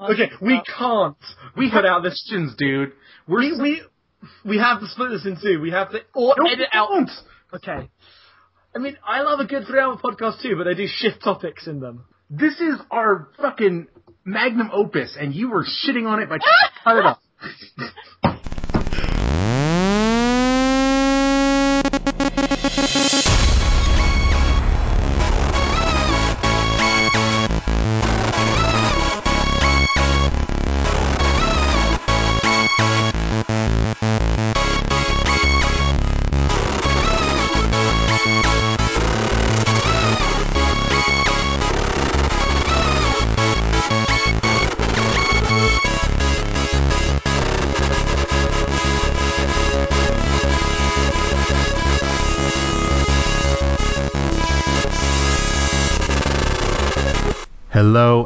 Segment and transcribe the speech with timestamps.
[0.00, 1.16] Okay, we can't.
[1.56, 2.22] We put have out this.
[2.28, 2.92] questions, dude.
[3.26, 3.82] We're We, we
[4.44, 5.60] we have to split this in two.
[5.60, 7.08] We have to or No, edit out.
[7.54, 7.88] Okay.
[8.74, 11.80] I mean, I love a good three-hour podcast too, but they do shift topics in
[11.80, 12.04] them.
[12.30, 13.88] This is our fucking
[14.24, 17.20] magnum opus, and you were shitting on it by trying to cut it up.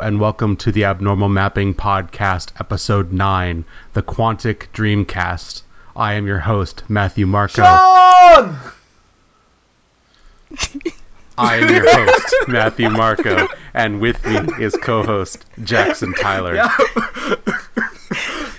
[0.02, 5.62] And welcome to the Abnormal Mapping Podcast, Episode 9, the Quantic Dreamcast.
[5.94, 7.62] I am your host, Matthew Marco.
[7.62, 8.58] Sean!
[11.38, 16.68] I am your host, Matthew Marco, and with me is co-host Jackson Tyler.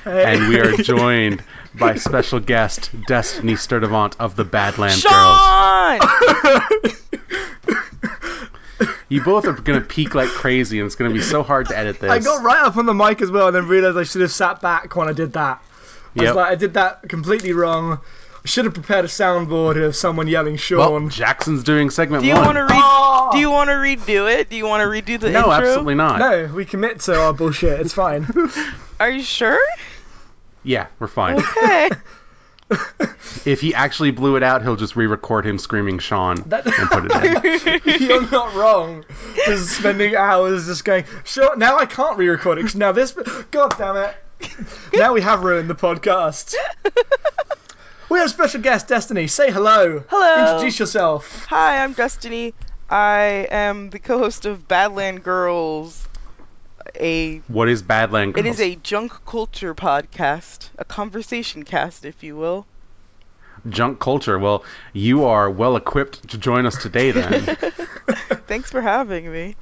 [0.06, 1.44] And we are joined
[1.75, 5.40] by special guest Destiny Sturdivant of the Badland Girls.
[9.04, 9.16] Sean!
[9.18, 11.68] You both are going to peak like crazy, and it's going to be so hard
[11.70, 12.12] to edit this.
[12.12, 14.32] I got right up on the mic as well, and then realised I should have
[14.32, 15.62] sat back when I did that.
[16.16, 16.36] I was Yep.
[16.36, 18.00] like, I did that completely wrong.
[18.46, 21.09] I should have prepared a soundboard of someone yelling well, Sean.
[21.09, 22.44] Jackson's doing segment Do you one.
[22.46, 23.30] want to re- Oh!
[23.31, 24.50] Do you want to redo it?
[24.50, 25.52] Do you want to redo the no, intro?
[25.54, 26.20] absolutely not.
[26.20, 27.80] no, we commit to our bullshit.
[27.80, 28.28] It's fine.
[29.00, 29.58] Are you sure?
[30.64, 31.38] Yeah, we're fine.
[31.38, 31.90] Okay.
[33.46, 37.06] if he actually blew it out, he'll just re-record him screaming Sean That- and put
[37.06, 38.02] it in.
[38.08, 39.06] You're not wrong.
[39.46, 43.12] Just spending hours just going, sure, now I can't re record it 'cause now this.
[43.52, 44.16] God damn it.
[44.94, 46.56] Now we have ruined the podcast.
[48.10, 49.26] We have a special guest, Destiny.
[49.26, 50.04] Say hello.
[50.08, 50.52] Hello.
[50.54, 51.46] Introduce yourself.
[51.50, 52.53] Hi, I'm Destiny.
[52.88, 56.08] I am the co-host of Badland Girls.
[57.00, 58.46] A What is Badland Girls?
[58.46, 62.68] it is a junk culture podcast, a conversation cast, if you will.
[63.69, 64.38] Junk culture.
[64.40, 64.63] Well,
[64.94, 67.12] you are well equipped to join us today.
[67.12, 67.41] Then,
[68.47, 69.56] Thanks for having me.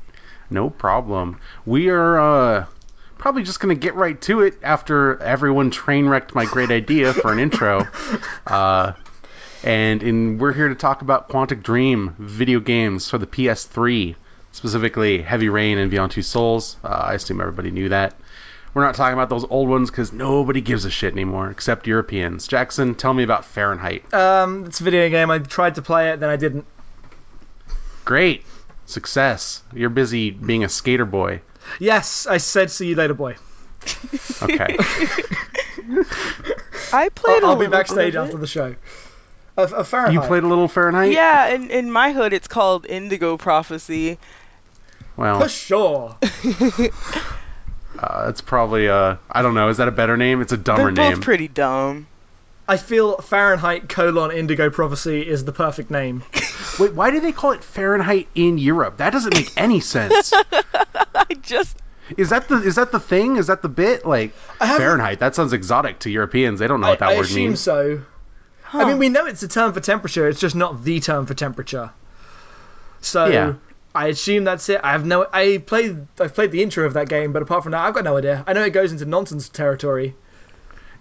[0.50, 1.40] no problem.
[1.66, 2.66] We are uh,
[3.18, 7.32] probably just gonna get right to it after everyone train wrecked my great idea for
[7.32, 7.88] an intro.
[8.48, 8.94] Uh,
[9.64, 14.16] and in, we're here to talk about Quantic Dream video games for the PS3,
[14.52, 16.76] specifically Heavy Rain and Beyond Two Souls.
[16.84, 18.16] Uh, I assume everybody knew that.
[18.74, 22.48] We're not talking about those old ones because nobody gives a shit anymore except Europeans.
[22.48, 24.14] Jackson, tell me about Fahrenheit.
[24.14, 25.30] Um, it's a video game.
[25.30, 26.66] I tried to play it, then I didn't.
[28.06, 28.46] Great.
[28.86, 29.62] Success.
[29.74, 31.42] You're busy being a skater boy.
[31.80, 33.36] Yes, I said see you later, boy.
[34.42, 34.78] Okay.
[36.94, 37.44] I played.
[37.44, 38.76] I'll, a I'll be backstage after the show.
[39.58, 40.14] Of, of Fahrenheit.
[40.14, 41.12] you played a little Fahrenheit?
[41.12, 44.18] Yeah, in in my hood, it's called Indigo Prophecy.
[45.18, 46.18] Well, For sure.
[48.00, 50.42] uh, it's probably, uh, I don't know, is that a better name?
[50.42, 51.22] It's a dumber They're both name.
[51.22, 52.08] pretty dumb.
[52.68, 56.24] I feel Fahrenheit colon Indigo Prophecy is the perfect name.
[56.80, 58.98] Wait, why do they call it Fahrenheit in Europe?
[58.98, 60.32] That doesn't make any sense.
[61.16, 61.78] I just
[62.18, 63.38] is that the is that the thing?
[63.38, 64.06] Is that the bit?
[64.06, 66.60] Like Fahrenheit, that sounds exotic to Europeans.
[66.60, 67.60] They don't know what that I, I word assume means.
[67.60, 68.02] so.
[68.74, 70.30] I mean, we know it's a term for temperature.
[70.30, 71.92] It's just not the term for temperature.
[73.02, 73.54] So Yeah.
[73.94, 74.80] I assume that's it.
[74.84, 75.28] I have no.
[75.32, 76.08] I played.
[76.20, 78.44] I played the intro of that game, but apart from that, I've got no idea.
[78.48, 80.16] I know it goes into nonsense territory.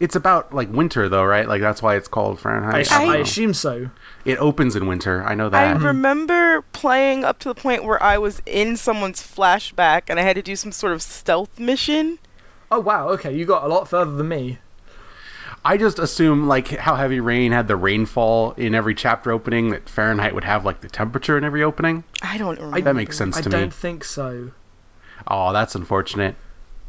[0.01, 1.47] It's about like winter though, right?
[1.47, 2.93] Like that's why it's called I, Fahrenheit.
[2.93, 3.21] I, don't know.
[3.21, 3.91] assume so.
[4.25, 5.23] It opens in winter.
[5.23, 5.77] I know that.
[5.77, 10.23] I remember playing up to the point where I was in someone's flashback and I
[10.23, 12.19] had to do some sort of stealth mission.
[12.71, 13.11] Oh wow.
[13.11, 14.59] Okay, you got a lot further than me.
[15.65, 19.89] I just assume like how Heavy Rain had the rainfall in every chapter opening that
[19.89, 22.05] Fahrenheit would have like the temperature in every opening.
[22.23, 22.81] I don't remember.
[22.81, 23.57] That makes sense I to me.
[23.57, 24.51] I don't think so.
[25.27, 26.37] Oh, that's unfortunate.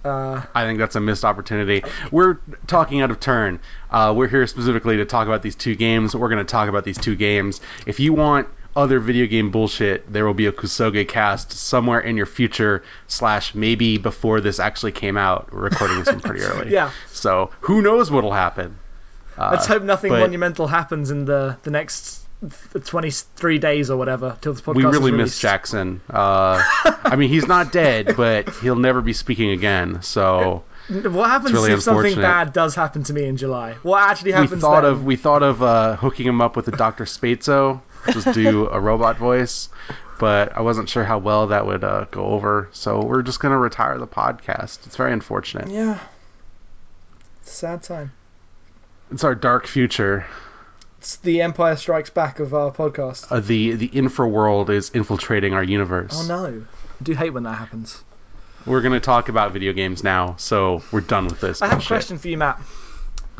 [0.03, 1.83] Uh, I think that's a missed opportunity.
[2.12, 3.59] We're talking out of turn.
[3.91, 6.15] Uh, we're here specifically to talk about these two games.
[6.15, 7.62] We're going to talk about these two games.
[7.85, 12.18] If you want other video game bullshit, there will be a Kusoge cast somewhere in
[12.18, 15.51] your future, slash maybe before this actually came out.
[15.53, 16.71] We're recording this one pretty early.
[16.71, 16.91] Yeah.
[17.12, 18.77] So who knows what'll happen?
[19.38, 22.21] Uh, let's hope nothing but monumental happens in the the next
[22.85, 25.39] 23 days or whatever till this podcast We really miss.
[25.39, 26.01] Jackson.
[26.09, 26.62] Uh,
[27.03, 30.01] I mean, he's not dead, but he'll never be speaking again.
[30.01, 33.74] So What happens really if something bad does happen to me in July?
[33.83, 34.51] What actually happens?
[34.51, 34.91] we thought then?
[34.91, 37.06] of we thought of uh, hooking him up with a Dr.
[37.06, 39.69] Sbaitso, just do a robot voice,
[40.19, 42.69] but I wasn't sure how well that would uh, go over.
[42.71, 44.86] So we're just gonna retire the podcast.
[44.86, 45.69] It's very unfortunate.
[45.69, 46.00] Yeah.
[47.44, 48.12] Sad time.
[49.12, 50.25] It's our dark future.
[51.00, 53.27] It's the Empire Strikes Back of our podcast.
[53.31, 56.13] Uh, the the infra world is infiltrating our universe.
[56.15, 56.45] Oh no.
[56.45, 58.01] I do hate when that happens.
[58.65, 61.62] We're gonna talk about video games now, so we're done with this.
[61.62, 62.62] I have a question for you, Matt.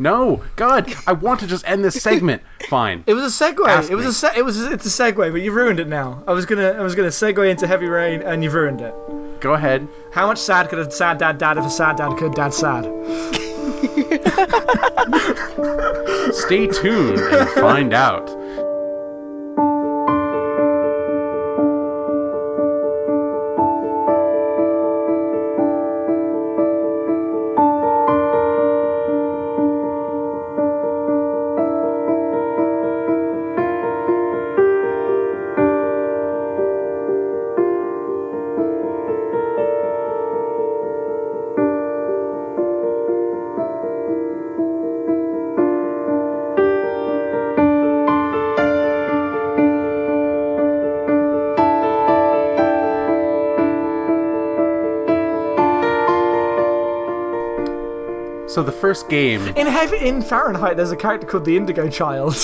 [0.02, 2.42] No, God, I want to just end this segment.
[2.70, 3.04] Fine.
[3.06, 3.68] It was a segue.
[3.68, 4.10] Ask it was me.
[4.10, 6.24] a se- it was it's a segue, but you've ruined it now.
[6.28, 8.96] I was gonna I was gonna segue into Heavy Rain, and you've ruined it.
[9.42, 9.88] Go ahead.
[10.12, 12.86] How much sad could a sad dad dad if a sad dad could dad sad?
[16.34, 18.28] Stay tuned and find out.
[58.52, 62.36] So the first game, In Heavy in Fahrenheit, there's a character called the Indigo Child.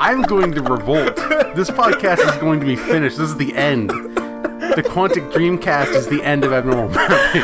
[0.00, 1.16] I'm going to revolt.
[1.54, 3.18] This podcast is going to be finished.
[3.18, 3.90] This is the end.
[3.90, 7.42] The Quantic Dreamcast is the end of Abnormal Mapping.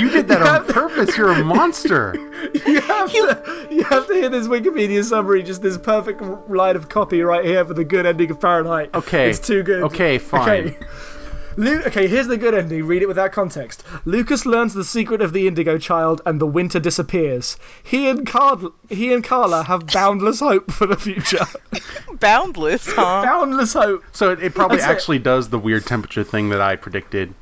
[0.00, 1.14] You did that on purpose.
[1.14, 2.14] You're a monster.
[2.66, 6.88] you have to you have to hear this Wikipedia summary, just this perfect line of
[6.88, 8.94] copy right here for the good ending of Fahrenheit.
[8.94, 9.28] Okay.
[9.28, 9.82] It's too good.
[9.84, 10.68] Okay, fine.
[10.68, 10.76] Okay.
[11.58, 12.86] Lu- okay, here's the good ending.
[12.86, 13.82] Read it without context.
[14.04, 17.56] Lucas learns the secret of the Indigo Child, and the winter disappears.
[17.82, 21.44] He and Car- he and Carla have boundless hope for the future.
[22.20, 23.22] Boundless, huh?
[23.24, 24.02] boundless hope.
[24.12, 24.92] So it, it probably That's it.
[24.92, 27.34] actually does the weird temperature thing that I predicted.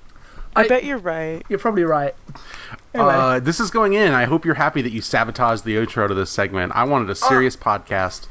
[0.54, 1.42] I bet you're right.
[1.50, 2.14] You're probably right.
[2.94, 4.12] Anyway, Uh, this is going in.
[4.12, 6.72] I hope you're happy that you sabotaged the outro to this segment.
[6.74, 8.26] I wanted a serious podcast.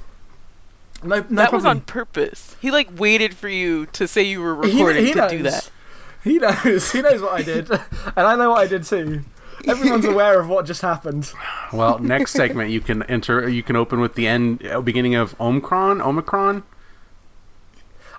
[1.05, 2.55] No, no that was on purpose.
[2.61, 5.51] He like waited for you to say you were recording he to do knows.
[5.53, 5.69] that.
[6.23, 6.91] He knows.
[6.91, 7.81] He knows what I did, and
[8.17, 9.21] I know what I did too.
[9.67, 11.31] Everyone's aware of what just happened.
[11.71, 13.47] Well, next segment you can enter.
[13.47, 16.01] You can open with the end, uh, beginning of Omikron.
[16.01, 16.63] Omikron.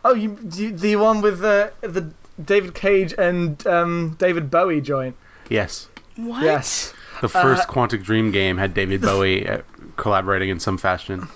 [0.04, 2.10] Oh, you, you the one with the the
[2.42, 5.16] David Cage and um, David Bowie joint.
[5.48, 6.42] Yes, What?
[6.42, 6.92] Yes.
[7.20, 9.58] the first Uh, Quantic Dream game had David Bowie uh,
[9.96, 11.28] collaborating in some fashion.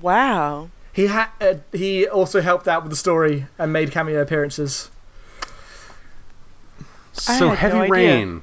[0.00, 0.70] Wow.
[0.92, 1.28] He had.
[1.40, 4.90] Uh, he also helped out with the story and made cameo appearances.
[7.28, 7.92] I So had Heavy no idea.
[7.92, 8.42] Rain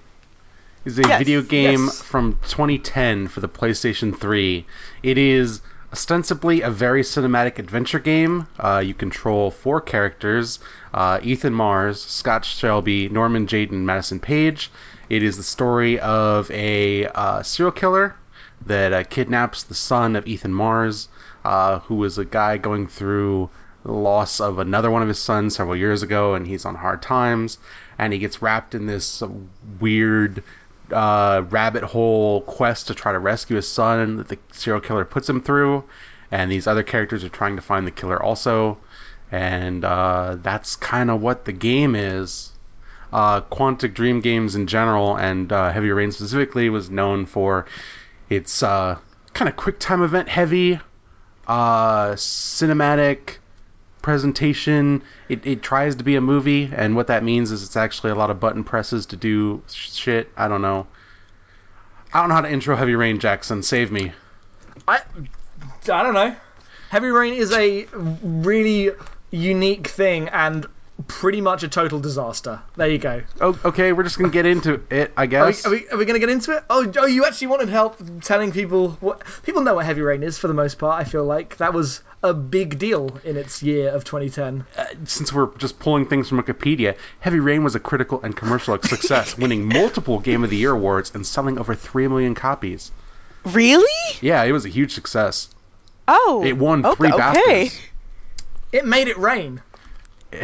[0.85, 2.01] is a Yes, video game yes.
[2.01, 4.65] from 2010 for the PlayStation 3.
[5.03, 5.61] It is
[5.91, 8.47] ostensibly a very cinematic adventure game.
[8.59, 10.59] Uh, you control four characters:
[10.93, 14.71] uh, Ethan Mars, Scott Shelby, Norman Jayden, Madison Paige.
[15.09, 18.15] It is the story of a uh, serial killer
[18.65, 21.07] that uh, kidnaps the son of Ethan Mars,
[21.47, 23.49] uh, who was a guy going through
[23.83, 27.01] the loss of another one of his sons several years ago, and he's on hard
[27.01, 27.57] times.
[27.97, 29.23] And he gets wrapped in this
[29.79, 30.43] weird
[30.91, 35.29] uh, rabbit hole quest to try to rescue his son that the serial killer puts
[35.29, 35.85] him through.
[36.31, 38.77] And these other characters are trying to find the killer also.
[39.31, 42.51] And uh, that's kind of what the game is.
[43.13, 47.67] Uh, Quantic Dream Games in general, and uh, Heavy Rain specifically, was known for
[48.29, 48.97] its uh,
[49.33, 50.81] kind of quick time event heavy,
[51.47, 53.37] uh, cinematic
[54.01, 55.01] presentation.
[55.29, 58.15] It, it tries to be a movie, and what that means is it's actually a
[58.15, 60.31] lot of button presses to do sh- shit.
[60.37, 60.87] I don't know.
[62.13, 63.63] I don't know how to intro Heavy Rain, Jackson.
[63.63, 64.11] Save me.
[64.87, 65.01] I.
[65.91, 66.35] I don't know.
[66.89, 68.91] Heavy Rain is a really
[69.31, 70.65] unique thing and
[71.05, 72.61] pretty much a total disaster.
[72.75, 73.21] There you go.
[73.39, 75.65] Oh, okay, we're just gonna get into it, I Are we, guess.
[75.65, 76.63] are we, are we going to get into it?
[76.69, 80.37] Oh, oh, you actually wanted help telling people what people know what Heavy Rain is
[80.37, 80.99] for the most part.
[80.99, 84.65] I feel like that was a big deal in its year of 2010.
[84.75, 88.81] Uh, since we're just pulling things from Wikipedia, Heavy Rain was a critical and commercial
[88.81, 92.91] success, winning multiple Game of the Year awards and selling over three million copies.
[93.45, 94.17] Really?
[94.21, 95.49] Yeah, it was a huge success.
[96.07, 96.43] Oh.
[96.43, 97.21] It won okay, three okay.
[97.21, 97.79] BAFTAs.
[98.71, 99.61] It made it rain.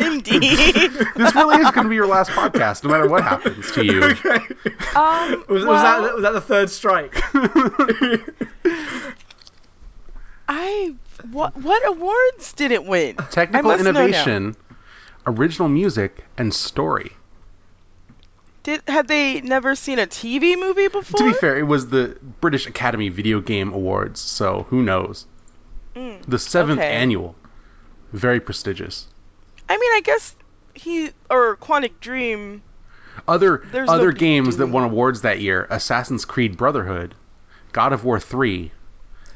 [0.00, 0.90] Indeed.
[1.16, 4.02] This really is going to be your last podcast, no matter what happens to you.
[4.04, 4.38] Okay.
[4.94, 7.14] um, Was, was that was that the third strike?
[10.48, 10.94] I
[11.30, 13.16] what what awards did it win?
[13.30, 14.00] Technical must know now.
[14.02, 14.56] innovation,
[15.26, 17.12] original music, and story.
[18.64, 21.18] Did had they never seen a TV movie before?
[21.18, 25.26] To be fair, it was the British Academy Video Game Awards, so who knows?
[25.94, 26.88] Mm, The seventh Okay.
[26.88, 27.34] annual.
[28.12, 29.06] Very prestigious.
[29.68, 30.34] I mean, I guess
[30.74, 32.62] he or Quantic Dream.
[33.28, 37.14] Other There's other nobody games that won awards that year: Assassin's Creed Brotherhood,
[37.72, 38.72] God of War 3,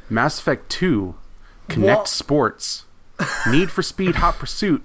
[0.08, 1.14] Mass Effect 2,
[1.68, 2.08] Kinect What?
[2.08, 2.84] Sports,
[3.50, 4.82] Need for Speed Hot Pursuit,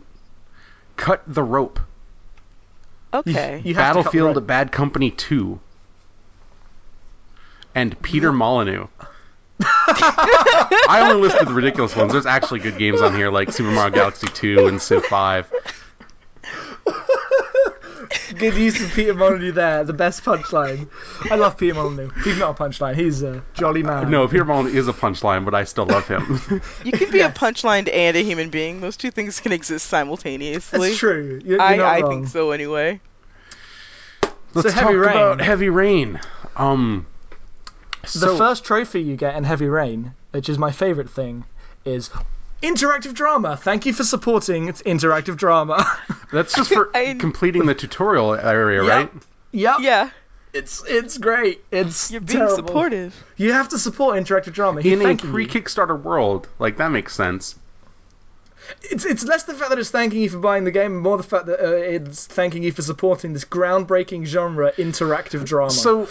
[0.97, 1.79] Cut the Rope,
[3.13, 3.61] Okay.
[3.63, 4.47] You have to cut the Battlefield.
[4.47, 5.59] Bad Company 2,
[7.75, 8.87] and Peter Molyneux.
[9.63, 12.11] I only listed the ridiculous ones.
[12.13, 15.51] There's actually good games on here like Super Mario Galaxy 2 and Civ 5.
[18.37, 19.83] Good use of Peter Molyneux there.
[19.83, 20.89] The best punchline.
[21.29, 22.09] I love Peter Molyneux.
[22.23, 22.95] He's not a punchline.
[22.95, 24.09] He's a jolly man.
[24.09, 26.41] No, Peter Molyneux is a punchline, but I still love him.
[26.83, 27.35] You can be Yes.
[27.35, 28.81] a punchline and a human being.
[28.81, 30.89] Those two things can exist simultaneously.
[30.89, 31.39] It's true.
[31.43, 32.99] You're, you're I, I think so anyway.
[34.53, 35.09] Let's Heavy talk Rain.
[35.15, 36.19] about Heavy Rain.
[36.57, 37.05] Um,
[38.03, 41.45] The first trophy you get in Heavy Rain, which is my favorite thing,
[41.85, 42.09] is
[42.63, 43.57] interactive drama.
[43.57, 45.85] Thank you for supporting its interactive drama.
[46.31, 49.11] That's just for I- completing the tutorial area, right?
[49.51, 49.77] yep.
[49.81, 50.09] Yeah,
[50.53, 51.63] It's it's great.
[51.71, 52.55] It's you're being terrible.
[52.55, 53.23] supportive.
[53.37, 54.81] You have to support interactive drama.
[54.81, 57.55] He's In a pre-Kickstarter world, like that makes sense.
[58.83, 61.17] It's it's less the fact that it's thanking you for buying the game, and more
[61.17, 65.71] the fact that uh, it's thanking you for supporting this groundbreaking genre, interactive drama.
[65.71, 66.07] So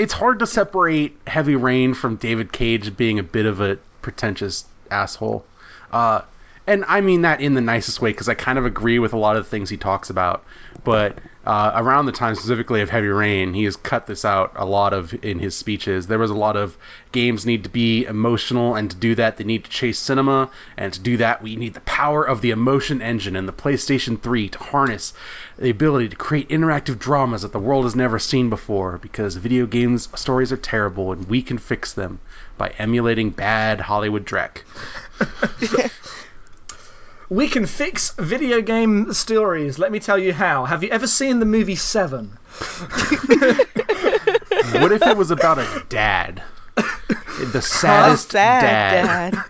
[0.00, 4.64] it's hard to separate Heavy Rain from David Cage being a bit of a pretentious
[4.90, 5.44] asshole.
[5.92, 6.22] Uh,
[6.66, 9.18] and I mean that in the nicest way because I kind of agree with a
[9.18, 10.42] lot of the things he talks about.
[10.84, 14.66] But uh, around the time specifically of Heavy Rain, he has cut this out a
[14.66, 16.06] lot of in his speeches.
[16.06, 16.76] There was a lot of
[17.12, 20.92] games need to be emotional, and to do that, they need to chase cinema, and
[20.92, 24.50] to do that, we need the power of the emotion engine and the PlayStation 3
[24.50, 25.14] to harness
[25.56, 28.98] the ability to create interactive dramas that the world has never seen before.
[28.98, 32.20] Because video games stories are terrible, and we can fix them
[32.58, 34.58] by emulating bad Hollywood dreck.
[37.30, 39.78] we can fix video game stories.
[39.78, 40.66] Let me tell you how.
[40.66, 42.36] Have you ever seen the movie Seven?
[44.72, 46.42] What if it was about a dad?
[46.74, 49.32] The saddest Sad dad.
[49.32, 49.44] dad.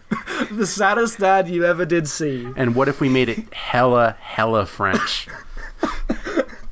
[0.56, 2.46] The saddest dad you ever did see.
[2.56, 5.28] And what if we made it hella, hella French?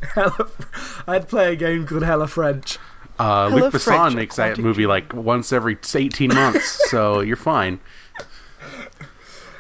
[0.01, 0.51] Hella,
[1.07, 2.79] I'd play a game called Hella French.
[3.19, 7.37] Uh, Hello, Luc Besson French makes that movie like once every 18 months, so you're
[7.37, 7.79] fine.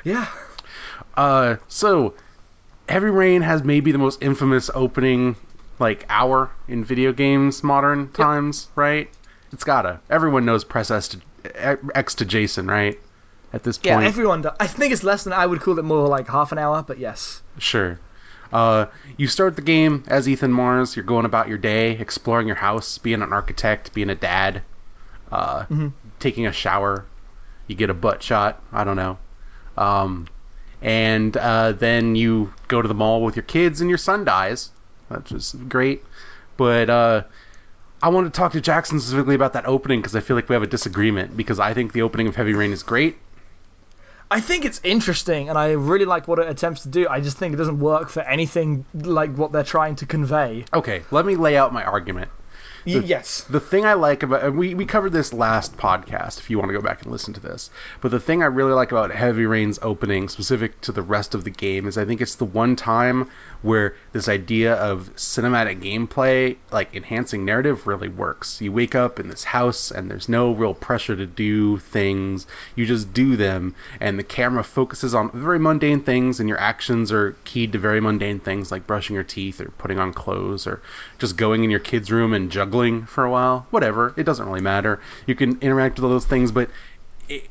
[0.04, 0.26] Yeah.
[1.18, 2.14] Uh, so,
[2.88, 5.34] Heavy Rain has maybe the most infamous opening
[5.80, 9.10] like hour in video games modern times, right?
[9.52, 9.98] It's gotta.
[10.08, 13.00] Everyone knows press S to X to Jason, right?
[13.52, 14.54] At this point, Yeah, Everyone does.
[14.60, 16.98] I think it's less than I would call it more like half an hour, but
[16.98, 17.42] yes.
[17.58, 17.98] Sure.
[18.52, 20.94] Uh, you start the game as Ethan Mars.
[20.94, 24.62] You're going about your day, exploring your house, being an architect, being a dad,
[25.32, 25.64] uh,
[26.20, 27.04] taking a shower.
[27.66, 28.62] You get a butt shot.
[28.72, 29.18] I don't know.
[29.76, 30.28] Um,
[30.82, 34.70] and uh, then you go to the mall with your kids, and your son dies.
[35.10, 36.04] That's just great.
[36.56, 37.22] But uh,
[38.02, 40.54] I wanted to talk to Jackson specifically about that opening because I feel like we
[40.54, 41.36] have a disagreement.
[41.36, 43.16] Because I think the opening of Heavy Rain is great.
[44.30, 47.08] I think it's interesting, and I really like what it attempts to do.
[47.08, 50.66] I just think it doesn't work for anything like what they're trying to convey.
[50.74, 52.30] Okay, let me lay out my argument.
[52.86, 53.42] Y- yes.
[53.50, 56.68] The thing I like about and we we covered this last podcast if you want
[56.70, 57.70] to go back and listen to this.
[58.00, 61.44] But the thing I really like about Heavy Rain's opening specific to the rest of
[61.44, 63.30] the game is I think it's the one time
[63.62, 68.60] where this idea of cinematic gameplay like enhancing narrative really works.
[68.60, 72.46] You wake up in this house and there's no real pressure to do things.
[72.76, 77.10] You just do them and the camera focuses on very mundane things and your actions
[77.12, 80.80] are keyed to very mundane things like brushing your teeth or putting on clothes or
[81.18, 83.66] just going in your kid's room and juggling for a while.
[83.70, 84.14] Whatever.
[84.16, 85.00] It doesn't really matter.
[85.26, 86.70] You can interact with all those things, but
[87.28, 87.48] it,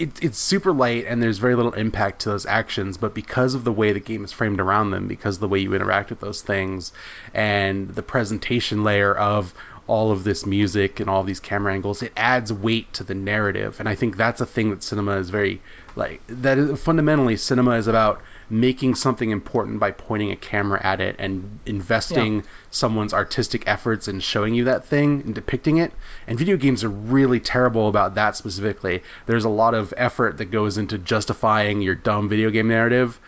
[0.00, 2.96] it, it's super light and there's very little impact to those actions.
[2.96, 5.58] But because of the way the game is framed around them, because of the way
[5.58, 6.92] you interact with those things,
[7.34, 9.54] and the presentation layer of
[9.86, 13.78] all of this music and all these camera angles, it adds weight to the narrative.
[13.78, 15.60] And I think that's a thing that cinema is very
[15.96, 21.00] like that is fundamentally cinema is about making something important by pointing a camera at
[21.00, 25.92] it and investing someone's artistic efforts in showing you that thing and depicting it.
[26.26, 29.02] And video games are really terrible about that specifically.
[29.26, 33.20] There's a lot of effort that goes into justifying your dumb video game narrative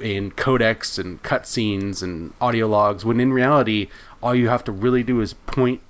[0.00, 3.88] in codecs and cutscenes and audio logs when in reality
[4.22, 5.80] all you have to really do is point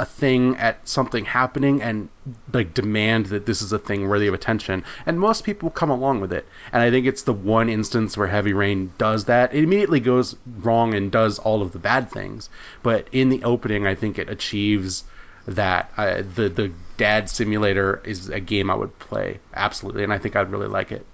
[0.00, 2.08] a thing at something happening and
[2.54, 4.82] like demand that this is a thing worthy of attention.
[5.04, 6.46] And most people come along with it.
[6.72, 9.54] And i think it's the one instance where heavy rain does that.
[9.54, 12.48] It immediately goes wrong and does all of the bad things.
[12.82, 15.04] But in the opening i think it achieves
[15.46, 19.38] that uh, the the dad simulator is a game i would play.
[19.52, 20.02] Absolutely.
[20.02, 21.04] And i think i'd really like it.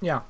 [0.00, 0.22] Yeah.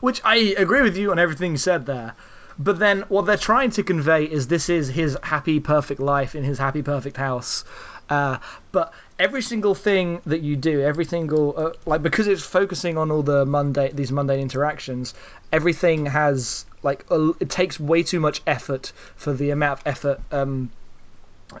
[0.00, 2.14] Which I agree with you on everything you said there.
[2.58, 6.44] But then what they're trying to convey is this is his happy, perfect life in
[6.44, 7.64] his happy, perfect house.
[8.08, 8.38] Uh,
[8.72, 13.10] but every single thing that you do, every single uh, like because it's focusing on
[13.10, 15.14] all the mundane these mundane interactions,
[15.50, 20.20] everything has like a, it takes way too much effort for the amount of effort
[20.30, 20.70] um,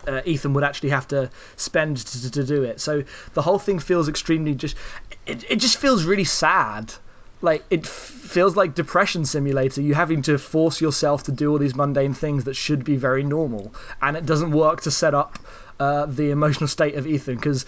[0.06, 2.80] uh, Ethan would actually have to spend to, to do it.
[2.80, 4.76] So the whole thing feels extremely just.
[5.26, 6.92] It, it just feels really sad.
[7.42, 9.82] Like it feels like depression simulator.
[9.82, 13.22] You having to force yourself to do all these mundane things that should be very
[13.24, 15.38] normal, and it doesn't work to set up.
[15.80, 17.66] Uh, the emotional state of Ethan, because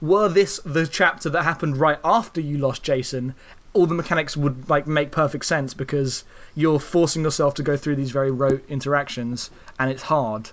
[0.00, 3.34] were this the chapter that happened right after you lost Jason,
[3.74, 6.24] all the mechanics would like make perfect sense because
[6.54, 10.48] you're forcing yourself to go through these very rote interactions, and it's hard.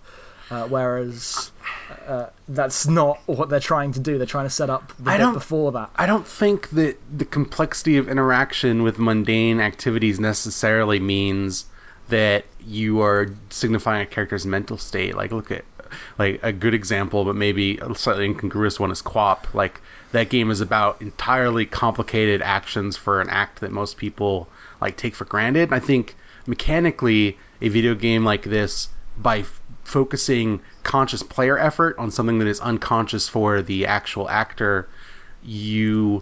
[0.50, 1.52] Uh, whereas
[2.08, 4.18] uh, that's not what they're trying to do.
[4.18, 5.90] They're trying to set up the I bit don't- before that.
[5.96, 11.66] I don't think that the complexity of interaction with mundane activities necessarily means
[12.10, 15.16] that you are signifying a character's mental state.
[15.18, 15.66] Like, look at
[16.18, 19.54] like a good example, but maybe a slightly incongruous one is QWOP.
[19.54, 24.48] Like that game is about entirely complicated actions for an act that most people
[24.82, 25.72] like take for granted.
[25.74, 29.44] I think mechanically, a video game like this, by
[29.88, 34.86] focusing conscious player effort on something that is unconscious for the actual actor,
[35.44, 36.22] you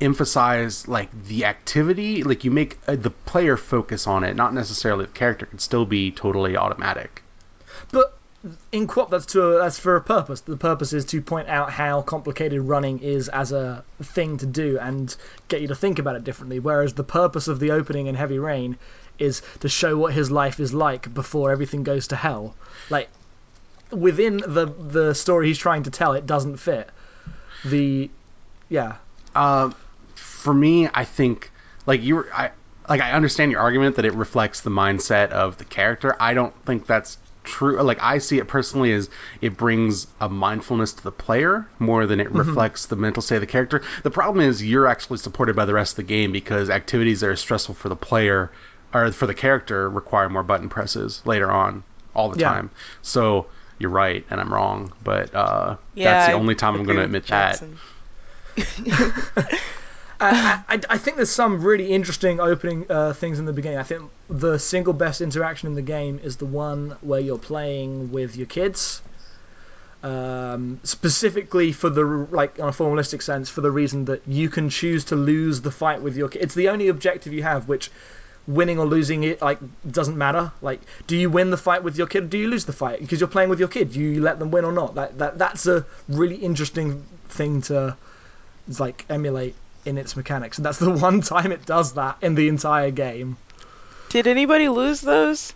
[0.00, 5.06] emphasize like the activity like you make uh, the player focus on it not necessarily
[5.06, 7.20] the character can still be totally automatic
[7.90, 8.16] But
[8.70, 10.42] in QWOP, that's to that's for a purpose.
[10.42, 14.78] The purpose is to point out how complicated running is as a thing to do
[14.78, 15.14] and
[15.48, 16.60] get you to think about it differently.
[16.60, 18.78] Whereas the purpose of the opening in Heavy Rain
[19.18, 22.54] is to show what his life is like before everything goes to hell.
[22.90, 23.08] Like
[23.90, 26.88] within the the story he's trying to tell, it doesn't fit.
[27.64, 28.10] The
[28.68, 28.96] yeah.
[29.34, 29.70] uh,
[30.14, 31.50] for me i think
[31.86, 32.50] like you were i
[32.88, 36.54] like i understand your argument that it reflects the mindset of the character i don't
[36.64, 39.08] think that's true like i see it personally as
[39.40, 43.40] it brings a mindfulness to the player more than it reflects the mental state of
[43.40, 46.70] the character the problem is you're actually supported by the rest of the game because
[46.70, 48.50] activities that are stressful for the player
[48.94, 51.82] or for the character require more button presses later on
[52.14, 52.48] all the Yeah.
[52.48, 52.70] time
[53.02, 53.46] so
[53.78, 56.96] you're right and i'm wrong but uh, Yeah, that's the I only time i'm going
[56.96, 57.62] to with admit that
[60.20, 63.78] I, I, I think there's some really interesting opening uh, things in the beginning.
[63.78, 68.10] I think the single best interaction in the game is the one where you're playing
[68.10, 69.00] with your kids.
[70.00, 74.70] Um, specifically for the like on a formalistic sense, for the reason that you can
[74.70, 76.42] choose to lose the fight with your kid.
[76.42, 77.90] It's the only objective you have, which
[78.48, 79.58] winning or losing it like
[79.88, 80.50] doesn't matter.
[80.60, 82.24] Like, do you win the fight with your kid?
[82.24, 83.92] Or do you lose the fight because you're playing with your kid?
[83.92, 84.96] Do you let them win or not?
[84.96, 87.96] That that that's a really interesting thing to
[88.78, 92.48] like emulate in its mechanics, and that's the one time it does that in the
[92.48, 93.36] entire game.
[94.08, 95.52] Did anybody lose those?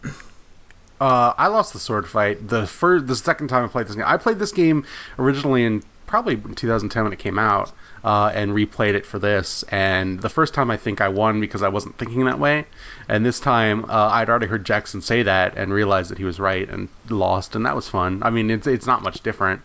[1.00, 4.04] Uh, I lost the sword fight the first, the second time I played this game.
[4.06, 4.86] I played this game
[5.18, 7.72] originally in probably 2010 when it came out,
[8.04, 9.62] uh, and replayed it for this.
[9.64, 12.66] And the first time I think I won because I wasn't thinking that way,
[13.08, 16.40] and this time uh, I'd already heard Jackson say that and realized that he was
[16.40, 18.22] right and lost, and that was fun.
[18.22, 19.62] I mean, it's it's not much different,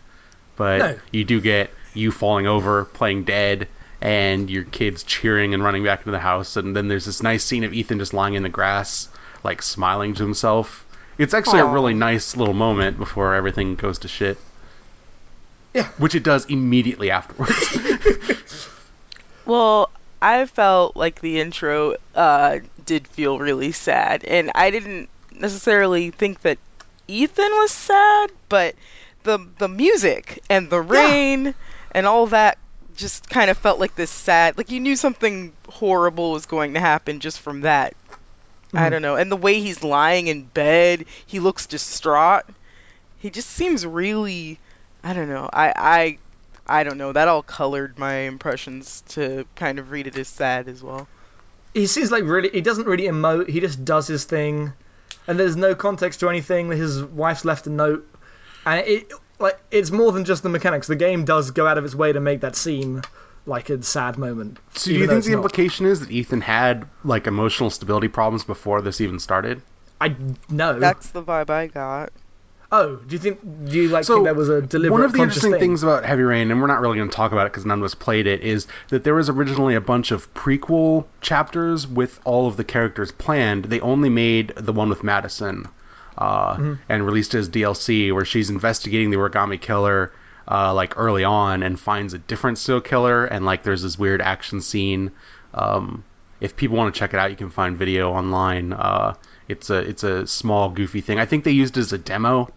[0.55, 0.95] but No.
[1.11, 3.67] you do get you falling over, playing dead.
[3.99, 7.43] And your kids cheering and running back into the house, and then there's this nice
[7.43, 9.09] scene of Ethan just lying in the grass,
[9.43, 10.85] like smiling to himself.
[11.17, 14.37] It's actually a really nice little moment before everything goes to shit.
[15.73, 15.87] Yeah.
[15.97, 17.77] Which it does immediately afterwards.
[19.45, 19.89] Well,
[20.21, 26.41] I felt like the intro uh, did feel really sad, and I didn't necessarily think
[26.41, 26.57] that
[27.07, 28.75] Ethan was sad, but
[29.23, 31.53] the the music and the rain
[31.93, 32.57] and all that
[32.97, 34.57] just kind of felt like this sad.
[34.57, 37.93] Like you knew something horrible was going to happen just from that.
[38.73, 38.91] I Mhm.
[38.91, 42.43] don't know, and the way he's lying in bed, he looks distraught.
[43.19, 44.59] He just seems really,
[45.07, 45.49] I don't know.
[45.53, 46.17] I I
[46.79, 47.13] I don't know.
[47.13, 51.07] That all colored my impressions to kind of read it as sad as well.
[51.73, 53.47] He seems like really he doesn't really emote.
[53.47, 54.73] He just does his thing,
[55.25, 56.69] and there's no context to anything.
[56.71, 58.05] His wife's left a note,
[58.65, 60.87] and it like it's more than just the mechanics.
[60.87, 63.01] The game does go out of its way to make that seem
[63.45, 64.59] like a sad moment.
[64.73, 65.37] so do you think the not.
[65.37, 69.61] implication is that Ethan had like emotional stability problems before this even started?
[70.01, 70.13] I
[70.49, 70.81] no.
[70.81, 72.11] That's the vibe I got.
[72.69, 75.13] Oh, do you think do you like So think that was a deliberate one of
[75.13, 75.59] the interesting thing?
[75.61, 77.79] things about Heavy Rain, and we're not really going to talk about it because none
[77.79, 82.19] of us played it, is that there was originally a bunch of prequel chapters with
[82.25, 83.65] all of the characters planned.
[83.65, 85.67] They only made the one with Madison
[86.17, 86.73] uh, Mm-hmm.
[86.89, 90.11] and released it as DLC, where she's investigating the origami killer.
[90.49, 94.21] Uh, like early on, and finds a different serial killer, and like there's this weird
[94.21, 95.11] action scene.
[95.53, 96.05] Um,
[96.39, 98.71] if people want to check it out, you can find video online.
[98.71, 99.15] Uh,
[99.49, 101.19] it's a it's a small goofy thing.
[101.19, 102.47] I think they used it as a demo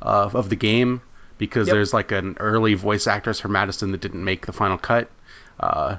[0.00, 1.00] of, of the game
[1.38, 1.74] because Yep.
[1.74, 5.08] there's like an early voice actress for Madison that didn't make the final cut.
[5.60, 5.96] Uh,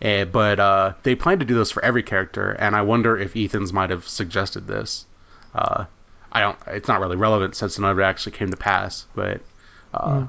[0.00, 3.36] eh, but uh, they plan to do this for every character, and I wonder if
[3.36, 5.04] Ethan's might have suggested this.
[5.54, 5.84] Uh,
[6.32, 6.58] I don't.
[6.68, 9.40] It's not really relevant since none of it actually came to pass, but.
[9.92, 10.26] Uh,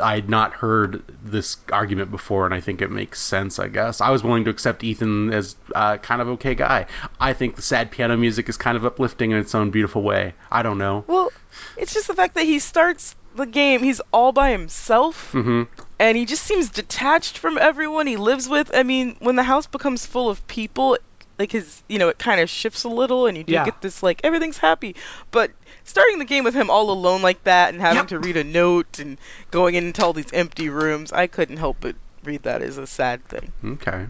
[0.00, 3.58] I had not heard this argument before, and I think it makes sense.
[3.58, 6.86] I guess I was willing to accept Ethan as uh, kind of okay guy.
[7.18, 10.34] I think the sad piano music is kind of uplifting in its own beautiful way.
[10.50, 11.04] I don't know.
[11.08, 11.32] Well,
[11.76, 15.64] it's just the fact that he starts the game, he's all by himself, hmm
[15.98, 18.70] and he just seems detached from everyone he lives with.
[18.74, 20.98] I mean, when the house becomes full of people,
[21.38, 23.64] like his, you know, it kind of shifts a little, and you do Yeah.
[23.64, 24.96] get this like everything's happy.
[25.30, 25.50] But
[25.84, 28.08] starting the game with him all alone like that, and having Yep.
[28.08, 29.18] to read a note and
[29.50, 33.24] going into all these empty rooms, I couldn't help but read that as a sad
[33.26, 33.52] thing.
[33.64, 34.06] Okay.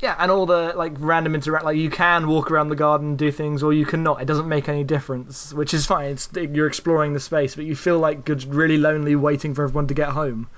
[0.00, 3.18] Yeah, and all the like random interact like you can walk around the garden and
[3.18, 4.20] do things, or you cannot.
[4.20, 6.10] It doesn't make any difference, which is fine.
[6.12, 9.86] It's you're exploring the space, but you feel like you're really lonely, waiting for everyone
[9.86, 10.48] to get home.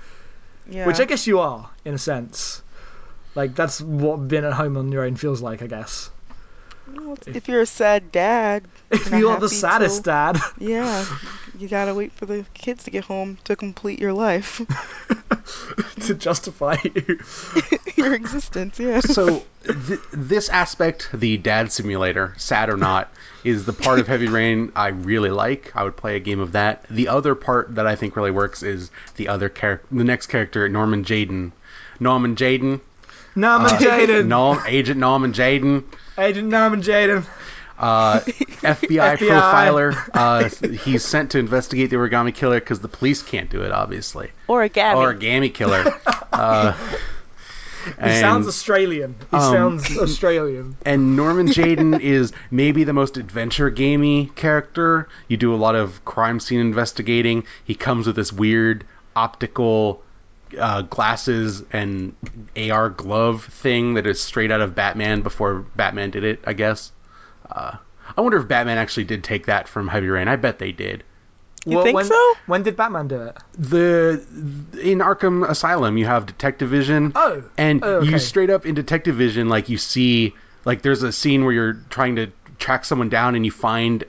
[0.69, 0.85] Yeah.
[0.85, 2.61] Which I guess you are in a sense.
[3.35, 6.09] Like that's what being at home on your own feels like, I guess.
[6.95, 11.05] Well, if you're a sad dad, If Not you are the saddest till- dad, yeah,
[11.57, 14.61] you gotta wait for the kids to get home to complete your life,
[16.05, 17.19] to justify you.
[17.95, 18.79] your existence.
[18.79, 18.99] Yeah.
[19.01, 23.11] So th- this aspect, the dad simulator, sad or not,
[23.43, 25.71] is the part of Heavy Rain I really like.
[25.75, 26.85] I would play a game of that.
[26.89, 30.67] The other part that I think really works is the other character, the next character,
[30.69, 31.51] Norman Jayden.
[31.99, 32.79] Norman Jayden,
[33.35, 35.83] Norman uh, Jayden, Norm, Agent Norman Jayden.
[36.17, 37.25] Agent Norman Jayden.
[37.77, 39.17] uh, FBI, FBI.
[39.17, 40.09] profiler.
[40.13, 44.31] Uh, he's sent to investigate the origami killer because the police can't do it, obviously.
[44.49, 44.95] Origami.
[45.19, 45.85] Origami killer.
[46.37, 46.73] Uh,
[47.85, 49.15] He and, sounds Australian.
[49.31, 50.75] He um, sounds Australian.
[50.85, 55.07] and Norman Jayden is maybe the most adventure gamey character.
[55.29, 57.45] You do a lot of crime scene investigating.
[57.63, 58.83] He comes with this weird
[59.15, 60.03] optical
[60.57, 62.15] uh, glasses and
[62.55, 66.91] AR glove thing that is straight out of Batman before Batman did it, I guess.
[67.49, 67.77] Uh,
[68.15, 70.27] I wonder if Batman actually did take that from Heavy Rain.
[70.27, 71.03] I bet they did.
[71.65, 72.33] You think when, so?
[72.45, 73.37] When did Batman do it?
[73.57, 74.25] The
[74.81, 77.11] in Arkham Asylum you have Detective Vision.
[77.13, 77.43] Oh.
[77.57, 78.09] and Oh, okay.
[78.09, 80.33] you straight up in Detective Vision like you see
[80.63, 84.03] like there's a scene where you're trying to track someone down and you find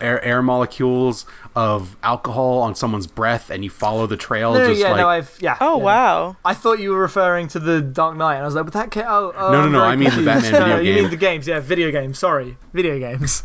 [0.00, 4.80] air, air molecules of alcohol on someone's breath and you follow the trail No, just
[4.80, 5.56] yeah, like no, I've yeah.
[5.60, 5.84] Oh yeah.
[5.84, 6.36] wow.
[6.44, 8.90] I thought you were referring to the Dark Knight, and I was like, but that
[8.90, 10.24] ca- oh, oh No, no, no, I mean the.
[10.24, 11.46] Batman video no, You mean the games?
[11.46, 12.18] Yeah, video games.
[12.18, 13.42] Sorry, video games.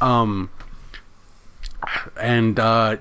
[0.00, 0.50] um
[2.16, 2.96] and uh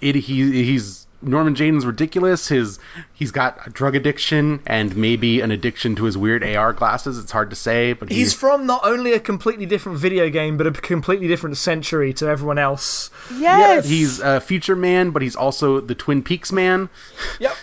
[0.00, 2.48] it he he's Norman Jayden's ridiculous.
[2.48, 2.78] His
[3.14, 7.18] he's got a drug addiction and maybe an addiction to his weird AR glasses.
[7.18, 10.66] It's hard to say, but He's from not only a completely different video game, but
[10.66, 13.10] a completely different century to everyone else.
[13.34, 13.86] Yes.
[13.88, 16.88] he's a future man, but he's also the Twin Peaks man.
[17.40, 17.54] Yep.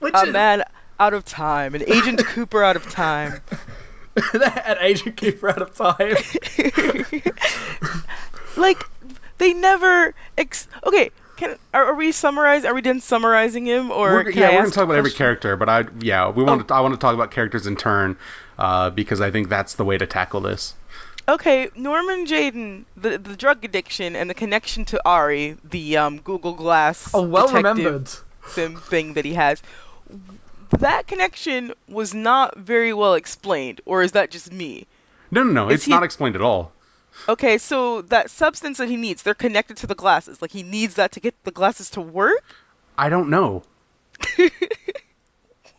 [0.00, 0.64] Which a is man
[0.98, 3.40] out of time, an Agent Cooper out of time.
[4.34, 6.16] an Agent Cooper out of time.
[8.56, 8.82] like
[9.38, 10.14] they never.
[10.36, 11.10] Ex- okay,
[11.42, 12.64] can are, are we summarize?
[12.64, 15.56] Are we done summarizing him, or We're, yeah, we're gonna talk a about every character,
[15.56, 16.64] but I yeah we want Oh.
[16.64, 18.16] to I want to talk about characters in turn
[18.58, 20.74] uh, because I think that's the way to tackle this.
[21.28, 26.54] Okay, Norman Jayden, the the drug addiction and the connection to Ari, the um, Google
[26.54, 27.10] Glass.
[27.14, 28.08] Oh, well remembered.
[28.48, 29.62] sim thing that he has.
[30.78, 34.86] That connection was not very well explained, or is that just me?
[35.30, 36.72] No, no, no, Is it's he- not explained at all.
[37.28, 40.40] Okay, so that substance that he needs, they're connected to the glasses.
[40.40, 42.44] Like he needs that to get the glasses to work.
[42.96, 43.62] I don't know.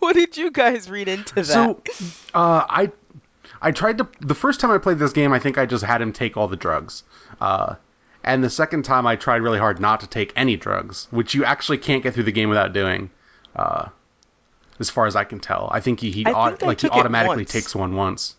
[0.04, 1.46] What did you guys read into that?
[1.46, 1.82] So,
[2.34, 2.91] uh, I
[3.62, 6.02] I tried to the first time I played this game, I think I just had
[6.02, 7.04] him take all the drugs.
[7.39, 7.76] Uh,
[8.22, 11.46] and the second time, I tried really hard not to take any drugs, which you
[11.46, 13.12] actually can't get through the game without doing.
[13.56, 13.88] Uh,
[14.78, 16.82] as far as I can tell, I think he, he I au- think I like
[16.82, 18.36] he automatically takes one once.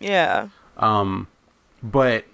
[0.00, 0.48] yeah.
[0.78, 1.26] Um,
[1.82, 2.24] but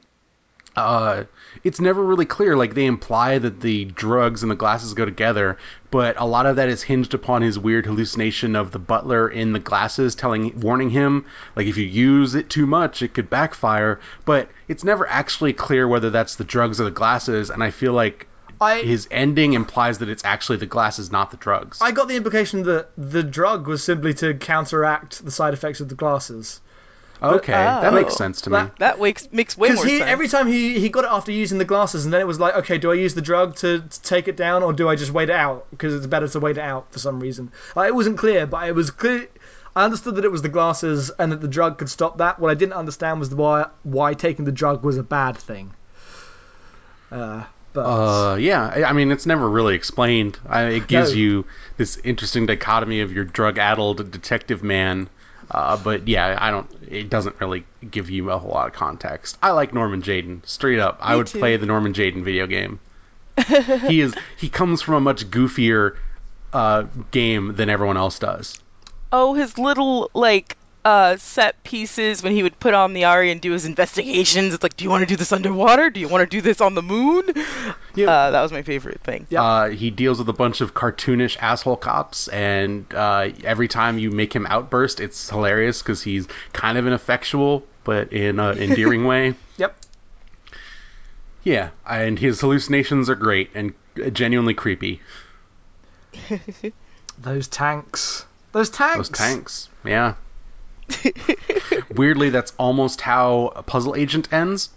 [0.78, 1.24] uh,
[1.64, 2.56] it's never really clear.
[2.56, 5.58] Like they imply that the drugs and the glasses go together,
[5.90, 9.52] but a lot of that is hinged upon his weird hallucination of the butler in
[9.52, 14.00] the glasses telling, warning him, like if you use it too much, it could backfire.
[14.24, 17.92] But it's never actually clear whether that's the drugs or the glasses, and I feel
[17.92, 18.26] like
[18.60, 21.78] I his ending implies that it's actually the glasses, not the drugs.
[21.80, 25.88] I got the implication that the drug was simply to counteract the side effects of
[25.88, 26.60] the glasses.
[27.22, 27.96] Okay, that Oh.
[27.96, 28.56] makes sense to me.
[28.58, 30.10] That- That makes makes way more he sense.
[30.10, 32.54] every time he he got it after using the glasses, and then it was like,
[32.56, 35.10] okay, do I use the drug to, to take it down, or do I just
[35.12, 35.66] wait it out?
[35.70, 37.50] Because it's better to wait it out for some reason.
[37.76, 39.28] Like, it wasn't clear, but it was clear.
[39.76, 42.40] I understood that it was the glasses and that the drug could stop that.
[42.40, 45.72] What I didn't understand was why why taking the drug was a bad thing.
[47.12, 50.38] Uh, but Uh, yeah, I I mean, it's never really explained.
[50.48, 51.16] I, it gives No.
[51.16, 51.44] you
[51.76, 55.08] this interesting dichotomy of your drug-addled detective man,
[55.50, 56.70] uh, but yeah, I don't.
[56.88, 59.38] It doesn't really give you a whole lot of context.
[59.42, 60.98] I like Norman Jayden, straight up.
[61.00, 61.38] I would too.
[61.38, 62.80] play the Norman Jayden video game.
[63.86, 64.14] he is.
[64.36, 65.96] He comes from a much goofier
[66.52, 68.58] uh, game than everyone else does.
[69.12, 73.40] oh, his little like uh set pieces when he would put on the Ari and
[73.40, 74.54] do his investigations.
[74.54, 75.90] It's like, do you want to do this underwater?
[75.90, 77.24] Do you want to do this on the moon?
[77.94, 78.08] Yep.
[78.08, 79.26] Uh, that was my favorite thing.
[79.30, 79.40] Yep.
[79.42, 84.10] Uh, he deals with a bunch of cartoonish asshole cops, and uh, every time you
[84.10, 89.34] make him outburst, it's hilarious because he's kind of ineffectual, but in an endearing way.
[89.56, 89.76] yep.
[91.42, 93.72] Yeah, and his hallucinations are great and
[94.12, 95.00] genuinely creepy.
[97.18, 98.24] Those tanks.
[98.52, 98.96] Those tanks.
[98.96, 100.14] Those tanks, yeah.
[101.94, 104.70] Weirdly, that's almost how a Puzzle Agent ends.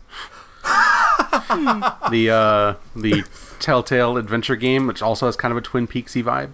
[0.63, 3.24] the uh, the
[3.60, 6.52] Telltale adventure game, which also has kind of a Twin Peaksy vibe.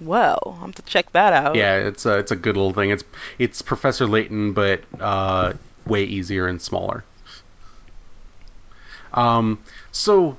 [0.00, 1.56] Well, I'm have to check that out.
[1.56, 2.90] Yeah, it's a it's a good little thing.
[2.90, 3.04] It's
[3.38, 5.54] it's Professor Layton, but uh,
[5.86, 7.04] way easier and smaller.
[9.14, 9.58] Um,
[9.92, 10.36] so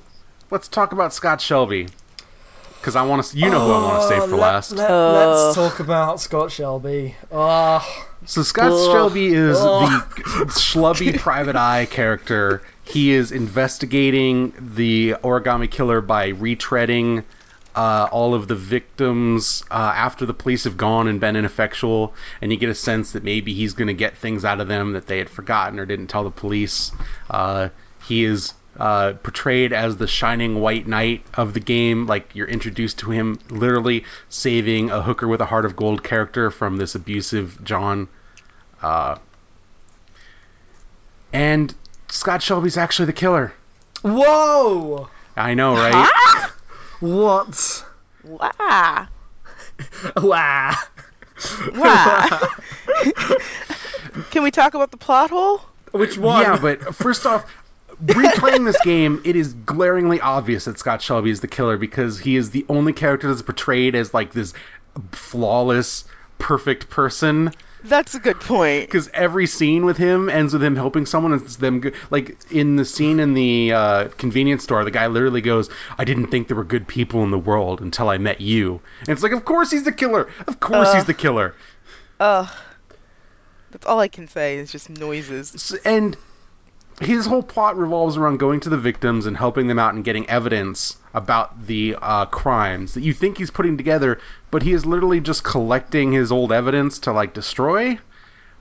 [0.52, 1.88] let's talk about Scott Shelby,
[2.88, 3.38] because I want to.
[3.38, 4.72] You know who I want to save for Oh, let- last.
[4.72, 5.50] Let, Ugh.
[5.50, 7.16] us talk about Scott Shelby.
[7.30, 7.86] Oh,
[8.26, 8.92] So Scott Ugh.
[8.94, 10.16] Shelby is Ugh.
[10.16, 10.22] the
[10.54, 12.62] schlubby private eye character.
[12.86, 17.26] He is investigating the origami killer by retreading
[17.76, 22.54] uh, all of the victims uh, after the police have gone and been ineffectual, and
[22.54, 25.08] you get a sense that maybe he's going to get things out of them that
[25.08, 26.94] they had forgotten or didn't tell the police.
[27.30, 27.68] Uh,
[28.08, 32.06] he is uh, portrayed as the shining white knight of the game.
[32.06, 36.52] Like you're introduced to him literally saving a hooker with a heart of gold character
[36.52, 38.08] from this abusive John.
[38.82, 39.18] Uh,
[41.34, 41.74] and
[42.10, 43.54] Scott Shelby's actually the killer.
[44.02, 45.10] whoa!
[45.36, 46.50] I know, right?
[47.00, 47.86] What?
[48.24, 49.08] Wow.
[50.16, 50.76] Wow.
[51.76, 52.50] Wow.
[54.32, 55.62] Can we talk about the plot hole?
[55.92, 56.42] Which one?
[56.42, 57.46] Yeah, but first off,
[58.04, 62.36] replaying this game, it is glaringly obvious that Scott Shelby is the killer because he
[62.36, 64.54] is the only character that's portrayed as like this
[65.12, 66.06] flawless,
[66.38, 67.52] perfect person.
[67.84, 68.86] That's a good point.
[68.88, 71.32] Because every scene with him ends with him helping someone.
[71.34, 74.84] and It's them go- like in the scene in the uh, convenience store.
[74.84, 78.10] The guy literally goes, "I didn't think there were good people in the world until
[78.10, 80.28] I met you." And it's like, of course he's the killer.
[80.48, 80.96] Of course Uh.
[80.96, 81.54] he's the killer.
[82.20, 82.50] Ugh.
[83.72, 85.54] That's all I can say is just noises.
[85.56, 86.18] S- and
[87.00, 90.28] his whole plot revolves around going to the victims and helping them out and getting
[90.30, 94.20] evidence about the uh, crimes that you think he's putting together,
[94.52, 98.00] but he is literally just collecting his old evidence to like destroy.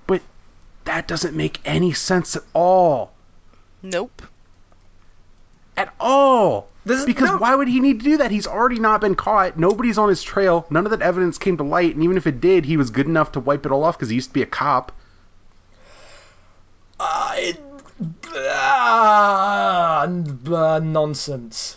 [0.07, 0.21] But
[0.85, 3.13] that doesn't make any sense at all.
[3.83, 4.23] Nope.
[5.77, 6.69] At all.
[6.85, 7.37] This is- Because no.
[7.39, 8.31] why would he need to do that?
[8.31, 9.59] He's already not been caught.
[9.59, 10.67] Nobody's on his trail.
[10.71, 11.95] None of that evidence came to light.
[11.95, 14.09] And even if it did, he was good enough to wipe it all off because
[14.09, 14.93] he used to be a cop.
[16.99, 17.66] Uh, it, ah, n-
[18.35, 20.07] uh,
[20.83, 21.77] nonsense.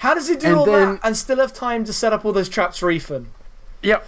[0.00, 2.24] How does he do And all then- that and still have time to set up
[2.24, 3.26] all those traps for Ethan?
[3.82, 4.06] Yep,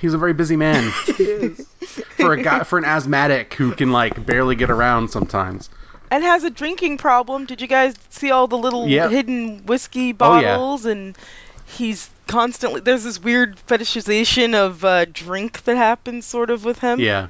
[0.00, 0.90] he's a very busy man
[2.18, 5.68] for a guy for an asthmatic who can like barely get around sometimes.
[6.10, 7.44] And has a drinking problem.
[7.44, 9.10] Did you guys see all the little Yep.
[9.10, 10.54] hidden whiskey Oh, yeah.
[10.56, 10.86] bottles?
[10.86, 11.18] And
[11.66, 12.80] he's constantly.
[12.80, 17.00] There's this weird fetishization of uh, drink that happens sort of with him.
[17.00, 17.28] Yeah,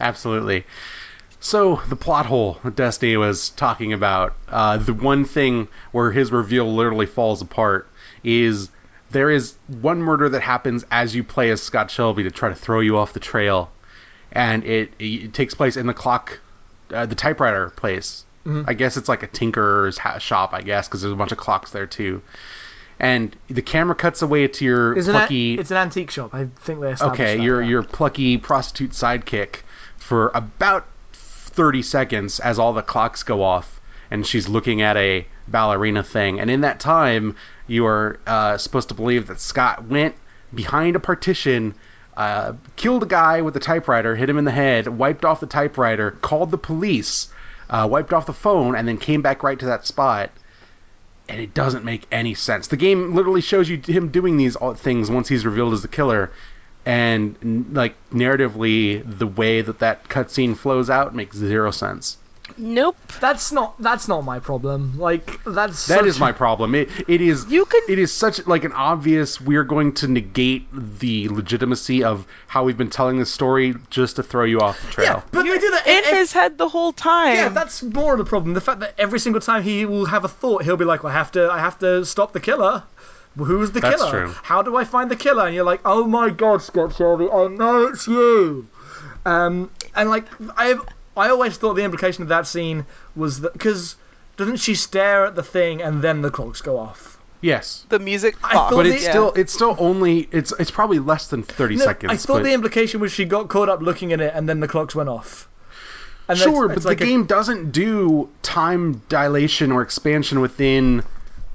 [0.00, 0.64] absolutely.
[1.40, 6.32] So the plot hole that Destiny was talking about, uh, the one thing where his
[6.32, 7.88] reveal literally falls apart
[8.24, 8.70] is
[9.10, 12.54] there is one murder that happens as you play as Scott Shelby to try to
[12.54, 13.70] throw you off the trail,
[14.32, 16.40] and it, it takes place in the clock,
[16.92, 18.24] uh, the typewriter place.
[18.66, 21.38] I guess it's like a tinker's ha- shop, I guess, because there's a bunch of
[21.38, 22.22] clocks there too.
[22.98, 25.58] And the camera cuts away to your It's an, plucky.
[25.58, 26.32] it's an antique shop.
[26.32, 29.56] I think they Okay, your your plucky prostitute sidekick
[29.98, 30.86] for about
[31.58, 33.80] 30 seconds as all the clocks go off
[34.12, 36.38] and she's looking at a ballerina thing.
[36.38, 37.34] And in that time,
[37.66, 40.14] you are uh, supposed to believe that Scott went
[40.54, 41.74] behind a partition,
[42.16, 45.48] uh, killed a guy with a typewriter, hit him in the head, wiped off the
[45.48, 47.28] typewriter, called the police,
[47.68, 50.30] uh, wiped off the phone, and then came back right to that spot.
[51.28, 52.68] And it doesn't make any sense.
[52.68, 56.30] The game literally shows you him doing these things once he's revealed as the killer,
[56.88, 62.16] and like narratively, the way that that cutscene flows out makes zero sense.
[62.56, 62.96] Nope.
[63.20, 64.98] That's not that's not my problem.
[64.98, 66.74] Like that's That such is my problem.
[66.74, 70.66] It it is You can- it is such like an obvious we're going to negate
[70.72, 74.90] the legitimacy of how we've been telling this story just to throw you off the
[74.92, 75.06] trail.
[75.16, 77.34] yeah, but they do that In ev- his head the whole time.
[77.34, 78.54] Yeah, that's more of the problem.
[78.54, 81.12] The fact that every single time he will have a thought, he'll be like, well,
[81.12, 82.82] "I have to, I have to stop the killer."
[83.38, 84.10] Well, Who's the That's killer?
[84.26, 84.34] true.
[84.42, 85.46] How do I find the killer?
[85.46, 88.66] And you're like, "Oh my God, Scott Shelby, I know it's you."
[89.24, 90.24] Um, and like,
[90.56, 90.78] I,
[91.16, 93.96] I always thought the implication of that scene was that because
[94.36, 97.18] doesn't she stare at the thing and then the clocks go off?
[97.40, 97.84] Yes.
[97.88, 98.34] the music.
[98.42, 98.70] I box.
[98.70, 99.10] thought But the- it's Yeah.
[99.10, 102.12] still it's still only it's it's probably less than 30 No, seconds.
[102.12, 104.58] I thought but the implication was she got caught up looking at it and then
[104.58, 105.48] the clocks went off.
[106.28, 110.40] And that's- Sure, it's but like the a- game doesn't do time dilation or expansion
[110.40, 111.04] within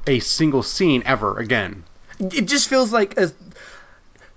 [0.07, 1.83] a single scene ever again.
[2.19, 3.31] it just feels like a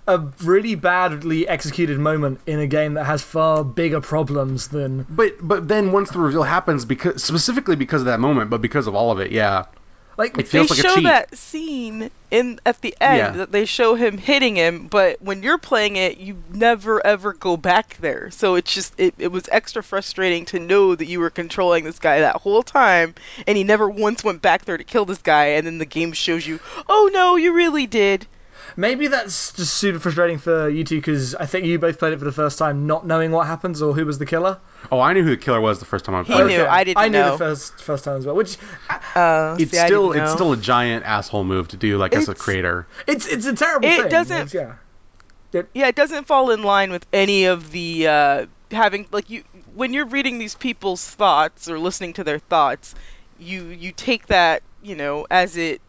[0.09, 5.35] a really badly executed moment in a game that has far bigger problems than But
[5.45, 8.95] but then once the reveal happens because specifically because of that moment, but because of
[8.95, 9.65] all of it, yeah.
[10.17, 11.03] Like It they like a show cheat.
[11.05, 13.31] that scene in at the end Yeah.
[13.31, 17.55] that they show him hitting him, but when you're playing it, you never ever go
[17.55, 18.31] back there.
[18.31, 21.99] So it's just it, it was extra frustrating to know that you were controlling this
[21.99, 25.45] guy that whole time, and he never once went back there to kill this guy,
[25.57, 28.27] and then the game shows you, oh no, you really did.
[28.77, 32.19] Maybe that's just super frustrating for you two because I think you both played it
[32.19, 34.59] for the first time not knowing what happens or who was the killer.
[34.91, 36.37] Oh, I knew who the killer was the first time I played.
[36.37, 36.57] He played.
[36.59, 37.31] knew, I didn't I knew know.
[37.33, 38.35] the first first time as well.
[38.35, 38.57] Which
[39.15, 42.35] Uh, It's see, still it's still a giant asshole move to do like as a
[42.35, 42.87] creator.
[43.07, 44.09] it's it's a terrible It thing.
[44.09, 44.53] doesn't- It's-
[45.53, 45.61] yeah.
[45.73, 49.43] yeah, it doesn't fall in line with any of the uh, having like you
[49.75, 52.93] when you're reading these people's thoughts or listening to their thoughts,
[53.39, 55.81] you you take that you know as it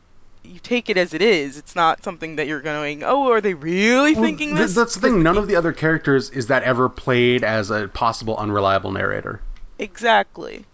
[0.48, 1.58] you take it as it is.
[1.58, 4.74] It's not something that you're going, oh, are they really Well, thinking th- this?
[4.74, 5.22] that's the thing.
[5.22, 9.40] None of the other characters is that ever played as a possible unreliable narrator.
[9.78, 10.64] exactly.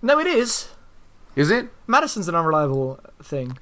[0.00, 0.68] No, it is.
[1.36, 3.58] Is it Madison's an unreliable thing.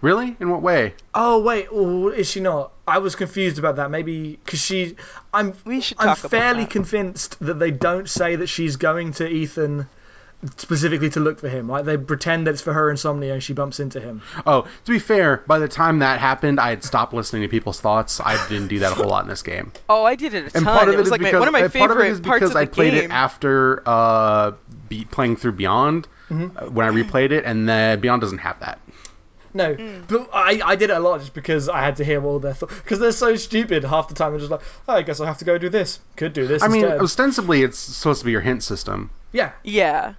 [0.00, 0.36] really?
[0.40, 0.94] In what way?
[1.14, 2.72] Oh wait, oh, is she not?
[2.88, 3.90] I was confused about that.
[3.90, 4.96] Maybe because she,
[5.32, 6.70] I'm, We should I'm about fairly that.
[6.70, 9.86] convinced that they don't say that she's going to Ethan
[10.56, 11.68] specifically to look for him.
[11.68, 14.22] Like they pretend that it's for her insomnia and she bumps into him.
[14.46, 17.80] Oh, to be fair, by the time that happened, I had stopped listening to people's
[17.80, 18.20] thoughts.
[18.20, 19.72] I didn't do that a whole lot in this game.
[19.88, 20.56] Oh, I did it a ton.
[20.56, 20.76] And ton.
[20.76, 21.96] part of it it was is like my, because one of my and part of
[21.98, 23.04] it favorite is parts because of the I played game.
[23.04, 24.52] it after uh,
[24.88, 26.56] be, playing through Beyond Mm-hmm.
[26.56, 28.78] uh, when I replayed it, and uh, Beyond doesn't have that.
[29.52, 30.02] No, Hmm.
[30.08, 32.54] but I, I did it a lot just because I had to hear all their
[32.54, 32.72] thoughts.
[32.72, 34.30] Because they're so stupid half the time.
[34.30, 35.98] They're just like, oh, I guess I'll have to go do this.
[36.14, 37.00] Could do this I mean, instead.
[37.00, 39.10] ostensibly, it's supposed to be your hint system.
[39.32, 39.50] yeah.
[39.64, 40.14] yeah.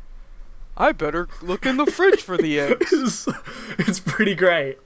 [0.77, 2.91] I better look in the fridge for the eggs.
[2.91, 3.27] It's,
[3.77, 4.77] it's pretty great.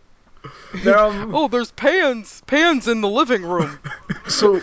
[0.74, 3.80] There, um, Oh, there's pans, pans in the living room.
[4.28, 4.60] So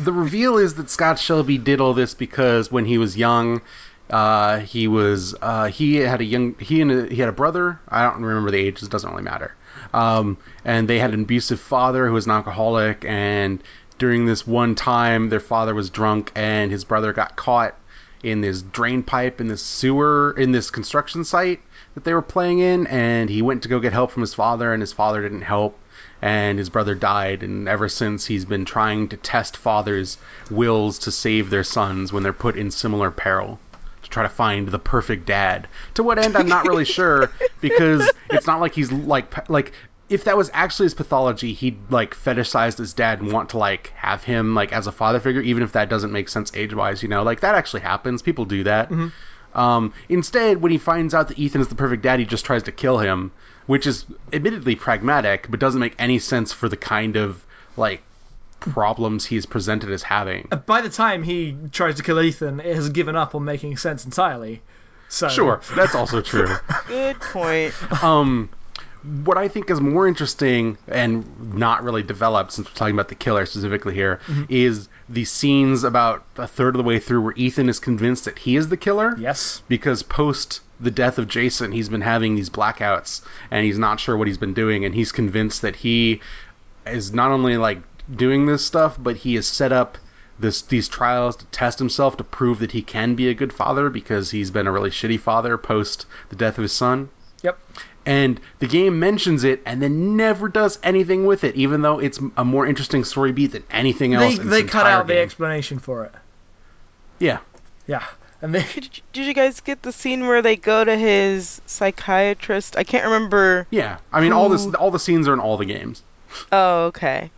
[0.00, 3.62] the reveal is that Scott Shelby did all this because when he was young,
[4.10, 7.78] uh, he was uh, he had a young he and a, he had a brother.
[7.88, 8.88] I don't remember the ages.
[8.88, 9.54] Doesn't really matter.
[9.94, 13.04] Um, and they had an abusive father who was an alcoholic.
[13.04, 13.62] And
[13.98, 17.76] during this one time, their father was drunk, and his brother got caught
[18.22, 21.60] in this drain pipe in this sewer in this construction site
[21.94, 22.86] that they were playing in.
[22.86, 25.78] And he went to go get help from his father, and his father didn't help
[26.20, 30.18] and his brother died and ever since he's been trying to test fathers
[30.50, 33.58] wills to save their sons when they're put in similar peril
[34.02, 38.10] to try to find the perfect dad to what end i'm not really sure because
[38.30, 39.72] it's not like he's like like
[40.08, 43.88] if that was actually his pathology he'd like fetishized his dad and want to like
[43.94, 47.02] have him like as a father figure even if that doesn't make sense age wise
[47.02, 48.90] you know like that actually happens people do that
[49.54, 52.64] um, instead, when he finds out that Ethan is the perfect dad, he just tries
[52.64, 53.32] to kill him,
[53.66, 57.44] which is admittedly pragmatic, but doesn't make any sense for the kind of
[57.76, 58.02] like
[58.60, 60.48] problems he's presented as having.
[60.66, 64.04] by the time he tries to kill Ethan, it has given up on making sense
[64.04, 64.62] entirely.
[65.08, 66.54] So Sure, that's also true.
[66.86, 67.74] Good point.
[68.04, 68.50] Um,
[69.02, 73.14] what I think is more interesting and not really developed, since we're talking about the
[73.14, 74.44] killer specifically here, mm-hmm.
[74.48, 78.38] is the scenes about a third of the way through where Ethan is convinced that
[78.38, 79.16] he is the killer.
[79.18, 79.62] Yes.
[79.68, 84.16] because post the death of Jason, he's been having these blackouts and he's not sure
[84.16, 86.20] what he's been doing, and he's convinced that he
[86.86, 87.78] is not only like
[88.14, 89.98] doing this stuff, but he has set up
[90.38, 93.90] this these trials to test himself to prove that he can be a good father
[93.90, 97.08] because he's been a really shitty father post the death of his son.
[97.42, 97.58] Yep.
[98.08, 102.18] And the game mentions it and then never does anything with it, even though it's
[102.38, 104.36] a more interesting story beat than anything else.
[104.36, 106.12] They in they cut entire out the explanation for it.
[107.18, 107.40] Yeah.
[107.86, 108.04] Yeah.
[108.40, 111.60] And they Did you, did you guys get the scene where they go to his
[111.66, 112.78] psychiatrist?
[112.78, 113.66] I can't remember.
[113.70, 113.98] Yeah.
[114.10, 116.02] I mean, all this all the scenes are in all the games.
[116.50, 117.30] Oh, okay.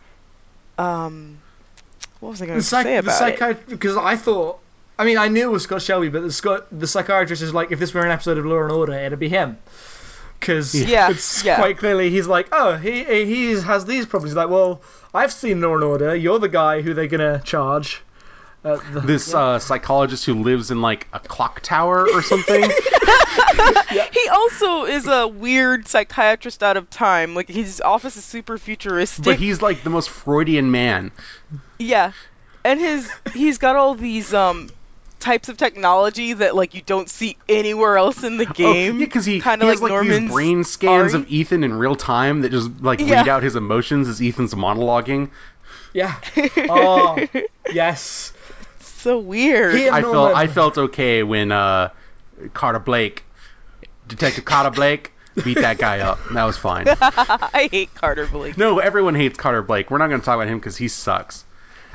[0.77, 1.39] Um,
[2.21, 3.17] what was I going to psych- say about it?
[3.17, 4.59] psychiatrist because I thought
[4.97, 7.71] I mean I knew it was Scott Shelby, but the Scott the psychiatrist is like
[7.71, 9.57] if this were an episode of Law and Order, it'd be him.
[10.41, 11.55] Because Yeah, it's yeah.
[11.55, 14.31] quite clearly he's like, oh, he he has these problems.
[14.31, 14.81] He's like, well,
[15.13, 16.15] I've seen Law and Order.
[16.15, 18.01] You're the guy who they're gonna charge.
[18.65, 22.69] Uh, the, This uh, psychologist who lives in like a clock tower or something.
[24.11, 27.33] He also is a weird psychiatrist out of time.
[27.35, 29.23] Like his office is super futuristic.
[29.25, 31.11] but he's like the most Freudian man.
[31.79, 32.11] yeah,
[32.63, 34.69] and his he's got all these um
[35.21, 38.99] types of technology that like you don't see anywhere else in the Oh, game.
[38.99, 41.23] yeah, because he, he kind of has like, like Norman's these brain scans Ari.
[41.23, 43.19] of Ethan in real time that just like Yeah.
[43.21, 45.29] read out his emotions as Ethan's monologuing.
[45.93, 46.15] yeah.
[46.69, 47.25] Oh,
[47.71, 48.33] yes.
[48.79, 49.75] so weird.
[49.75, 51.89] He- I felt I felt okay when uh,
[52.53, 53.23] Carter Blake,
[54.07, 55.11] Detective Carter Blake,
[55.43, 56.19] beat that guy up.
[56.33, 56.85] That was fine.
[57.01, 58.57] I hate Carter Blake.
[58.57, 59.89] No, everyone hates Carter Blake.
[59.91, 61.45] We're not going to talk about him because he sucks.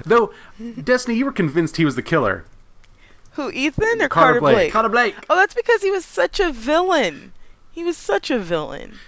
[0.04, 0.32] Though,
[0.82, 2.44] Destiny, you were convinced he was the killer.
[3.36, 4.54] Who Ethan or Carter Carter, Blake.
[4.56, 4.72] Blake?
[4.72, 5.14] Carter Blake.
[5.30, 7.32] Oh, that's because he was such a villain.
[7.72, 8.98] He was such a villain.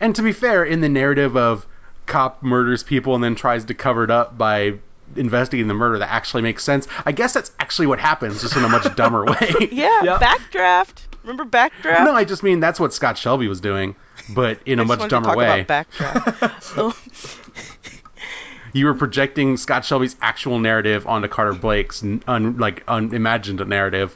[0.00, 1.66] And to be fair, in the narrative of
[2.06, 4.74] cop murders people and then tries to cover it up by
[5.14, 6.86] investigating the murder, that actually makes sense.
[7.04, 9.68] I guess that's actually what happens, just in a much dumber way.
[9.70, 10.18] Yeah, Yeah.
[10.18, 11.02] Backdraft.
[11.22, 12.04] Remember Backdraft?
[12.04, 13.96] No, I just mean that's what Scott Shelby was doing,
[14.34, 15.60] but in a much wanted to dumber talk way.
[15.62, 16.76] About Backdraft.
[16.78, 16.96] Oh.
[18.76, 24.14] You were projecting Scott Shelby's actual narrative onto Carter Blake's un, like unimagined narrative,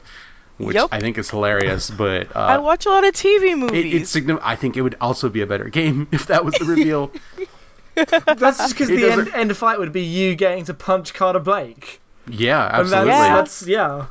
[0.57, 0.89] which Yep.
[0.91, 1.89] I think is hilarious.
[1.89, 4.01] But uh, I watch a lot of TV it, movies.
[4.03, 6.65] it's signi- I think it would also be a better game if that was the
[6.65, 7.11] reveal.
[7.95, 11.39] That's just because the end, doesn't- end fight would be you getting to punch Carter
[11.39, 11.99] Blake.
[12.27, 13.11] yeah, And that's, absolutely.
[13.11, 13.35] Yeah.
[13.35, 14.05] that's yeah.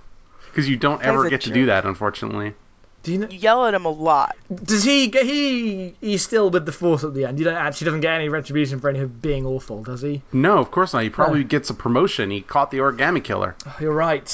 [0.51, 2.55] Because you don't ever a get to do that, unfortunately.
[3.03, 3.29] Do you know?
[3.31, 4.37] you yell at him a lot.
[4.63, 7.39] Does he get he he's still with the force at the end?
[7.39, 10.23] You don't actually doesn't get any retribution for any of being awful, does he?
[10.33, 11.03] No, of course not.
[11.03, 11.49] He probably Huh.
[11.49, 12.31] gets a promotion.
[12.31, 13.57] He caught the origami killer.
[13.67, 14.25] Oh, you're right.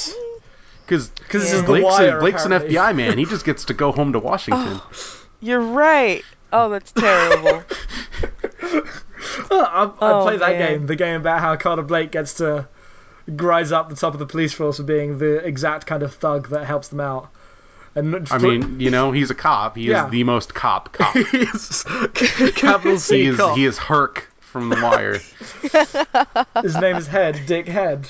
[0.85, 1.57] Because Because this Yeah.
[1.57, 2.17] is the Blake's, wire.
[2.17, 2.51] a, Blake's an.
[2.51, 3.17] FBI man.
[3.17, 4.81] He just gets to go home to Washington.
[5.39, 6.25] You're right.
[6.51, 7.63] Oh, that's terrible.
[9.49, 10.77] Oh, I, I Oh, played that man.
[10.79, 10.87] game.
[10.87, 12.67] The game about how Carter Blake gets to
[13.27, 16.49] rise up the top of the police force for being the exact kind of thug
[16.49, 17.29] that helps them out.
[17.97, 19.75] And not- I mean, you know, he's a cop.
[19.75, 20.05] He Yeah.
[20.05, 21.15] is the most cop cop.
[21.31, 21.83] he's
[22.55, 23.57] capital C he is cop.
[23.57, 25.19] he is Herc from The Wire.
[26.63, 28.07] His name is Head, Dick Head.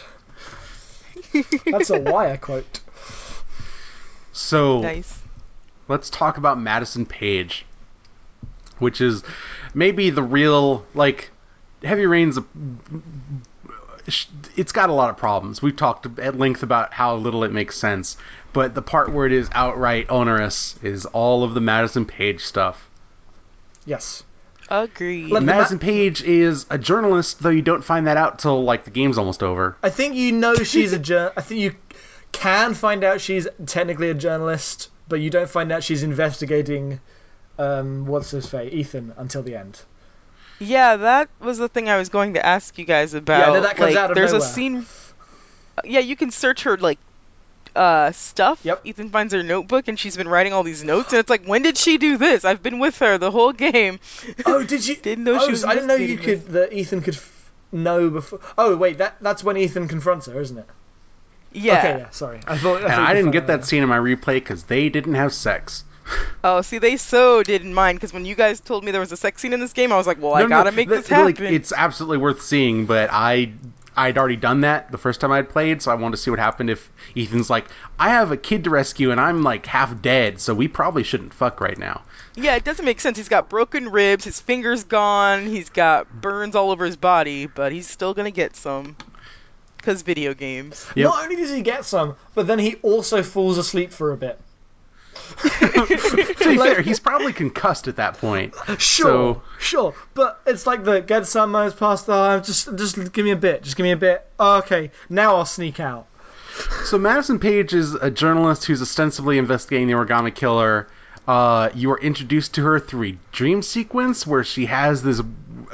[1.66, 2.80] That's a wire quote.
[4.34, 5.20] So nice.
[5.88, 7.66] let's talk about Madison Paige,
[8.80, 9.24] which is
[9.74, 11.32] maybe the real like
[11.84, 12.38] Heavy Rain's.
[12.38, 12.44] A,
[14.56, 15.62] it's got a lot of problems.
[15.62, 18.16] We've talked at length about how little it makes sense,
[18.54, 22.90] but the part where it is outright onerous is all of the Madison Paige stuff.
[23.86, 24.24] Yes.
[24.70, 25.32] Agreed.
[25.32, 28.92] Let- Madison Paige is a journalist, though you don't find that out till like the
[28.92, 29.78] game's almost over.
[29.82, 31.76] I think you know she's a jour- I think you
[32.32, 37.00] can find out she's technically a journalist, but you don't find out she's investigating.
[37.60, 39.80] Um, what's his face, Ethan, until the end.
[40.60, 43.54] Yeah, that was the thing I was going to ask you guys about.
[43.54, 44.48] no, that comes like, out of there's nowhere.
[44.48, 44.86] a scene.
[45.86, 47.00] Yeah, you can search her like
[47.78, 48.60] uh stuff.
[48.64, 48.82] Yep.
[48.86, 51.62] Ethan finds her notebook and she's been writing all these notes and it's like, when
[51.62, 52.44] did she do this?
[52.44, 54.00] I've been with her the whole game.
[54.46, 54.96] Oh, did you?
[55.02, 57.52] Didn't know oh, she was I didn't know you investigating could that Ethan could f-
[57.72, 58.40] know before.
[58.58, 60.66] Oh wait, that that's when Ethan confronts her, isn't it?
[61.54, 61.78] Yeah.
[61.78, 62.10] Okay, yeah.
[62.10, 62.82] Sorry, I thought.
[62.82, 65.34] And thought I didn't get find that scene in my replay because they didn't have
[65.34, 65.84] sex.
[66.44, 69.18] Oh, see, they so didn't mind because when you guys told me there was a
[69.18, 70.96] sex scene in this game, I was like, well, I No, no, gotta make the-
[70.98, 71.26] this happen.
[71.26, 73.52] Like, it's absolutely worth seeing, but I
[73.98, 76.40] I'd already done that the first time I'd played, so I wanted to see what
[76.40, 77.66] happened if Ethan's like,
[77.98, 81.34] I have a kid to rescue and I'm like half dead, so we probably shouldn't
[81.34, 82.04] fuck right now.
[82.36, 83.18] Yeah, it doesn't make sense.
[83.18, 87.72] He's got broken ribs, his fingers gone, he's got burns all over his body, but
[87.72, 88.96] he's still gonna get some.
[89.78, 90.86] Because video games.
[90.96, 91.06] Yep.
[91.06, 94.40] Not only does he get some, but then he also falls asleep for a bit.
[95.60, 98.54] to be fair, he's probably concussed at that point.
[98.80, 102.44] Sure, So- sure, but it's like the get some miles past the time.
[102.44, 103.64] Just, just give me a bit.
[103.64, 104.26] Just give me a bit.
[104.40, 106.08] Oh, okay, now I'll sneak out.
[106.86, 110.88] So Madison Paige is a journalist who's ostensibly investigating the origami killer.
[111.28, 115.22] Uh, you are introduced to her through a dream sequence where she has this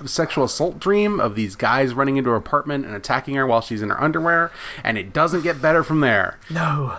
[0.05, 3.81] sexual assault dream of these guys running into her apartment and attacking her while she's
[3.83, 4.51] in her underwear,
[4.83, 6.39] and it doesn't get better from there.
[6.49, 6.97] No.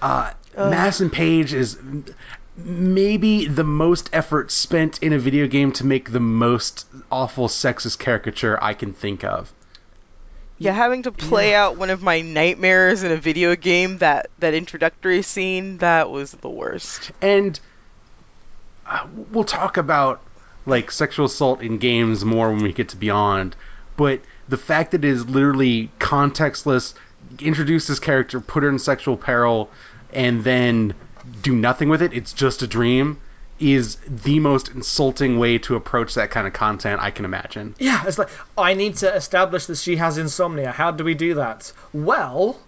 [0.00, 1.78] Uh, Madison Paige is
[2.56, 7.98] maybe the most effort spent in a video game to make the most awful sexist
[7.98, 9.52] caricature I can think of.
[10.58, 14.52] Yeah, having to play out one of my nightmares in a video game that that
[14.52, 17.12] introductory scene that was the worst.
[17.22, 17.58] And
[18.86, 20.20] uh, we'll talk about
[20.66, 23.56] like sexual assault in games more when we get to Beyond,
[23.96, 24.20] but
[24.50, 26.92] the fact that it is literally contextless,
[27.38, 29.70] introduce this character, put her in sexual peril,
[30.12, 30.94] and then
[31.42, 33.20] do nothing with it, it's just a dream,
[33.58, 37.74] is the most insulting way to approach that kind of content I can imagine.
[37.78, 40.72] Yeah, it's like I need to establish that she has insomnia.
[40.72, 41.72] How do we do that?
[41.92, 42.58] Well,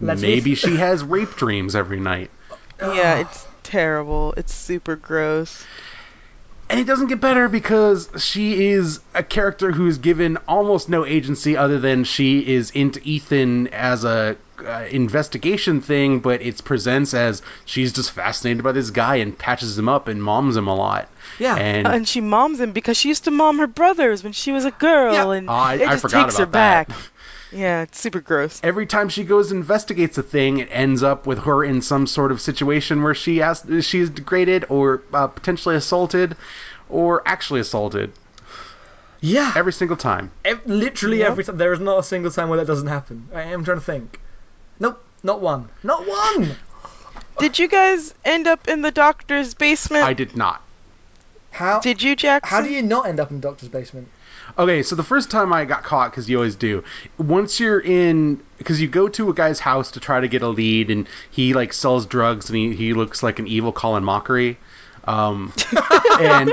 [0.00, 2.30] let's Maybe she has rape dreams every night.
[2.80, 4.34] Yeah, it's terrible.
[4.36, 5.64] It's super gross.
[6.68, 11.06] And it doesn't get better because she is a character who is given almost no
[11.06, 17.14] agency other than she is into Ethan as a uh, investigation thing, but it presents
[17.14, 20.74] as she's just fascinated by this guy and patches him up and moms him a
[20.74, 21.08] lot.
[21.38, 21.56] Yeah.
[21.56, 24.64] And And she moms him because she used to mom her brothers when she was
[24.64, 25.30] a girl, Yeah.
[25.36, 26.88] and Oh, I- it I just forgot takes her that.
[26.88, 26.96] back.
[27.52, 28.60] Yeah, it's super gross.
[28.64, 32.08] every time she goes and investigates a thing, it ends up with her in some
[32.08, 36.36] sort of situation where she has she is degraded or uh, potentially assaulted
[36.90, 38.12] or actually assaulted
[39.20, 39.52] yeah.
[39.56, 40.32] every single time.
[40.44, 41.30] Ev- literally Yep.
[41.30, 41.56] every time.
[41.56, 43.28] There is not a single time where that doesn't happen.
[43.34, 44.20] I am trying to think.
[44.78, 45.68] Nope, not one.
[45.82, 46.50] Not one.
[47.38, 50.04] Did you guys end up in the doctor's basement?
[50.04, 50.62] I did not.
[51.50, 51.80] How?
[51.80, 52.54] Did you, Jackson?
[52.54, 54.08] How do you not end up in the doctor's basement?
[54.58, 56.84] Okay, so the first time I got caught, because you always do,
[57.18, 60.48] once you're in, because you go to a guy's house to try to get a
[60.48, 64.56] lead, and he like sells drugs, and he, he looks like an evil Colin Mochrie.
[65.06, 65.52] Um,
[66.20, 66.50] and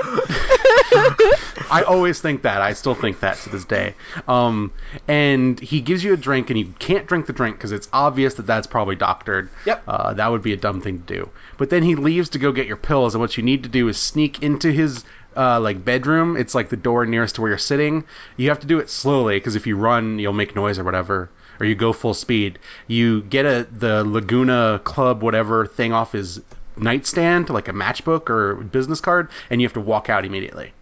[1.71, 2.61] I always think that.
[2.61, 3.95] I still think that to this day.
[4.27, 4.71] Um,
[5.07, 8.35] and he gives you a drink, and you can't drink the drink because it's obvious
[8.35, 9.49] that that's probably doctored.
[9.65, 9.83] Yep.
[9.87, 11.29] Uh, that would be a dumb thing to do.
[11.57, 13.87] But then he leaves to go get your pills, and what you need to do
[13.87, 15.03] is sneak into his
[15.35, 16.37] uh, like bedroom.
[16.37, 18.03] It's like the door nearest to where you're sitting.
[18.37, 21.29] You have to do it slowly because if you run, you'll make noise or whatever,
[21.59, 22.59] or you go full speed.
[22.87, 26.41] You get a the Laguna Club whatever thing off his
[26.77, 30.73] nightstand, to like a matchbook or business card, and you have to walk out immediately.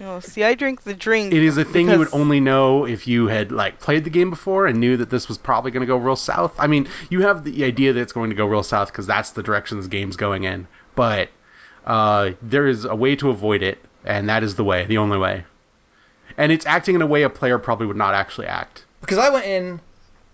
[0.00, 1.32] Oh, see, I drink the drink.
[1.32, 4.28] It is a thing you would only know if you had like played the game
[4.28, 6.52] before and knew that this was probably going to go real south.
[6.58, 9.30] I mean, you have the idea that it's going to go real south because that's
[9.30, 10.66] the direction this game's going in,
[10.96, 11.28] but
[11.86, 15.18] uh, there is a way to avoid it, and that is the way, the only
[15.18, 15.44] way.
[16.36, 18.84] And it's acting in a way a player probably would not actually act.
[19.00, 19.80] Because I went in,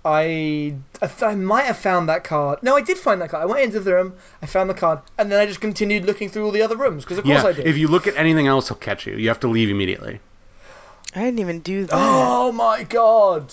[0.05, 2.62] I, I, th- I might have found that card.
[2.62, 3.42] No, I did find that card.
[3.42, 6.30] I went into the room, I found the card, and then I just continued looking
[6.30, 7.05] through all the other rooms.
[7.05, 7.66] Because of course Yeah, I did.
[7.66, 9.14] if you look at anything else, he'll catch you.
[9.16, 10.20] You have to leave immediately.
[11.14, 11.94] I didn't even do that.
[11.94, 13.53] oh my god.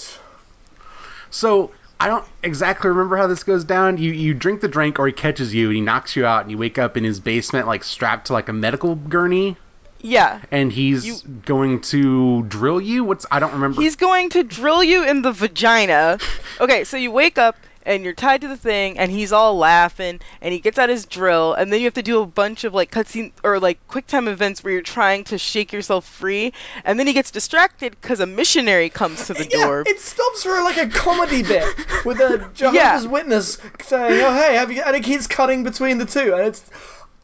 [1.31, 3.97] So I don't exactly remember how this goes down.
[3.97, 6.51] You you drink the drink, or he catches you, and he knocks you out, and
[6.51, 9.57] you wake up in his basement, like strapped to like a medical gurney,
[10.01, 10.41] Yeah.
[10.51, 13.03] and he's You- going to drill you.
[13.03, 13.81] What's I don't remember.
[13.81, 16.19] He's going to drill you in the vagina.
[16.59, 20.19] Okay, so you wake up and you're tied to the thing, and he's all laughing,
[20.41, 22.73] and he gets out his drill, and then you have to do a bunch of
[22.73, 26.51] like cutscene or like quick time events where you're trying to shake yourself free,
[26.83, 29.83] and then he gets distracted because a missionary comes to the Yeah, door.
[29.85, 31.63] it stops for like a comedy bit
[32.05, 33.05] with a Jehovah's Yeah.
[33.05, 36.63] Witness saying, "Oh hey, have you?" And it keeps cutting between the two, and it's,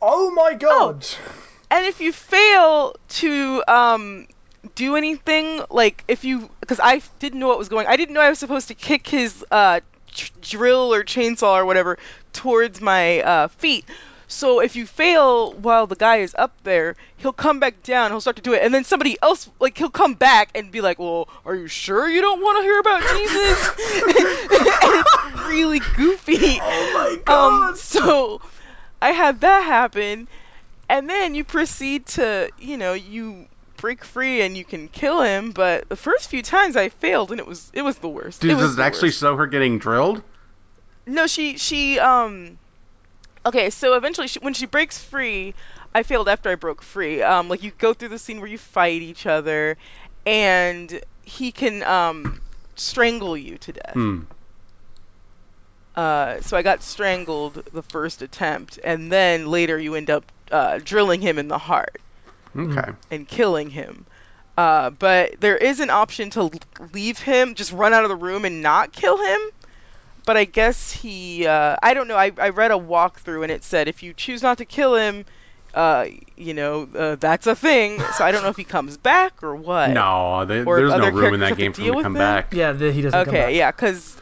[0.01, 1.07] oh my oh, god.
[1.73, 4.27] And if you fail to um
[4.75, 8.21] do anything like if you because I didn't know what was going I didn't know
[8.21, 9.79] I was supposed to kick his uh
[10.13, 11.97] tr- drill or chainsaw or whatever
[12.31, 13.85] towards my uh feet.
[14.27, 18.21] So if you fail while the guy is up there, he'll come back down, he'll
[18.21, 20.99] start to do it, and then somebody else like he'll come back and be like,
[20.99, 23.67] "Well, are you sure you don't want to hear about Jesus?"
[24.83, 26.59] and it's really goofy.
[26.61, 27.69] Oh my god.
[27.69, 28.41] Um, so
[29.01, 30.27] I had that happen,
[30.93, 35.49] and then you proceed to, you know, you break free and you can kill him.
[35.49, 38.41] But the first few times I failed, and it was it was the worst.
[38.41, 39.19] Dude, it was does it actually worst.
[39.19, 40.21] show her getting drilled?
[41.07, 42.59] No, she she um.
[43.43, 45.55] Okay, so eventually, she, when she breaks free,
[45.95, 47.23] I failed after I broke free.
[47.23, 49.77] Um, like you go through the scene where you fight each other,
[50.27, 52.39] and he can um
[52.75, 53.93] strangle you to death.
[53.93, 54.19] Hmm.
[55.95, 60.79] Uh, so I got strangled the first attempt, and then later you end up uh,
[60.83, 61.99] drilling him in the heart
[62.55, 62.91] Okay.
[63.11, 64.05] and killing him.
[64.57, 66.51] Uh, but there is an option to
[66.93, 69.39] leave him, just run out of the room and not kill him.
[70.25, 72.15] But I guess he, uh, I don't know.
[72.15, 75.25] I, I read a walkthrough and it said if you choose not to kill him
[75.73, 76.05] uh,
[76.37, 77.99] you know, uh, that's a thing.
[78.15, 79.89] So I don't know if he comes back or what.
[79.89, 82.19] No, there- Or there's no room in that game for him to come him?
[82.19, 82.53] back.
[82.53, 84.15] Yeah, the, he doesn't come Okay, yeah, because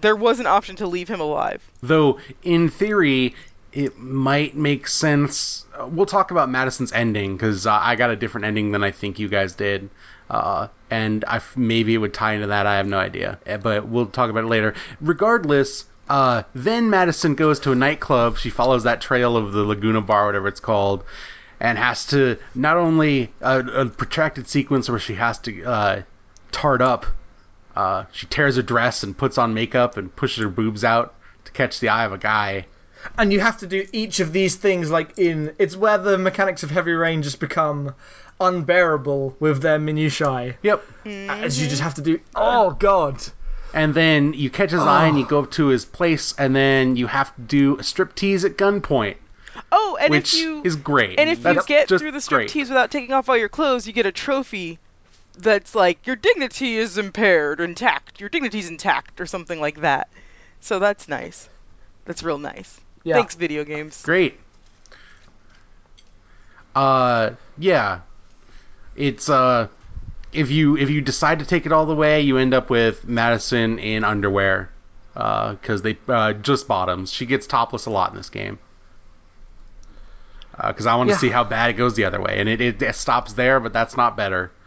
[0.00, 1.60] there was an option to leave him alive.
[1.82, 3.34] Though in theory,
[3.72, 5.64] it might make sense.
[5.78, 8.90] uh, We'll talk about Madison's ending because uh, I got a different ending than I
[8.90, 9.88] think you guys did,
[10.30, 12.66] uh, and I f- maybe it would tie into that.
[12.66, 14.74] I have no idea, Uh, but we'll talk about it later.
[15.00, 15.84] Regardless.
[16.08, 18.36] Uh, then Madison goes to a nightclub.
[18.36, 21.04] She follows that trail of the Laguna Bar, whatever it's called,
[21.60, 26.02] and has to not only a, a protracted sequence where she has to uh,
[26.50, 27.06] tart up
[27.74, 31.14] uh, she tears her dress and puts on makeup and pushes her boobs out
[31.46, 32.66] to catch the eye of a guy.
[33.18, 35.54] And you have to do each of these things like in.
[35.58, 37.94] It's where the mechanics of Heavy Rain just become
[38.40, 40.54] unbearable with their minutiae.
[40.62, 40.82] Yep.
[41.06, 42.18] As you just have to do.
[42.18, 42.36] Mm-hmm.
[42.36, 43.22] Oh, God.
[43.74, 46.96] And then you catch his eye and you go up to his place, and then
[46.96, 49.16] you have to do a striptease at gunpoint,
[49.70, 51.18] Oh, and which if you is great.
[51.18, 52.50] and if you That's get just through the great.
[52.50, 54.78] striptease without taking off all your clothes, you get a trophy
[55.38, 58.20] that's like your dignity is impaired, intact.
[58.20, 60.08] Your dignity's intact, or something like that.
[60.60, 61.48] So that's nice.
[62.04, 62.78] That's real nice.
[63.04, 63.14] Yeah.
[63.14, 64.02] Thanks, video games.
[64.02, 64.38] Great.
[66.74, 68.00] Uh, yeah.
[68.96, 69.68] It's uh,
[70.32, 73.06] if you if you decide to take it all the way, you end up with
[73.06, 74.70] Madison in underwear,
[75.16, 77.10] uh, because they uh, just bottoms.
[77.12, 78.58] She gets topless a lot in this game.
[80.54, 81.18] Because I want to Yeah.
[81.18, 83.72] see how bad it goes the other way, and it, it, it stops there, but
[83.72, 84.50] that's not better.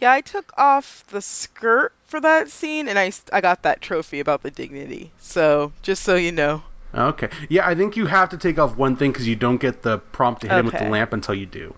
[0.00, 4.20] Yeah, I took off the skirt for that scene, and I, I got that trophy
[4.20, 5.10] about the dignity.
[5.18, 6.62] So just so you know.
[6.94, 7.28] Okay.
[7.48, 9.98] Yeah, I think you have to take off one thing because you don't get the
[9.98, 10.90] prompt to hit him with the Okay.
[10.90, 11.74] lamp until you do.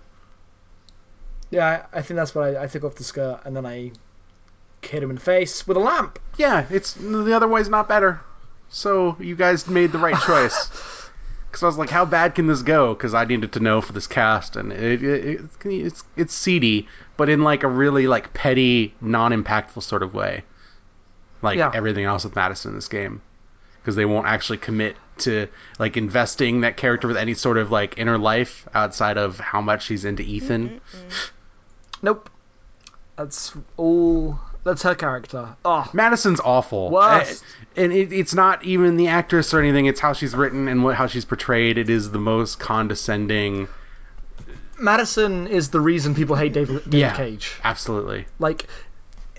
[1.51, 3.91] Yeah, I, I think that's what I, I took off the skirt and then I
[4.83, 6.19] hit him in the face with a lamp.
[6.39, 8.21] Yeah, it's the other way's not better.
[8.69, 10.69] So you guys made the right choice.
[11.49, 12.95] Because I was like, how bad can this go?
[12.95, 16.87] Because I needed to know for this cast, and it, it, it, it's it's seedy,
[17.17, 20.45] but in like a really like petty, non-impactful sort of way,
[21.43, 21.73] like Yeah.
[21.75, 23.21] everything else with Madison in this game.
[23.81, 27.99] Because they won't actually commit to like investing that character with any sort of like
[27.99, 30.69] inner life outside of how much she's into Ethan.
[30.69, 31.09] Mm-hmm, mm-hmm.
[32.03, 32.31] Nope.
[33.17, 34.41] That's all.
[34.65, 35.55] That's her character.
[35.67, 36.91] Oh, Madison's awful.
[36.91, 37.45] Worst.
[37.77, 39.85] And it, it's not even the actress or anything.
[39.85, 41.77] It's how she's written and what how she's portrayed.
[41.77, 43.69] It is the most condescending.
[44.79, 47.15] Madison is the reason people hate David, David Yeah.
[47.15, 47.53] Cage.
[47.63, 48.25] Absolutely.
[48.39, 48.67] Like,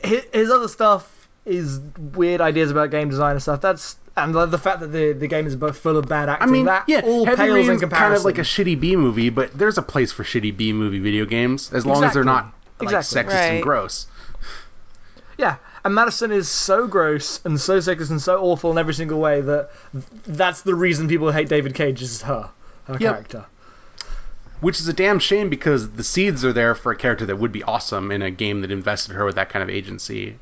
[0.03, 3.61] his, his other stuff is weird ideas about game design and stuff.
[3.61, 6.33] That's and the, the fact that the the game is both full of bad I
[6.33, 6.51] acting.
[6.51, 8.07] mean, that yeah, all Heavy pales in Rain's comparison.
[8.09, 10.99] kind of like a shitty B movie, but there's a place for shitty B movie
[10.99, 13.33] video games as long as they're not like Exactly.
[13.35, 14.07] sexist and gross.
[15.37, 19.19] Yeah, and Madison is so gross and so sexist and so awful in every single
[19.19, 19.69] way that
[20.25, 22.49] that's the reason people hate David Cage is her,
[22.85, 22.99] her Yep.
[22.99, 23.45] character.
[24.59, 27.51] Which is a damn shame because the seeds are there for a character that would
[27.51, 30.37] be awesome in a game that invested her with that kind of agency.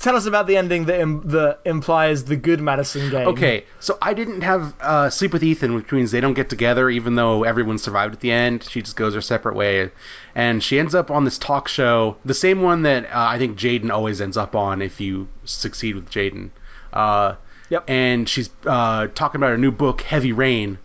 [0.00, 3.28] Tell us about the ending that Im- that implies the good Madison game.
[3.28, 6.88] Okay, so I didn't have uh, Sleep with Ethan, which means they don't get together,
[6.90, 8.64] even though everyone survived at the end.
[8.64, 9.90] She just goes her separate way,
[10.34, 13.58] and she ends up on this talk show, the same one that uh, I think
[13.58, 16.50] Jayden always ends up on if you succeed with Jayden.
[16.92, 17.34] Uh,
[17.70, 17.84] Yep.
[17.86, 20.78] And she's uh, talking about her new book, Heavy Rain.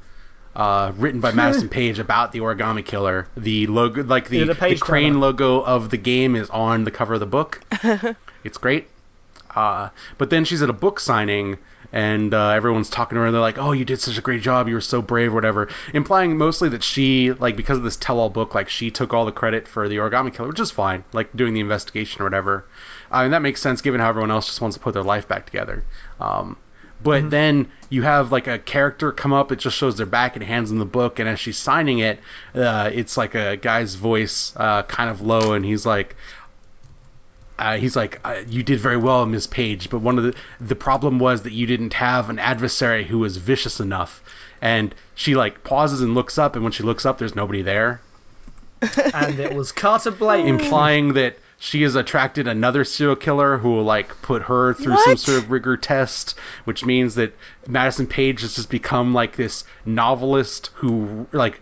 [0.53, 3.27] Uh, written by Madison Paige about the origami killer.
[3.37, 5.19] The logo, like the, Yeah, the the, crane turner.
[5.19, 7.61] logo of the game, is on the cover of the book.
[8.43, 8.87] it's great.
[9.55, 11.57] Uh, but then she's at a book signing,
[11.91, 14.41] and uh, everyone's talking to her, and they're like, "Oh, you did such a great
[14.41, 14.67] job.
[14.67, 18.29] You were so brave, or whatever," implying mostly that she, like, because of this tell-all
[18.29, 21.35] book, like, she took all the credit for the origami killer, which is fine, like
[21.35, 22.65] doing the investigation or whatever.
[23.11, 25.27] Uh, and that makes sense given how everyone else just wants to put their life
[25.27, 25.83] back together.
[26.19, 26.57] Um,
[27.03, 30.43] but then you have like a character come up, it just shows their back and
[30.43, 32.19] hands them the book, and as she's signing it,
[32.55, 36.15] uh, it's like a guy's voice, uh, kind of low, and he's like,
[37.63, 40.75] uh, he's like, uh, "You did very well, Miss Paige, but one of the the
[40.75, 44.21] problem was that you didn't have an adversary who was vicious enough."
[44.61, 48.01] And she like pauses and looks up, and when she looks up, there's nobody there,
[49.13, 50.45] and it was Carter Blake.
[50.45, 55.15] implying that she has attracted another serial killer who will like put her through some
[55.15, 57.33] sort of rigor test, which means that
[57.69, 61.61] Madison Paige has just become like this novelist who like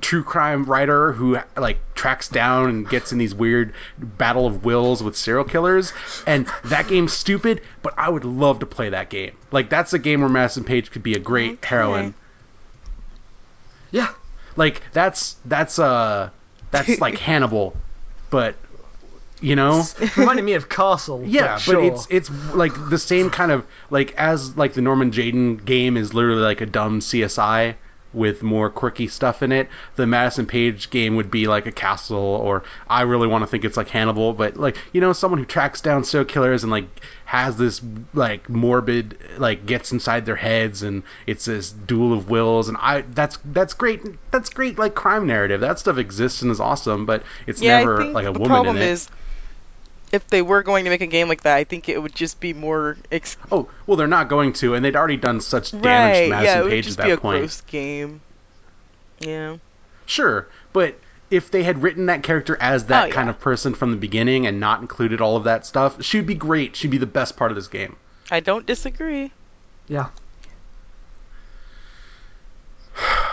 [0.00, 5.00] true crime writer who like tracks down and gets in these weird battle of wills
[5.00, 5.92] with serial killers
[6.26, 9.36] and that game's stupid but I would love to play that game.
[9.52, 11.68] Like that's a game where Madison Paige could be a great Okay.
[11.68, 12.14] heroine.
[13.92, 14.08] yeah,
[14.56, 16.30] Like that's that's uh
[16.72, 17.76] that's like Hannibal
[18.28, 18.56] but
[19.40, 21.22] you know it reminded me of Castle.
[21.24, 21.84] Yeah, but sure.
[21.84, 26.14] it's it's like the same kind of like as like the Norman Jayden game is
[26.14, 27.74] literally like a dumb CSI
[28.16, 29.68] with more quirky stuff in it.
[29.96, 33.64] The Madison Paige game would be like a castle, or I really want to think
[33.64, 36.86] it's like Hannibal, but like you know, someone who tracks down serial killers and like
[37.26, 37.82] has this
[38.14, 43.00] like morbid like gets inside their heads and it's this duel of wills and I
[43.00, 47.24] that's that's great that's great like crime narrative that stuff exists and is awesome but
[47.48, 48.90] it's yeah, never like a the woman problem in it.
[48.90, 49.08] is
[50.12, 52.38] if they were going to make a game like that, I think it would just
[52.40, 55.84] be more ex- Oh well, they're not going to, and they'd already done such damage
[55.84, 56.24] right.
[56.24, 57.38] to Madison Yeah, it would Paige just at be that a point.
[57.40, 58.20] gross game.
[59.20, 59.56] Yeah.
[60.06, 60.98] Sure, but
[61.30, 63.30] if they had written that character as that Oh, kind yeah.
[63.30, 66.76] of person from the beginning and not included all of that stuff, she'd be great.
[66.76, 67.96] She'd be the best part of this game.
[68.30, 69.32] I don't disagree.
[69.88, 70.08] Yeah.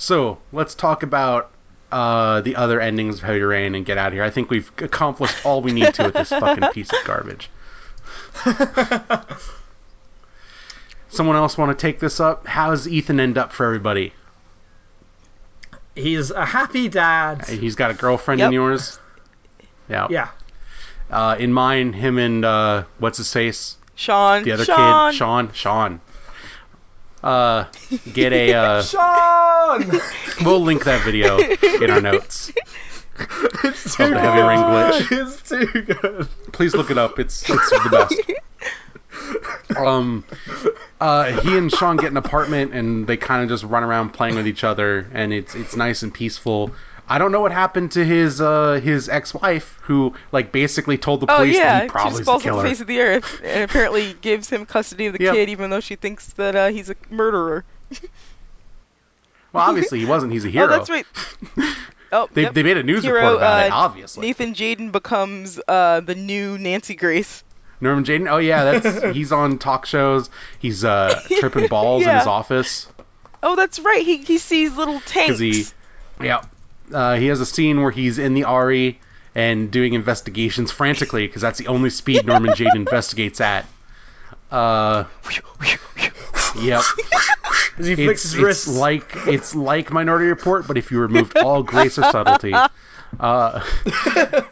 [0.00, 1.50] So let's talk about
[1.92, 4.22] uh, the other endings of Heavy Rain and get out of here.
[4.22, 7.50] I think we've accomplished all we need to with this fucking piece of garbage.
[11.10, 12.46] Someone else want to take this up?
[12.46, 14.12] How does Ethan end up for everybody?
[15.94, 17.46] He's a happy dad.
[17.48, 18.48] He's got a girlfriend Yep.
[18.48, 18.98] in yours.
[19.88, 20.06] Yeah.
[20.10, 20.28] Yeah.
[21.10, 23.76] Uh, in mine, him and uh, what's his face?
[23.94, 24.44] Sean.
[24.44, 25.10] The other Sean.
[25.10, 25.52] kid, Sean.
[25.54, 26.00] Sean.
[27.22, 27.64] Uh,
[28.12, 28.54] get a.
[28.54, 28.82] Uh,
[29.82, 30.00] Sean!
[30.44, 32.52] we'll link that video in our notes.
[33.64, 35.26] it's too Of the heavy rain glitch.
[35.26, 36.28] It's too good.
[36.52, 37.18] Please look it up.
[37.18, 38.14] It's it's the best.
[39.76, 40.24] Um,
[41.00, 44.36] uh, he and Sean get an apartment, and they kind of just run around playing
[44.36, 46.70] with each other, and it's it's nice and peaceful.
[47.08, 51.26] I don't know what happened to his uh, his ex-wife, who like basically told the
[51.32, 52.86] Oh police that yeah, he she probably just is the falls on the face of
[52.86, 55.34] the earth and apparently gives him custody of the Yep.
[55.34, 57.64] kid, even though she thinks that uh, he's a murderer.
[59.52, 60.32] Well, obviously he wasn't.
[60.32, 60.66] He's a hero.
[60.66, 61.06] Oh, that's right.
[62.10, 62.54] Oh, They, yep.
[62.54, 63.70] they made a news Hero, report about it.
[63.70, 67.44] uh, Obviously, Nathan Jayden becomes uh, the new Nancy Grace.
[67.82, 68.30] Norman Jayden.
[68.30, 70.30] Oh yeah, that's he's on talk shows.
[70.58, 72.86] He's uh, tripping balls in his office.
[73.42, 74.02] Oh, that's right.
[74.06, 75.38] He he sees little tanks.
[75.38, 75.66] he-
[76.18, 76.40] Yeah.
[76.92, 78.98] Uh, he has a scene where he's in the RE
[79.34, 83.66] and doing investigations frantically because that's the only speed Norman Jade investigates at.
[84.50, 85.04] Uh,
[86.60, 86.82] yep.
[87.78, 88.66] As he flicks It's, his wrists.
[88.66, 92.54] it's like it's like Minority Report, but if you removed all grace or subtlety.
[93.18, 93.64] Uh,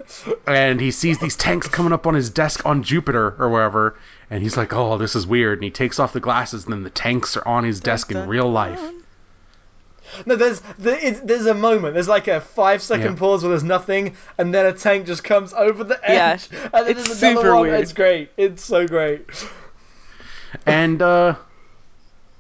[0.46, 3.98] and he sees these tanks coming up on his desk on Jupiter or wherever,
[4.30, 6.82] and he's like, "Oh, this is weird." And he takes off the glasses, and then
[6.82, 8.80] the tanks are on his desk in dun, real life.
[10.24, 11.94] No, there's there, there's a moment.
[11.94, 13.18] There's like a five second Yeah.
[13.18, 16.48] pause where there's nothing, and then a tank just comes over the edge.
[16.52, 17.62] Yeah, and then it's there's another super one.
[17.62, 17.80] weird.
[17.80, 18.30] It's great.
[18.36, 19.26] It's so great.
[20.64, 21.34] and uh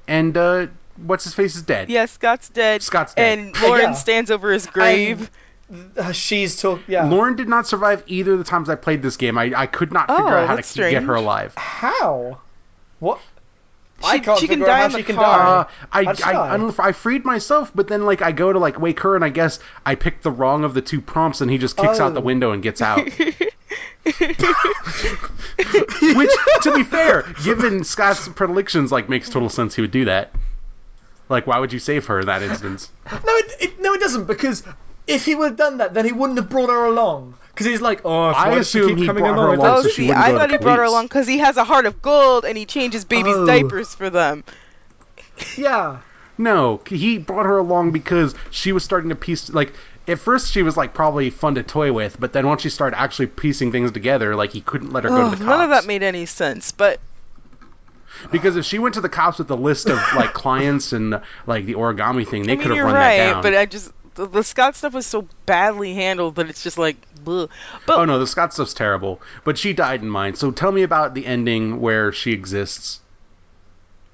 [0.08, 0.66] and uh
[0.96, 1.90] what's his face is dead.
[1.90, 2.82] Yeah, Scott's dead.
[2.82, 3.38] Scott's dead.
[3.38, 3.92] And Lauren Yeah.
[3.92, 5.30] stands over his grave.
[5.98, 6.80] Uh, she's talk.
[6.86, 7.06] Yeah.
[7.08, 9.36] Lauren did not survive either of the times I played this game.
[9.36, 11.54] I, I could not figure Oh, out how to that's keep, get her alive.
[11.56, 12.38] How?
[13.00, 13.18] What?
[14.04, 15.24] I She- can't she can die out how in the she can car.
[15.24, 15.44] die.
[15.44, 16.54] Uh, I, How'd I.
[16.54, 19.24] I, don't I freed myself, but then like I go to like wake her, and
[19.24, 22.12] I guess I picked the wrong of the two prompts, and he just kicks out
[22.14, 22.24] the Oh.
[22.24, 23.08] window and gets out.
[25.56, 26.30] Which,
[26.62, 29.74] to be fair, given Scott's predilections, like makes total sense.
[29.74, 30.32] He would do that.
[31.28, 32.90] Like, why would you save her in that instance?
[33.10, 34.26] No, it, it, no, it doesn't.
[34.26, 34.62] Because
[35.08, 37.34] if he would have done that, then he wouldn't have brought her along.
[37.56, 39.58] Because he's like, oh, I why she assume keep he coming brought her along?
[39.60, 41.64] Along Oh, so she see, I thought he brought her along because he has a
[41.64, 43.46] heart of gold and he changes babies' Oh.
[43.46, 44.44] diapers for them.
[45.56, 46.00] yeah.
[46.36, 49.72] No, he brought her along because she was starting to piece like
[50.06, 53.00] at first she was like probably fun to toy with, but then once she started
[53.00, 55.40] actually piecing things together, like he couldn't let her go to the cops.
[55.40, 57.00] none of that made any sense, but
[58.30, 61.64] because if she went to the cops with a list of like clients and like
[61.64, 63.16] the origami thing, they I could mean have you're run right.
[63.16, 63.42] that down.
[63.42, 66.96] But I just the, the Scott stuff was so badly handled that it's just like,
[67.24, 67.48] bleh.
[67.86, 69.20] but oh no, the Scott stuff's terrible.
[69.44, 70.34] But she died in mine.
[70.34, 73.00] So tell me about the ending where she exists.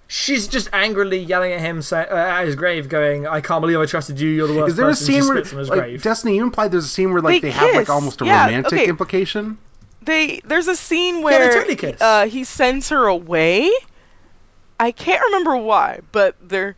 [0.08, 3.80] She's just angrily yelling at him say, uh, at his grave, going, "I can't believe
[3.80, 4.28] I trusted you.
[4.28, 6.02] You're the worst Is there a person." She scene where spits on his like grave.
[6.02, 6.36] Destiny?
[6.36, 8.72] You implied there's a scene where like They they, have like almost a Yeah, romantic
[8.74, 8.88] okay.
[8.88, 9.56] implication.
[10.02, 13.70] they there's a scene where totally uh, he sends her away.
[14.78, 16.76] I can't remember why, but they're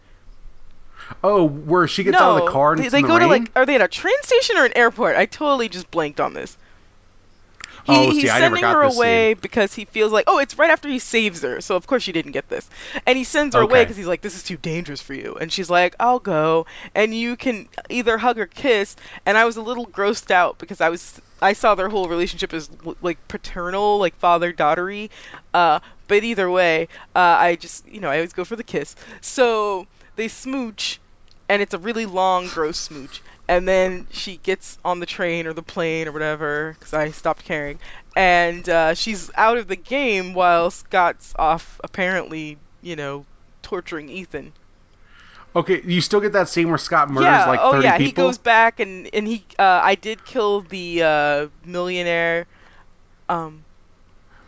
[1.22, 2.24] Oh, where she gets no.
[2.24, 3.80] out of the car and they, it's they the go to like are they at
[3.80, 5.16] a train station or an airport?
[5.16, 6.56] I totally just blanked on this.
[7.84, 10.56] He, Oh, he's see, I never sending her away because he feels like, oh, it's
[10.56, 12.68] right after he saves her, so of course she didn't get this.
[13.06, 15.36] And he sends her away because he's like, this is too dangerous for you.
[15.38, 18.96] And she's like, I'll go, and you can either hug or kiss.
[19.26, 22.54] And I was a little grossed out because I was, I saw their whole relationship
[22.54, 22.70] as
[23.02, 25.10] like paternal, like father daughtery.
[25.52, 28.96] Uh, but either way, uh, I just, you know, I always go for the kiss.
[29.20, 29.86] So
[30.16, 31.00] they smooch,
[31.48, 33.22] and it's a really long, gross smooch.
[33.46, 37.44] And then she gets on the train or the plane or whatever, because I stopped
[37.44, 37.78] caring.
[38.16, 43.26] And uh, she's out of the game while Scott's off, apparently, you know,
[43.62, 44.52] torturing Ethan.
[45.56, 47.46] Okay, you still get that scene where Scott murders yeah.
[47.46, 47.98] like oh 30 yeah.
[47.98, 49.44] He goes back and and he.
[49.56, 52.46] Uh, I did kill the uh, millionaire.
[53.28, 53.64] Um,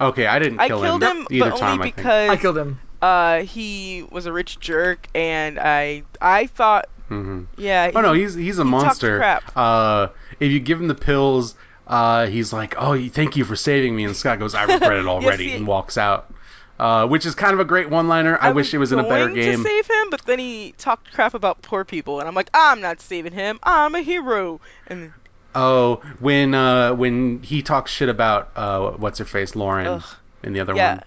[0.01, 1.81] Okay, I didn't I kill killed him, him, either but time.
[1.81, 2.79] only I because I killed him.
[3.03, 7.91] Uh he was a rich jerk, and I I thought hmm yeah.
[7.95, 9.19] Oh no, he's he's a he monster.
[9.19, 9.43] crap.
[9.57, 10.09] Uh,
[10.41, 11.55] if you give him the pills,
[11.87, 15.07] uh, he's like, "Oh, thank you for saving me," and Scott goes, "I regret it
[15.07, 16.33] already," see- and walks out.
[16.79, 18.37] Uh, which is kind of a great one-liner.
[18.39, 19.63] I, wish it was in a better game.
[19.63, 22.83] to save him, but then he talked crap about poor people, and I'm like, I'm
[22.83, 23.59] not saving him.
[23.63, 24.61] I'm a hero.
[24.87, 25.15] And
[25.55, 30.05] Oh, when uh, when he talks shit about uh, what's her face, Lauren, Ugh.
[30.43, 31.05] in the other yeah, one,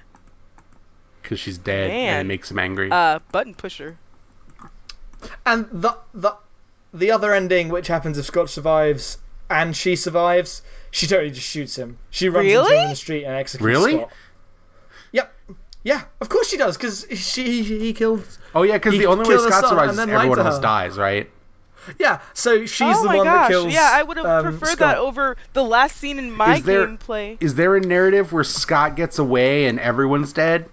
[1.29, 2.89] because she's dead, and it makes him angry.
[2.91, 3.97] uh, button pusher.
[5.45, 6.35] And the the
[6.91, 11.75] the other ending, which happens if Scott survives and she survives, she totally just shoots
[11.77, 11.99] him.
[12.09, 13.67] She runs into him in the street and executes him.
[13.83, 13.93] Really?
[13.97, 14.11] Scott.
[15.11, 15.33] Yep.
[15.83, 18.25] Yeah, of course she does, because she he killed.
[18.55, 20.97] oh yeah, because the only way killed her Scott survives is then everyone else dies,
[20.97, 21.29] right?
[21.99, 23.47] Yeah, so she's oh the one gosh!
[23.47, 23.73] that kills.
[23.73, 24.79] yeah, I would have um, preferred Scott.
[24.79, 27.37] that over the last scene in my Is there- gameplay.
[27.39, 30.69] Is there a narrative where Scott gets away and everyone's dead?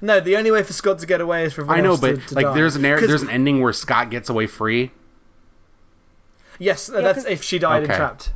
[0.00, 2.16] No, the only way for Scott to get away is for everyone I know, but
[2.20, 2.54] to, to like, die.
[2.54, 4.90] there's an narr- there's an ending where Scott gets away free.
[6.58, 7.92] Yes, that's 'cause- if she died Okay.
[7.92, 8.32] and trapped.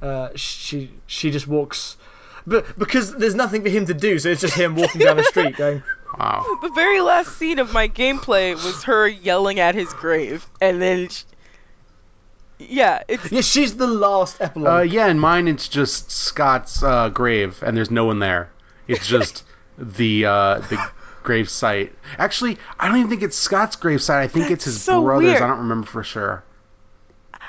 [0.00, 1.96] Uh, she she just walks,
[2.46, 5.24] but because there's nothing for him to do, so it's just him walking down the
[5.24, 5.82] street going.
[6.18, 6.46] Wow.
[6.62, 11.08] The very last scene of my gameplay was her yelling at his grave, and then,
[11.08, 11.24] sh
[12.60, 17.62] yeah, it's Yeah, she's the last Uh, yeah, in mine it's just Scott's uh, grave,
[17.62, 18.50] and there's no one there.
[18.86, 19.42] It's just
[19.78, 20.90] the uh, the
[21.22, 21.92] grave site.
[22.18, 24.24] Actually, I don't even think it's Scott's grave site.
[24.24, 25.24] I think it's his so brother's.
[25.24, 25.42] weird.
[25.42, 26.42] I don't remember for sure.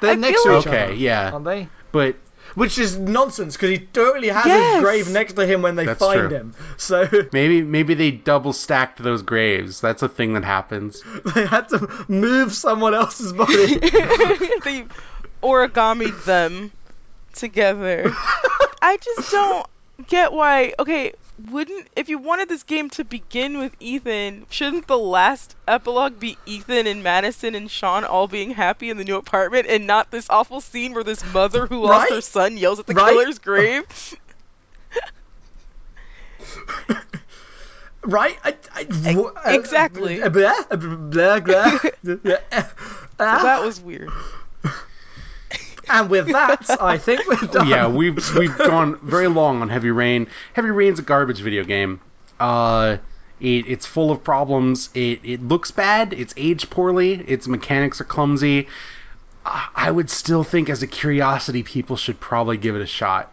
[0.02, 1.68] They're I next to like- each Okay, other, yeah, aren't they?
[1.92, 2.16] but
[2.56, 4.76] Which is nonsense because he totally has Yes.
[4.76, 6.30] his grave next to him when they That's find true.
[6.30, 6.56] him.
[6.78, 9.82] So maybe maybe they double stacked those graves.
[9.82, 11.04] That's a thing that happens.
[11.36, 13.76] they had to move someone else's body.
[14.64, 14.86] they
[15.42, 16.72] origamied them
[17.34, 18.12] together.
[18.82, 19.68] I just don't
[20.08, 20.74] get why.
[20.80, 21.14] Okay,
[21.52, 26.38] wouldn't if you wanted this game to begin with Ethan, shouldn't the last epilogue be
[26.46, 30.28] Ethan and Madison and Sean all being happy in the new apartment, and not this
[30.30, 33.14] awful scene where this mother who lost her son yells at the Right?
[33.14, 33.84] killer's grave?
[38.04, 38.38] right?
[38.44, 40.22] I, I, uh, exactly.
[40.22, 41.80] uh, Blah, blah, blah.
[43.20, 44.10] Ah, that was weird.
[45.90, 47.68] And with that, I think we're done.
[47.68, 50.28] yeah, we've we've gone very long on Heavy Rain.
[50.54, 52.00] Heavy Rain's a garbage video game.
[52.40, 52.98] Uh,
[53.40, 54.90] it, it's full of problems.
[54.94, 56.14] It it looks bad.
[56.14, 57.14] It's aged poorly.
[57.14, 58.68] Its mechanics are clumsy.
[59.46, 63.32] I would still think, as a curiosity, people should probably give it a shot.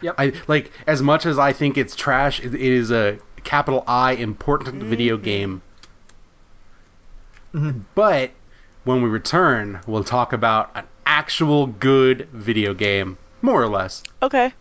[0.00, 0.14] Yep.
[0.18, 2.40] I like as much as I think it's trash.
[2.40, 5.62] It, it is a capital I important video game.
[7.94, 8.32] But
[8.82, 14.02] when we return, we'll talk about an actual good video game, more or less.
[14.22, 14.52] Okay.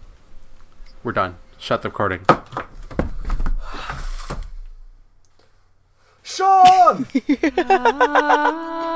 [1.03, 1.35] We're done.
[1.57, 2.25] Shut the recording.
[6.23, 7.07] Sean!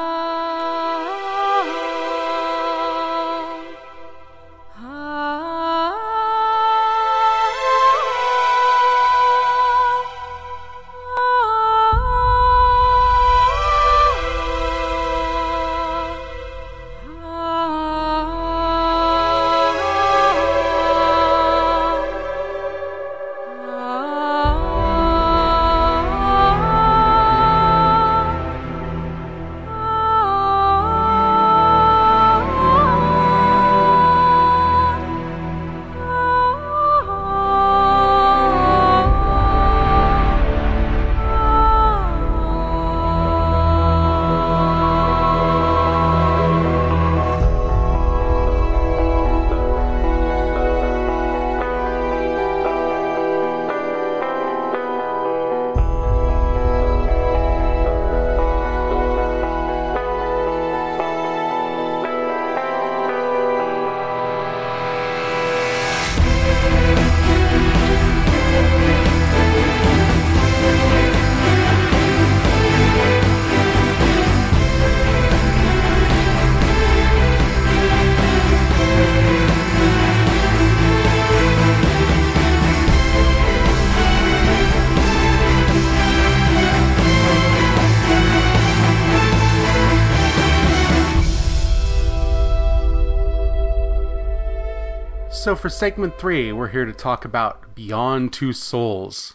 [95.57, 99.33] for segment three, we're here to talk about Beyond Two Souls,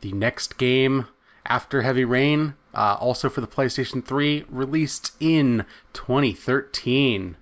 [0.00, 1.06] the next game
[1.46, 7.36] after Heavy Rain uh, also for the PlayStation 3, released in 2013.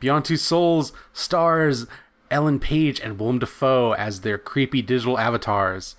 [0.00, 1.86] Beyond Two Souls stars
[2.28, 5.94] Ellen Page and Willem Dafoe as their creepy digital avatars,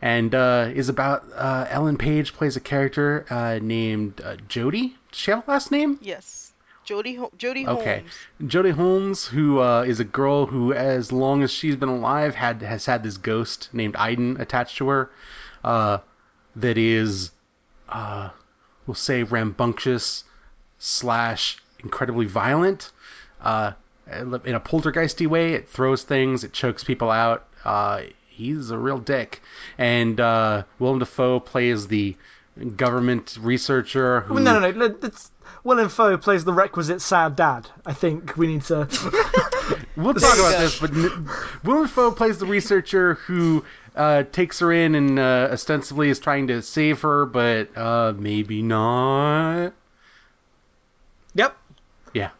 [0.00, 4.94] and uh, is about uh, Ellen Page plays a character uh, named uh, Jodie.
[5.10, 5.98] Does she have a last name?
[6.00, 6.45] Yes.
[6.86, 8.04] Jodie Ho- Jodie Okay,
[8.38, 8.52] Holmes.
[8.52, 12.62] Jodie Holmes, who uh, is a girl who, as long as she's been alive, had
[12.62, 15.10] has had this ghost named Aiden attached to her,
[15.64, 15.98] uh,
[16.54, 17.32] that is,
[17.88, 18.30] uh,
[18.86, 20.24] we'll say rambunctious
[20.78, 22.92] slash incredibly violent.
[23.40, 23.72] Uh,
[24.08, 27.48] in a poltergeisty way, it throws things, it chokes people out.
[27.64, 29.42] Uh, he's a real dick,
[29.76, 32.16] and uh, Willem Dafoe plays the
[32.76, 34.96] government researcher who Well, no, no, no.
[35.02, 35.30] It's,
[35.66, 37.68] Willem Dafoe plays the requisite sad dad.
[37.84, 38.88] I think we need to.
[39.96, 41.28] We'll talk about this, but n-
[41.64, 43.64] Willem Dafoe plays the researcher who
[43.96, 48.60] uh, takes her in and uh, ostensibly is trying to save her, but uh, maybe
[48.62, 49.72] not.
[51.34, 51.56] yep.
[52.14, 52.30] Yeah.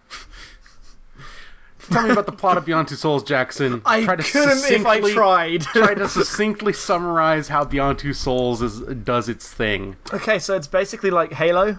[1.90, 3.80] Tell me about the plot of Beyond Two Souls, Jackson.
[3.86, 5.60] I Try to couldn't if I tried.
[5.72, 9.96] try to succinctly summarize how Beyond Two Souls is, does its thing.
[10.12, 11.78] okay, so it's basically like Halo.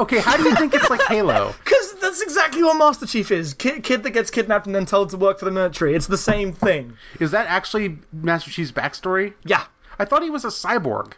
[0.00, 1.54] Okay, how do you think it's like Halo?
[1.64, 3.54] Because that's exactly what Master Chief is.
[3.54, 5.94] Kid, kid that gets kidnapped and then told to work for the military.
[5.94, 6.96] It's the same thing.
[7.20, 9.34] Is that actually Master Chief's backstory?
[9.44, 9.64] Yeah.
[9.98, 11.12] I thought he was a cyborg.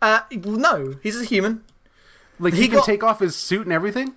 [0.00, 1.64] Uh, no, he's a human.
[2.38, 4.14] Like he, He can got- take off his suit and everything.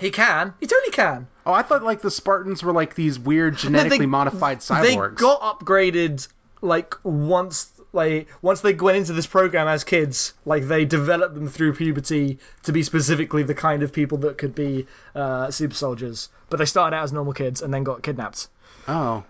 [0.00, 0.54] He can.
[0.60, 1.26] He totally can.
[1.44, 5.16] Oh, I thought like the Spartans were like these weird genetically modified They cyborgs.
[5.16, 6.26] got upgraded
[6.62, 10.34] like once like once they went into this program as kids.
[10.44, 14.54] Like they developed them through puberty to be specifically the kind of people that could
[14.54, 16.28] be uh, super soldiers.
[16.50, 18.48] But they started out as normal kids and then got kidnapped.
[18.86, 19.24] oh.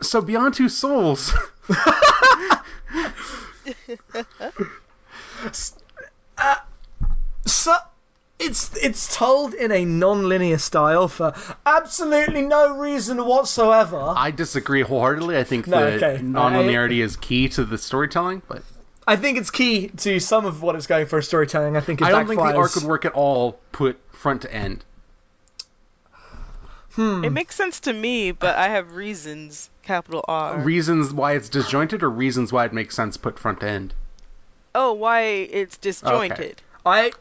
[0.00, 1.32] So Beyond Two Souls.
[7.48, 7.74] So
[8.38, 11.34] it's it's told in a non-linear style for
[11.66, 14.14] absolutely no reason whatsoever.
[14.16, 15.36] I disagree wholeheartedly.
[15.36, 16.22] I think No, the okay.
[16.22, 18.62] non-linearity is key to the storytelling, but
[19.06, 21.76] I think it's key to some of what it's going for storytelling.
[21.76, 24.52] I think it I don't think the arc would work at all put front to
[24.54, 24.84] end.
[26.92, 27.24] Hmm.
[27.24, 29.70] It makes sense to me, but I have reasons.
[29.84, 30.58] Capital R.
[30.58, 33.94] Reasons why it's disjointed, or reasons why it makes sense put front to end.
[34.74, 36.60] oh, why it's disjointed.
[36.88, 37.12] I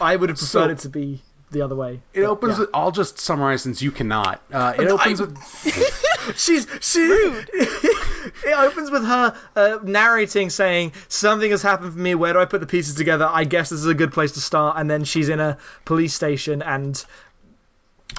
[0.00, 2.00] I would have preferred So- it to be the other way.
[2.12, 2.54] It But, opens.
[2.54, 2.60] yeah.
[2.60, 4.40] With, I'll just summarize since you cannot.
[4.52, 7.00] Uh, it opens I- with She's she.
[7.54, 12.14] it opens with her uh, narrating, saying something has happened for me.
[12.14, 13.28] Where do I put the pieces together?
[13.30, 14.78] I guess this is a good place to start.
[14.78, 17.04] And then she's in a police station, and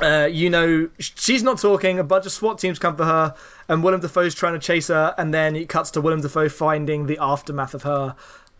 [0.01, 1.99] uh, you know she's not talking.
[1.99, 3.35] A bunch of SWAT teams come for her,
[3.67, 5.13] and Willem Dafoe's trying to chase her.
[5.17, 8.15] And then it cuts to Willem Dafoe finding the aftermath of her.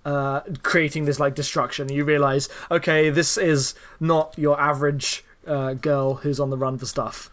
[0.05, 6.13] Uh, creating this like destruction, you realize, okay, this is not your average uh, girl
[6.13, 7.31] who's on the run for stuff.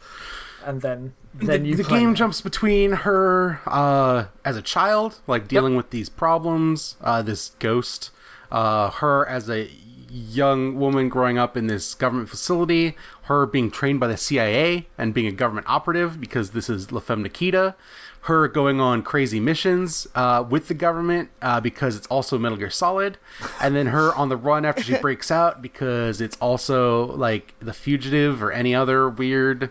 [0.64, 5.48] And then, then the, you the game jumps between her uh, as a child, like
[5.48, 8.10] dealing with these problems, uh, this ghost,
[8.50, 9.68] uh, her as a
[10.12, 15.14] young woman growing up in this government facility, her being trained by the CIA and
[15.14, 17.74] being a government operative because this is La Femme Nikita,
[18.22, 22.70] her going on crazy missions uh, with the government uh, because it's also Metal Gear
[22.70, 23.18] Solid,
[23.60, 27.72] and then her on the run after she breaks out because it's also like The
[27.72, 29.70] Fugitive or any other weird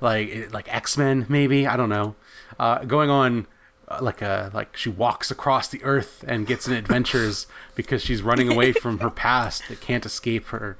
[0.00, 2.14] like like X Men maybe I don't know,
[2.60, 3.46] uh, going on
[3.88, 8.22] uh, like a like she walks across the earth and gets in adventures because she's
[8.22, 10.76] running away from her past that can't escape her.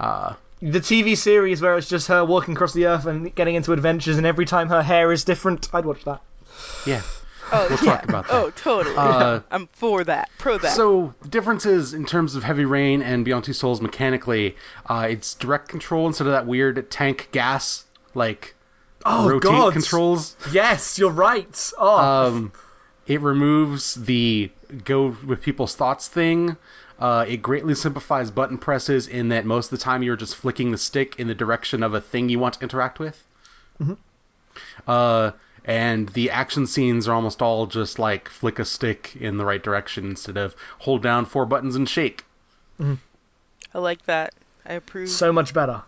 [0.00, 3.74] Uh, the TV series where it's just her walking across the earth and getting into
[3.74, 6.22] adventures, and every time her hair is different, I'd watch that.
[6.86, 7.02] Yeah.
[7.52, 7.96] Oh, We'll yeah.
[7.96, 8.34] talk about that.
[8.34, 8.96] Oh, totally.
[8.96, 10.30] Uh, I'm for that.
[10.38, 10.72] Pro that.
[10.72, 14.56] So the differences in terms of Heavy Rain and Beyond Two Souls mechanically,
[14.86, 17.84] uh, it's direct control instead of that weird tank gas
[18.14, 18.54] like
[19.04, 19.72] Oh rotate God!
[19.74, 20.34] controls.
[20.52, 21.70] Yes, you're right.
[21.78, 22.52] Oh, Um,
[23.06, 24.50] it removes the
[24.84, 26.56] go with people's thoughts thing.
[26.98, 30.70] Uh, it greatly simplifies button presses in that most of the time you're just flicking
[30.70, 33.22] the stick in the direction of a thing you want to interact with.
[34.86, 35.32] Uh,
[35.64, 39.62] and the action scenes are almost all just like flick a stick in the right
[39.62, 42.24] direction instead of hold down four buttons and shake.
[42.80, 44.34] I like that.
[44.66, 45.08] I approve.
[45.08, 45.82] so much better.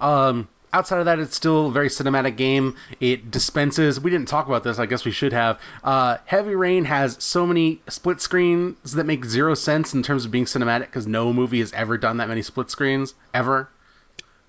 [0.00, 2.76] Um, outside of that, it's still a very cinematic game.
[3.00, 4.00] It dispenses.
[4.00, 4.78] We didn't talk about this.
[4.78, 5.60] I guess we should have.
[5.84, 10.30] Uh, Heavy Rain has so many split screens that make zero sense in terms of
[10.30, 13.68] being cinematic because no movie has ever done that many split screens ever.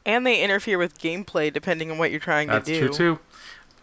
[0.06, 2.86] and they interfere with gameplay depending on what you're trying That's to do.
[2.86, 3.20] That's true too.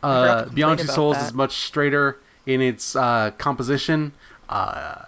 [0.03, 1.27] Uh, Beyond Two Souls that.
[1.27, 4.13] is much straighter in its uh, composition.
[4.49, 5.03] Uh,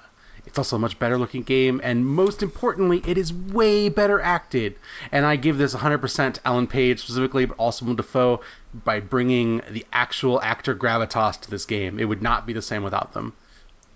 [0.47, 4.75] It's also a much better looking game, and most importantly, it is way better acted.
[5.11, 8.41] And I give this 100% to Ellen Page specifically, but also Willem Dafoe
[8.75, 11.99] by bringing the actual actor gravitas to this game.
[11.99, 13.33] It would not be the same without them.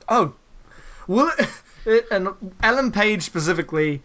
[0.09, 0.35] Oh,
[1.07, 1.31] well,
[1.85, 2.29] it, and
[2.63, 4.03] Ellen Page specifically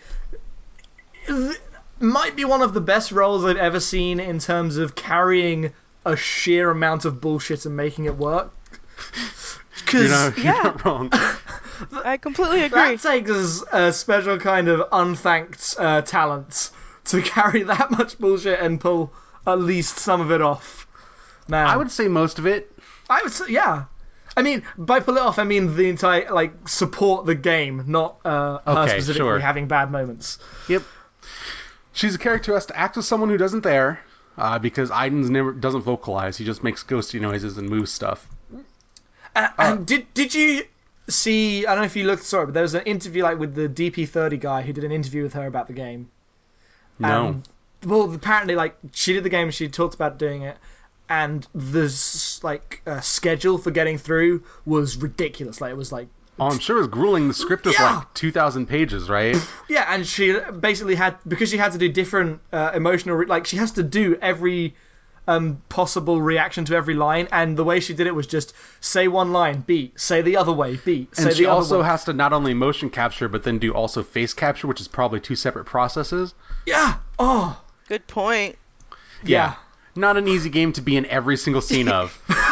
[2.00, 5.72] might be one of the best roles I've ever seen in terms of carrying
[6.06, 8.52] a sheer amount of bullshit and making it work.
[9.92, 10.62] You're Because not, you're Yeah.
[10.64, 11.10] not wrong.
[12.06, 12.96] I completely agree.
[12.96, 16.70] that takes a special kind of unthanked uh, talent
[17.06, 19.12] to carry that much bullshit and pull
[19.48, 20.88] at least some of it off.
[21.48, 22.72] Man, I would say most of it.
[23.10, 23.86] I would say, yeah.
[24.38, 28.18] I mean, by pull it off, I mean the entire like support the game, not
[28.24, 29.40] uh, her Okay, specifically sure.
[29.40, 30.38] having bad moments.
[30.70, 30.84] Yep.
[31.94, 34.00] She's a character who has to act with someone who doesn't there,
[34.38, 36.38] uh, because Aiden's never doesn't vocalize.
[36.38, 38.26] He just makes ghosty noises and moves stuff.
[39.36, 40.64] Uh, and did did you
[41.08, 41.66] see?
[41.66, 42.24] I don't know if you looked.
[42.24, 45.24] Sorry, but there was an interview like with the DP30 guy who did an interview
[45.24, 46.10] with her about the game.
[47.00, 47.28] No.
[47.28, 47.48] And,
[47.86, 50.58] well, apparently, like she did the game, she talked about doing it,
[51.10, 55.62] and the like uh, schedule for getting through was ridiculous.
[55.62, 56.08] Like it was like
[56.40, 57.28] Oh, I'm sure it was grueling.
[57.28, 57.98] The script is Yeah.
[57.98, 59.36] like 2,000 pages, right?
[59.70, 63.46] Yeah, and she basically had because she had to do different uh, emotional re- like
[63.48, 64.76] she has to do every
[65.28, 69.08] um, possible reaction to every line, and the way she did it was just say
[69.08, 71.86] one line, beat, say the other way, beat, say And she the other also way.
[71.86, 75.20] has to not only motion capture, but then do also face capture, which is probably
[75.20, 76.34] two separate processes.
[76.66, 76.96] yeah.
[77.20, 78.58] Oh, Good point.
[79.24, 79.56] yeah.
[79.96, 82.18] Not an easy game to be in every single scene of.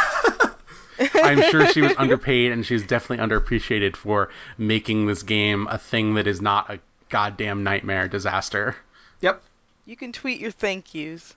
[1.13, 6.15] I'm sure she was underpaid and she's definitely underappreciated for making this game a thing
[6.15, 6.79] that is not a
[7.09, 8.75] goddamn nightmare disaster.
[9.21, 9.41] Yep.
[9.85, 11.33] You can tweet your thank yous.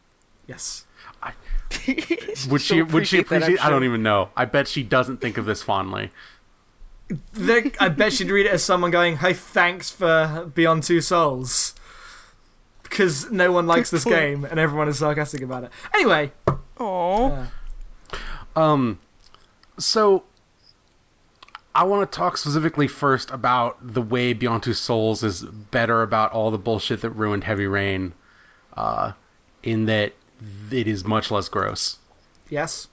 [0.47, 0.85] Yes.
[2.51, 3.85] Would she would she appreciate that, I'm appreciate I don't sure.
[3.89, 4.29] even know.
[4.37, 6.11] I bet she doesn't think of this fondly.
[7.33, 11.75] There, I bet she'd read it as someone going, "Hey, thanks for Beyond Two Souls,"
[12.83, 15.71] because no one likes this game and everyone is sarcastic about it.
[15.95, 16.31] Anyway,
[16.79, 17.47] Aw.
[18.55, 18.99] uh, Um,
[19.83, 20.25] so
[21.75, 26.33] I want to talk specifically first about the way Beyond Two Souls is better about
[26.33, 28.13] all the bullshit that ruined Heavy Rain.
[28.77, 29.13] Uh,
[29.63, 30.13] in that
[30.71, 31.97] it is much less gross.
[32.49, 32.89] yes,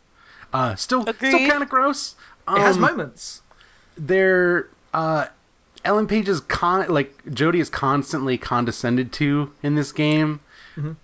[0.53, 2.15] Uh, still, still kind of gross.
[2.47, 3.41] it has Um, moments.
[3.97, 5.27] there are uh,
[5.85, 10.39] Ellen Page is con like Jodie is constantly condescended to in this game.
[10.75, 10.95] Mhm.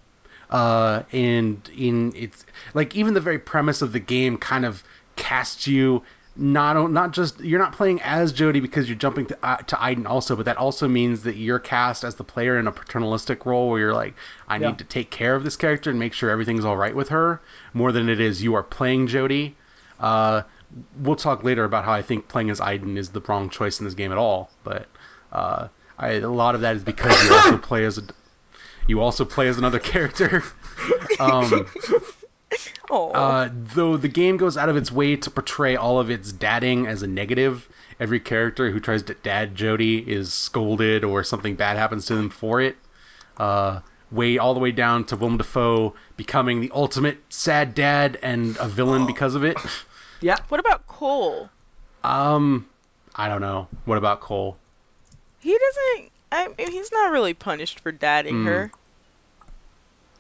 [0.49, 4.83] Uh, and in it's like even the very premise of the game kind of
[5.15, 6.03] casts you
[6.37, 10.05] not not just you're not playing as Jodie because you're jumping to, uh, to Aiden
[10.05, 13.69] also, but that also means that you're cast as the player in a paternalistic role
[13.69, 14.15] where you're like,
[14.47, 14.67] I Yeah.
[14.67, 17.39] need to take care of this character and make sure everything's all right with her,
[17.73, 19.53] more than it is you are playing Jodie.
[19.97, 20.41] Uh,
[20.99, 23.85] we'll talk later about how I think playing as Aiden is the wrong choice in
[23.85, 24.87] this game at all, but
[25.31, 28.01] uh, I, a lot of that is because you also play as a
[28.87, 30.43] you also play as another character.
[31.19, 31.65] um.
[32.91, 36.87] Uh, though the game goes out of its way to portray all of its dadding
[36.87, 37.67] as a negative,
[37.99, 42.29] every character who tries to dad Jodie is scolded or something bad happens to them
[42.29, 42.75] for it.
[43.37, 43.79] Uh,
[44.11, 48.67] way all the way down to Willem Dafoe becoming the ultimate sad dad and a
[48.67, 49.57] villain because of it.
[50.21, 51.49] Yeah, what about Cole?
[52.03, 52.67] Um,
[53.15, 53.67] I don't know.
[53.83, 54.57] What about Cole?
[55.41, 56.11] He doesn't.
[56.31, 58.45] I mean, he's not really punished for dadding Hmm.
[58.47, 58.71] her.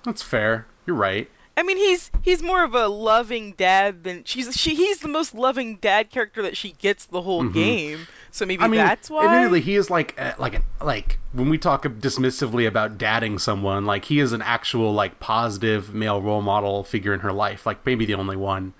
[0.03, 0.67] That's fair.
[0.85, 1.29] You're right.
[1.57, 4.55] I mean, he's he's more of a loving dad than she's.
[4.55, 7.53] She he's the most loving dad character that she gets the whole Mhm.
[7.53, 8.07] game.
[8.31, 9.25] So maybe I mean, that's why.
[9.25, 14.05] admittedly, he is like uh, like like when we talk dismissively about dadding someone, like
[14.05, 18.05] he is an actual like positive male role model figure in her life, like maybe
[18.05, 18.73] the only one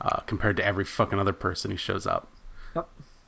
[0.00, 2.28] uh, compared to every fucking other person who shows up.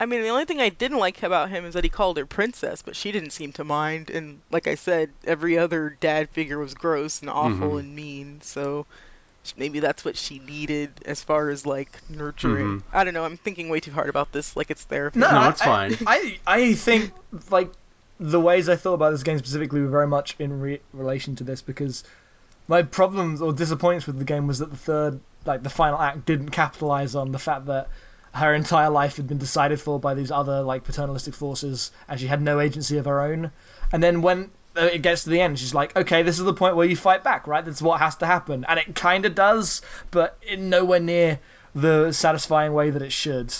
[0.04, 2.26] I mean, the only thing I didn't like about him is that he called her
[2.26, 4.10] princess, but she didn't seem to mind.
[4.10, 7.78] And like I said, every other dad figure was gross and awful Mhm.
[7.80, 8.40] and mean.
[8.42, 8.84] So
[9.56, 12.66] maybe that's what she needed as far as like nurturing.
[12.66, 12.82] Mhm.
[12.92, 13.24] I don't know.
[13.24, 14.54] I'm thinking way too hard about this.
[14.54, 15.18] Like it's therapy.
[15.20, 15.96] no, No, it's I- fine.
[16.06, 17.10] I, I think
[17.50, 17.72] like
[18.20, 21.44] the ways I thought about this game specifically were very much in re- relation to
[21.44, 22.04] this because
[22.68, 26.26] my problems or disappointments with the game was that the third, like the final act,
[26.26, 27.88] didn't capitalize on the fact that
[28.34, 32.26] her entire life had been decided for by these other like paternalistic forces, and she
[32.26, 33.50] had no agency of her own.
[33.92, 36.54] And then when uh, it gets to the end, she's like, "Okay, this is the
[36.54, 37.64] point where you fight back, right?
[37.64, 41.38] That's what has to happen," and it kind of does, but in nowhere near
[41.74, 43.54] the satisfying way that it should.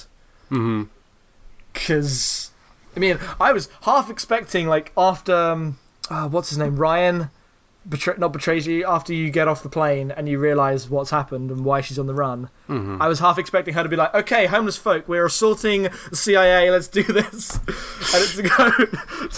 [0.49, 0.85] Hmm
[1.75, 2.51] because
[2.97, 5.79] I mean, I was half expecting like after um,
[6.09, 7.29] uh, what's his name, Ryan,
[7.89, 11.51] betray, not betrays you after you get off the plane and you realize what's happened
[11.51, 12.49] and why she's on the run.
[12.69, 13.01] Mhm.
[13.01, 16.71] I was half expecting her to be like, "Okay, homeless folk, we're assaulting the CIA.
[16.71, 18.71] Let's do this," and it's to go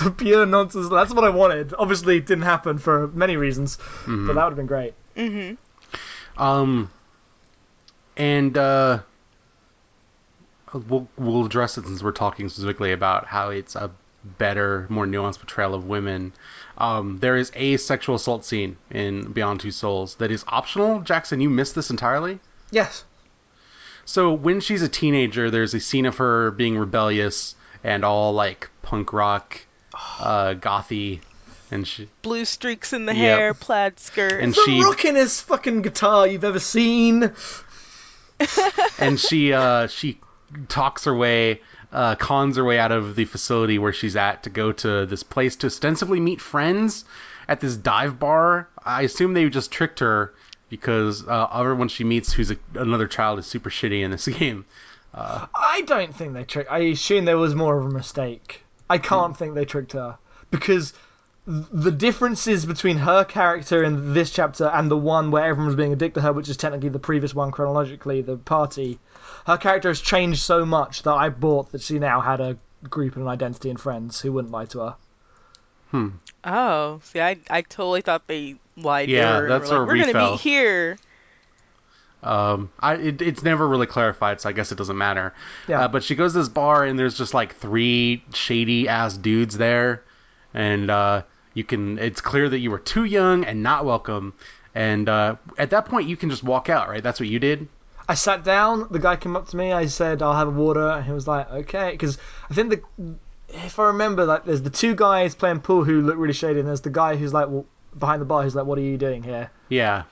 [0.05, 0.89] to pure nonsense.
[0.89, 1.75] That's what I wanted.
[1.77, 4.95] Obviously, it didn't happen for many reasons, but that would have been great.
[5.17, 6.43] Mm-hmm.
[6.43, 6.91] Um,
[8.17, 9.01] and uh,
[10.73, 13.91] we'll we'll address it since we're talking specifically about how it's a
[14.39, 16.33] better, more nuanced portrayal of women.
[16.79, 21.01] Um, there is a sexual assault scene in Beyond Two Souls that is optional.
[21.01, 22.39] Jackson, you missed this entirely.
[22.71, 23.05] Yes.
[24.05, 28.69] So when she's a teenager, there's a scene of her being rebellious and all like
[28.83, 29.61] punk rock,
[30.21, 31.21] uh, gothy,
[31.71, 33.39] and she Blue streaks in the Yep.
[33.39, 34.33] hair, plaid skirt.
[34.41, 37.33] And the she- rockinest fucking guitar you've ever seen.
[38.99, 40.21] and she uh, she
[40.69, 41.61] talks her way,
[41.97, 45.23] uh, cons her way out of the facility where she's at to go to this
[45.23, 47.07] place to ostensibly meet friends
[47.49, 48.69] at this dive bar.
[48.85, 50.35] I assume they just tricked her
[50.69, 54.67] because uh, everyone she meets who's a, another child is super shitty in this game.
[55.15, 56.71] I don't think they tricked.
[56.71, 58.63] I assume there was more of a mistake.
[58.91, 60.19] I can't think they tricked her
[60.51, 60.93] because
[61.47, 65.95] the differences between her character in this chapter and the one where everyone was being
[65.95, 68.99] a dick to her, which is technically the previous one chronologically, the party,
[69.47, 72.57] her character has changed so much that I bought that she now had a
[72.89, 74.97] group and an identity and friends who wouldn't lie to her.
[75.91, 76.09] Hmm.
[76.45, 79.43] Oh, see, I I totally thought they lied Yeah, to her.
[79.45, 80.99] and that's were where like, we We're gonna fell." meet here.
[82.23, 85.33] Um, I it, it's never really clarified, so I guess it doesn't matter.
[85.69, 85.83] Yeah.
[85.83, 89.57] Uh, but she goes to this bar and there's just like three shady ass dudes
[89.57, 90.03] there,
[90.53, 91.23] and uh,
[91.55, 91.99] you can.
[91.99, 94.35] It's clear that you were too young and not welcome.
[94.75, 97.03] And uh, at that point, you can just walk out, right?
[97.03, 97.69] That's what you did.
[98.09, 98.87] I sat down.
[98.91, 99.73] The guy came up to me.
[99.73, 102.19] I said, "I'll have a water." And he was like, "Okay," because
[102.51, 103.15] I think the,
[103.49, 106.69] if I remember, like, there's the two guys playing pool who look really shady, and
[106.69, 107.65] there's the guy who's like well,
[107.99, 110.05] behind the bar who's like, "What are you doing here?" Yeah.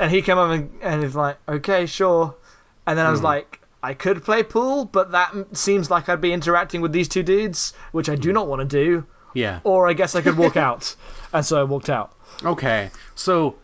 [0.00, 2.34] And he came up and, and he's like, "Okay, sure."
[2.86, 3.24] And then I was Mhm.
[3.24, 7.22] like, "I could play pool, but that seems like I'd be interacting with these two
[7.22, 9.04] dudes, which I do not want to do.
[9.34, 9.60] Yeah.
[9.64, 10.94] Or I guess I could walk out."
[11.32, 12.12] And so I walked out.
[12.44, 13.56] Okay, so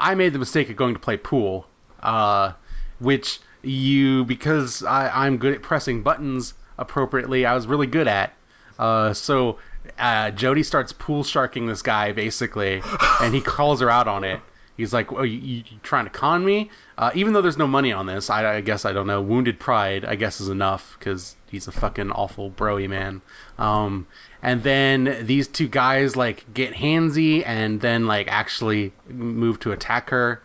[0.00, 1.66] I made the mistake of going to play pool,
[2.02, 2.52] uh,
[2.98, 7.46] which you because I, I'm good at pressing buttons appropriately.
[7.46, 8.32] I was really good at.
[8.78, 9.58] Uh, so
[9.98, 12.82] uh, Jodie starts pool sharking this guy basically,
[13.20, 14.40] and he calls her out on it.
[14.76, 17.92] He's like, "Oh, you, you trying to con me?" Uh, even though there's no money
[17.92, 19.22] on this, I, I guess I don't know.
[19.22, 23.22] Wounded pride, I guess, is enough because he's a fucking awful broy man.
[23.58, 24.06] Um,
[24.42, 30.10] and then these two guys like get handsy and then like actually move to attack
[30.10, 30.42] her.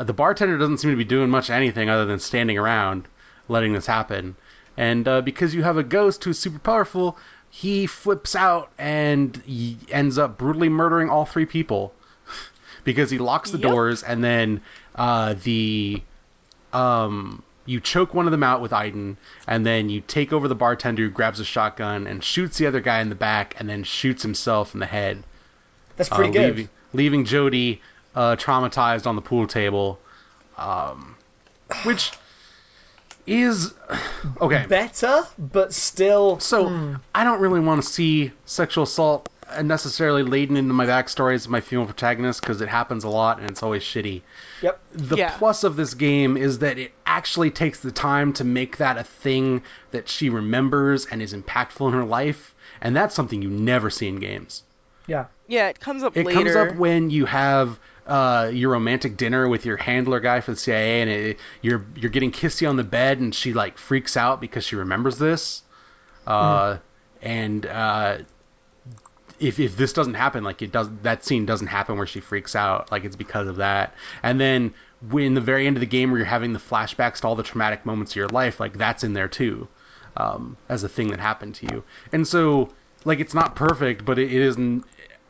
[0.00, 3.06] Uh, the bartender doesn't seem to be doing much anything other than standing around,
[3.48, 4.34] letting this happen.
[4.78, 7.18] And uh, because you have a ghost who's super powerful,
[7.50, 9.38] he flips out and
[9.90, 11.92] ends up brutally murdering all three people
[12.84, 13.70] because he locks the Yep.
[13.70, 14.62] doors and then
[14.94, 16.00] uh, the
[16.72, 19.16] um, you choke one of them out with Aiden,
[19.46, 22.80] and then you take over the bartender who grabs a shotgun and shoots the other
[22.80, 25.22] guy in the back, and then shoots himself in the head,
[25.96, 26.56] That's uh, pretty good.
[26.56, 27.80] leaving leaving Jodie
[28.14, 29.98] uh, traumatized on the pool table,
[30.56, 31.16] um,
[31.84, 32.12] which
[33.26, 33.72] is
[34.40, 34.66] okay.
[34.68, 36.38] Better, but still.
[36.40, 36.94] So hmm.
[37.14, 39.26] I don't really want to see sexual assault
[39.62, 43.50] necessarily laden into my backstory as my female protagonist because it happens a lot and
[43.50, 44.22] it's always shitty.
[44.62, 44.80] Yep.
[44.92, 45.36] The Yeah.
[45.38, 49.02] plus of this game is that it actually takes the time to make that a
[49.02, 53.90] thing that she remembers and is impactful in her life, and that's something you never
[53.90, 54.62] see in games.
[55.08, 55.24] Yeah.
[55.48, 56.38] Yeah, it comes up It later.
[56.38, 57.76] comes up when you have
[58.10, 62.10] uh, your romantic dinner with your handler guy for the CIA, and it, you're you're
[62.10, 65.62] getting kissy on the bed, and she like freaks out because she remembers this.
[66.26, 66.78] Uh,
[67.22, 68.18] And uh,
[69.38, 72.54] if if this doesn't happen, like it does, that scene doesn't happen where she freaks
[72.54, 73.94] out, like it's because of that.
[74.22, 74.74] And then
[75.08, 77.42] when the very end of the game, where you're having the flashbacks to all the
[77.42, 79.68] traumatic moments of your life, like that's in there too,
[80.16, 81.84] um, as a thing that happened to you.
[82.12, 82.70] And so,
[83.04, 84.84] like, it's not perfect, but it, it isn't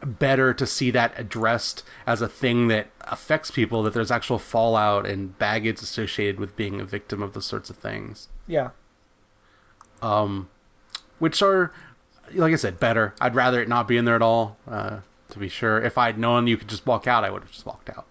[0.04, 5.04] better to see that addressed as a thing that affects people that there's actual fallout
[5.06, 8.70] and baggage associated with being a victim of those sorts of things Yeah.
[10.02, 10.48] um,
[11.18, 11.72] which are
[12.34, 15.00] like i said better i'd rather it not be in there at all uh,
[15.30, 17.66] to be sure if i'd known you could just walk out i would have just
[17.66, 18.06] walked out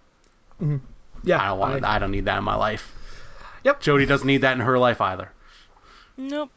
[1.24, 1.42] Yeah.
[1.42, 2.94] i don't want it i don't need that in my life
[3.64, 3.82] Yep.
[3.82, 5.32] jodie doesn't need that in her life either
[6.18, 6.52] Nope.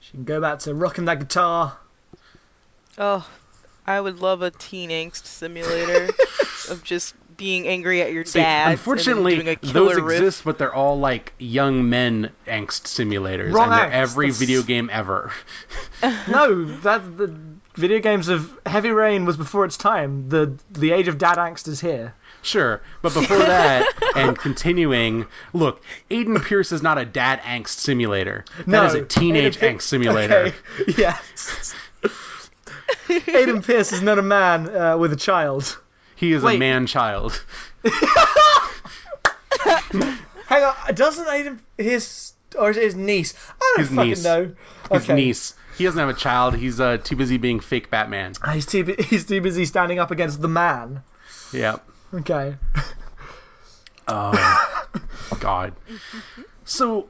[0.00, 1.78] She can go back to rocking that guitar.
[2.98, 3.26] Oh,
[3.86, 6.08] I would love a teen angst simulator
[6.70, 8.72] of just being angry at your See, dad.
[8.72, 10.20] unfortunately, and doing a those riff.
[10.20, 14.38] exist, but they're all like young men angst simulators, Wrong and they're angst, every that's-
[14.38, 15.30] video game ever.
[16.28, 17.34] No, that the
[17.74, 20.28] video games of Heavy Rain was before its time.
[20.28, 22.14] The the age of dad angst is here.
[22.42, 28.44] Sure, but before that, and continuing, look, Aiden Pearce is not a dad angst simulator.
[28.58, 30.52] That no, is a teenage Aiden angst simulator.
[30.80, 31.74] Okay, yes.
[33.08, 35.78] Aiden Pearce is not a man uh, with a child.
[36.16, 37.42] He is a man child.
[40.46, 43.34] Hang on, doesn't Aiden his or is it his niece?
[43.60, 44.24] I don't His fucking niece.
[44.24, 44.54] know.
[44.92, 45.14] His Okay.
[45.14, 45.54] niece.
[45.76, 46.54] He doesn't have a child.
[46.56, 48.32] He's uh, too busy being fake Batman.
[48.42, 51.02] Ah, He's too bu- he's too busy standing up against the man.
[51.52, 51.76] Yeah.
[52.14, 52.54] Okay.
[54.08, 54.86] Oh,
[55.40, 55.74] God.
[56.64, 57.08] So,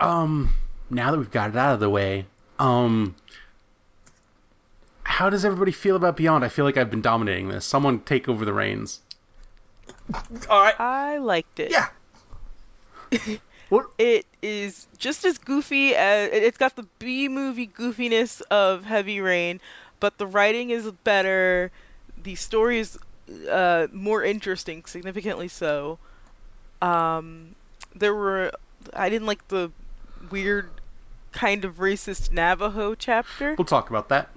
[0.00, 0.52] um,
[0.90, 2.24] now that we've got it out of the way,
[2.58, 3.14] um,
[5.08, 6.44] how does everybody feel about Beyond?
[6.44, 7.64] I feel like I've been dominating this.
[7.64, 9.00] Someone take over the reins.
[10.48, 10.78] All right.
[10.78, 11.70] I liked it.
[11.70, 11.88] Yeah.
[13.70, 13.90] What?
[13.98, 19.20] It is just as goofy as it- it's got the B movie goofiness of Heavy
[19.20, 19.60] Rain,
[20.00, 21.70] but the writing is better.
[22.22, 22.98] The story is
[23.50, 25.98] uh, more interesting, significantly so.
[26.80, 27.54] Um,
[27.94, 28.52] there were
[28.94, 29.70] I didn't like the
[30.30, 30.70] weird
[31.32, 33.54] kind of racist Navajo chapter.
[33.58, 34.30] We'll talk about that.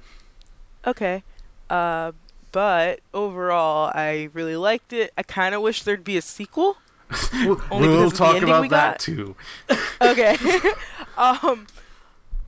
[0.86, 1.24] Okay.
[1.70, 2.12] Uh,
[2.52, 5.14] but overall, I really liked it.
[5.18, 6.76] I kind of wish there'd be a sequel.
[7.72, 9.00] Only we'll because of the talk ending about we that got.
[9.00, 9.36] too.
[10.02, 10.36] Okay.
[11.18, 11.68] um,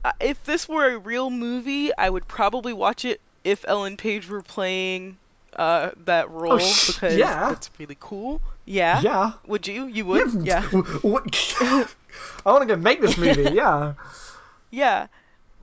[0.04, 4.28] uh, if this were a real movie, I would probably watch it if Ellen Page
[4.28, 5.18] were playing
[5.56, 7.50] uh that role sh- because yeah.
[7.50, 8.40] that's really cool.
[8.64, 9.00] Yeah.
[9.00, 9.32] Yeah.
[9.46, 9.86] Would you?
[9.86, 10.44] You would?
[10.44, 10.62] Yeah.
[11.02, 11.54] What?
[11.60, 11.86] I
[12.46, 13.54] want to go make this movie.
[13.54, 13.94] Yeah.
[14.70, 15.06] Yeah.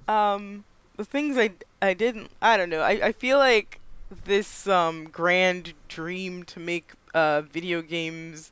[0.08, 0.64] Um,
[1.02, 1.50] the things I
[1.82, 2.82] I didn't I don't know.
[2.82, 3.80] I I feel like
[4.26, 8.52] this um grand dream to make uh video games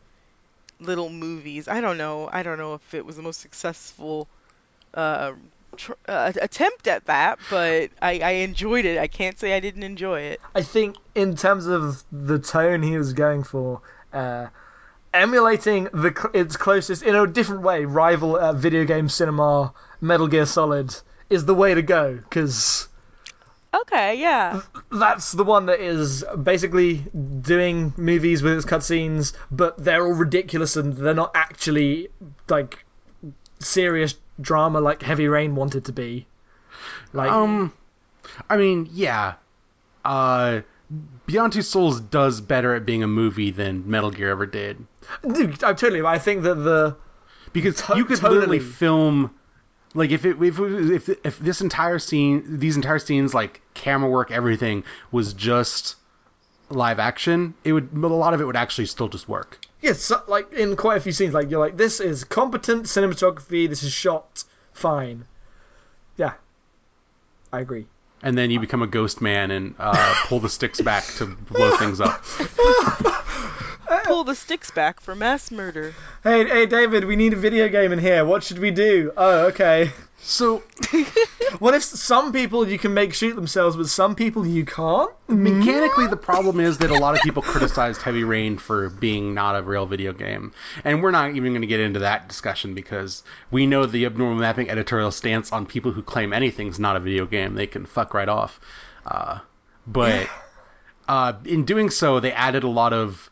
[0.79, 1.67] little movies.
[1.67, 2.27] I don't know.
[2.31, 4.27] I don't know if it was the most successful
[4.95, 5.33] uh,
[5.77, 8.97] tr- uh attempt at that, but I I enjoyed it.
[8.97, 10.41] I can't say I didn't enjoy it.
[10.55, 13.81] I think in terms of the tone he was going for,
[14.11, 14.47] uh,
[15.13, 20.47] emulating the its closest in a different way rival uh, video game cinema, Metal Gear
[20.47, 20.95] Solid,
[21.29, 22.87] is the way to go because
[23.73, 24.61] Okay, yeah.
[24.91, 26.95] that's the one that is basically
[27.41, 32.09] doing movies with its cutscenes, but they're all ridiculous and they're not actually
[32.47, 32.83] like
[33.59, 36.25] serious drama like Heavy Rain wanted to be.
[37.13, 37.71] Like, Um,
[38.49, 39.35] I mean, yeah.
[40.03, 40.61] Uh,
[41.27, 44.83] Beyond Two Souls does better at being a movie than Metal Gear ever did.
[45.21, 46.01] dude, I'm totally.
[46.01, 46.95] I think that the
[47.53, 48.39] because To- you could totally.
[48.39, 49.31] literally film
[49.93, 54.31] like if it if, if if this entire scene these entire scenes like camera work
[54.31, 55.95] everything was just
[56.69, 60.21] live action it would a lot of it would actually still just work Yes, so,
[60.27, 63.69] like in quite a few scenes, like you're like, this is competent cinematography.
[63.69, 64.43] This is shot
[64.73, 65.23] fine.
[66.17, 66.33] Yeah,
[67.53, 67.87] I agree.
[68.21, 71.77] and then you become a ghost man and uh, pull the sticks back to blow
[71.77, 72.21] things up
[74.05, 75.93] Pull the sticks back for mass murder.
[76.23, 78.23] Hey, hey, David, we need a video game in here.
[78.23, 79.11] What should we do?
[79.17, 79.91] Oh, okay.
[80.19, 80.61] so
[81.59, 85.09] What if some people you can make shoot themselves, but some people you can't?
[85.27, 89.55] mechanically the problem is that a lot of people criticized heavy rain for being not
[89.55, 90.51] a real video game
[90.83, 94.39] and we're not even going to get into that discussion because we know the abnormal
[94.39, 98.15] mapping editorial stance on people who claim anything's not a video game they can fuck
[98.15, 98.59] right off
[99.05, 99.39] uh,
[99.85, 100.27] but
[101.07, 103.29] uh, in doing so they added a lot of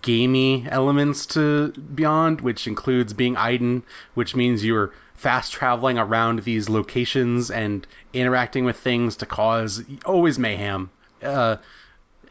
[0.00, 3.82] gamey elements to beyond which includes being Aiden,
[4.14, 10.38] which means you're fast traveling around these locations and interacting with things to cause always
[10.38, 10.90] mayhem.
[11.22, 11.56] Uh,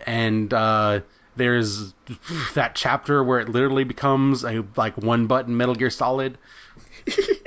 [0.05, 0.99] and uh,
[1.35, 1.93] there's
[2.55, 6.37] that chapter where it literally becomes a like one button Metal Gear Solid,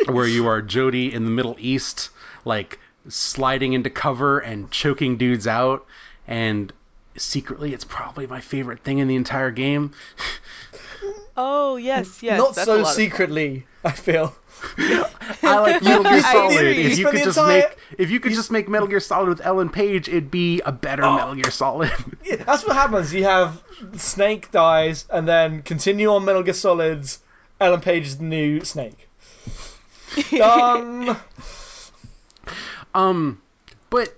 [0.06, 2.10] where you are Jodie in the Middle East,
[2.44, 2.78] like
[3.08, 5.86] sliding into cover and choking dudes out,
[6.26, 6.72] and
[7.16, 9.92] secretly it's probably my favorite thing in the entire game.
[11.36, 12.38] Oh yes, yes.
[12.38, 12.94] Not that's so lot of fun.
[12.94, 13.66] secretly.
[13.82, 14.34] I feel.
[14.78, 16.64] I like Metal Gear Solid.
[16.64, 19.40] If you could just entire- make if you could just make Metal Gear Solid with
[19.44, 21.90] Ellen Page, it'd be a better Metal Gear Solid.
[22.24, 23.12] Yeah, that's what happens.
[23.12, 23.60] You have
[23.96, 27.18] Snake dies, and then continue on Metal Gear Solid's
[27.60, 29.08] Ellen Page's new Snake.
[30.30, 31.16] Done.
[32.94, 33.42] Um,
[33.90, 34.14] but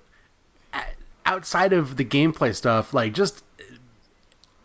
[1.26, 3.42] outside of the gameplay stuff, like just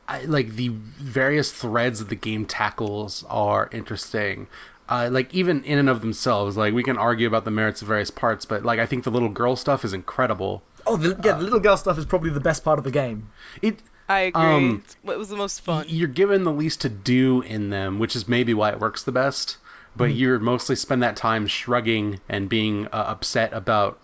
[0.08, 4.48] I, like the various threads that the game tackles are interesting.
[4.90, 7.88] Uh, like even in and of themselves, like we can argue about the merits of
[7.88, 10.62] various parts, but like I think the little girl stuff is incredible.
[10.86, 13.30] Oh, the, yeah, the little girl stuff is probably the best part of the game.
[13.62, 13.80] It
[14.10, 14.42] I agree.
[14.42, 15.86] Um, It's what was the most fun?
[15.88, 19.12] you're given the least to do in them, which is maybe why it works the
[19.14, 19.58] best.
[19.96, 24.00] But you're mostly spend that time shrugging and being uh, upset about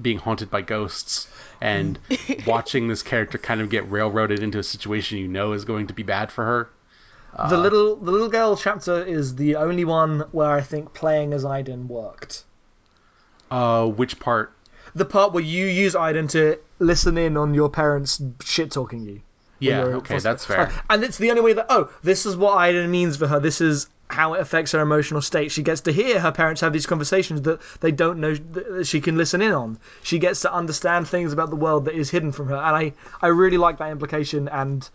[0.00, 1.28] being haunted by ghosts
[1.60, 1.98] and
[2.46, 5.94] watching this character kind of get railroaded into a situation you know is going to
[5.94, 6.70] be bad for her.
[7.48, 11.44] the little the little girl chapter is the only one where I think playing as
[11.44, 12.44] Aiden worked.
[13.50, 14.52] Uh, which part?
[14.94, 19.20] The part where you use Aiden to listen in on your parents shit talking you.
[19.58, 20.72] Yeah, okay, foster- that's fair.
[20.90, 23.40] And it's the only way that oh, this is what Aiden means for her.
[23.40, 25.50] This is how it affects her emotional state.
[25.50, 29.00] She gets to hear her parents have these conversations that they don't know that she
[29.00, 29.78] can listen in on.
[30.02, 32.56] She gets to understand things about the world that is hidden from her.
[32.56, 34.48] And I I really like that implication.
[34.48, 34.88] And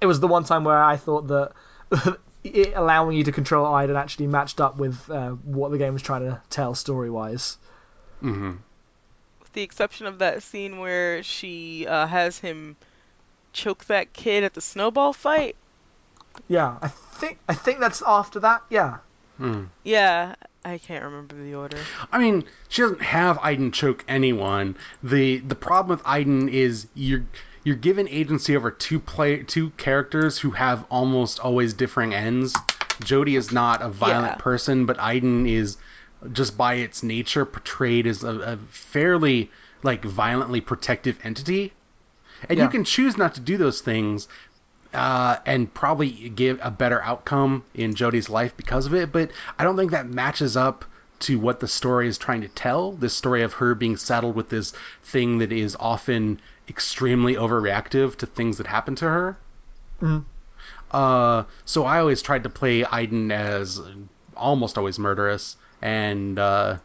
[0.00, 1.52] it was the one time where I thought that.
[2.44, 6.02] It allowing you to control Aiden actually matched up with uh, what the game was
[6.02, 7.58] trying to tell story wise.
[8.20, 8.52] hmm
[9.40, 12.76] With the exception of that scene where she uh, has him
[13.52, 15.56] choke that kid at the snowball fight.
[16.46, 18.62] Yeah, I think I think that's after that.
[18.70, 18.98] Yeah,
[19.36, 19.64] hmm.
[19.84, 20.34] Yeah,
[20.64, 21.78] I can't remember the order.
[22.12, 24.76] I mean, she doesn't have Aiden choke anyone.
[25.02, 27.24] the The problem with Aiden is you're
[27.64, 32.54] you're given agency over two play two characters who have almost always differing ends.
[33.02, 34.42] Jodie is not a violent Yeah.
[34.42, 35.76] person, but Aiden is
[36.32, 39.50] just by its nature portrayed as a, a fairly
[39.82, 41.72] like violently protective entity.
[42.48, 42.64] And Yeah.
[42.64, 44.28] you can choose not to do those things,
[44.94, 49.12] uh, and probably give a better outcome in Jodie's life because of it.
[49.12, 50.84] But I don't think that matches up
[51.20, 52.92] to what the story is trying to tell.
[52.92, 58.26] This story of her being saddled with this thing that is often extremely overreactive to
[58.26, 59.36] things that happen to her.
[60.00, 60.24] Mhm.
[60.90, 63.80] Uh, so I always tried to play Aiden as
[64.36, 66.76] almost always murderous, and uh,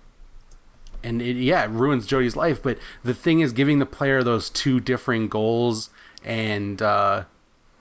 [1.03, 2.63] and it, yeah, it ruins Jodie's life.
[2.63, 5.89] But the thing is, giving the player those two differing goals
[6.23, 7.23] and uh,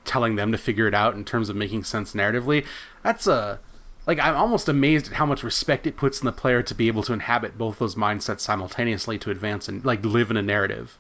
[0.05, 2.67] telling them to figure it out in terms of making sense narratively,
[3.03, 3.59] that's a
[4.07, 6.89] like I'm almost amazed at how much respect it puts in the player to be
[6.89, 10.97] able to inhabit both those mindsets simultaneously to advance and like live in a narrative.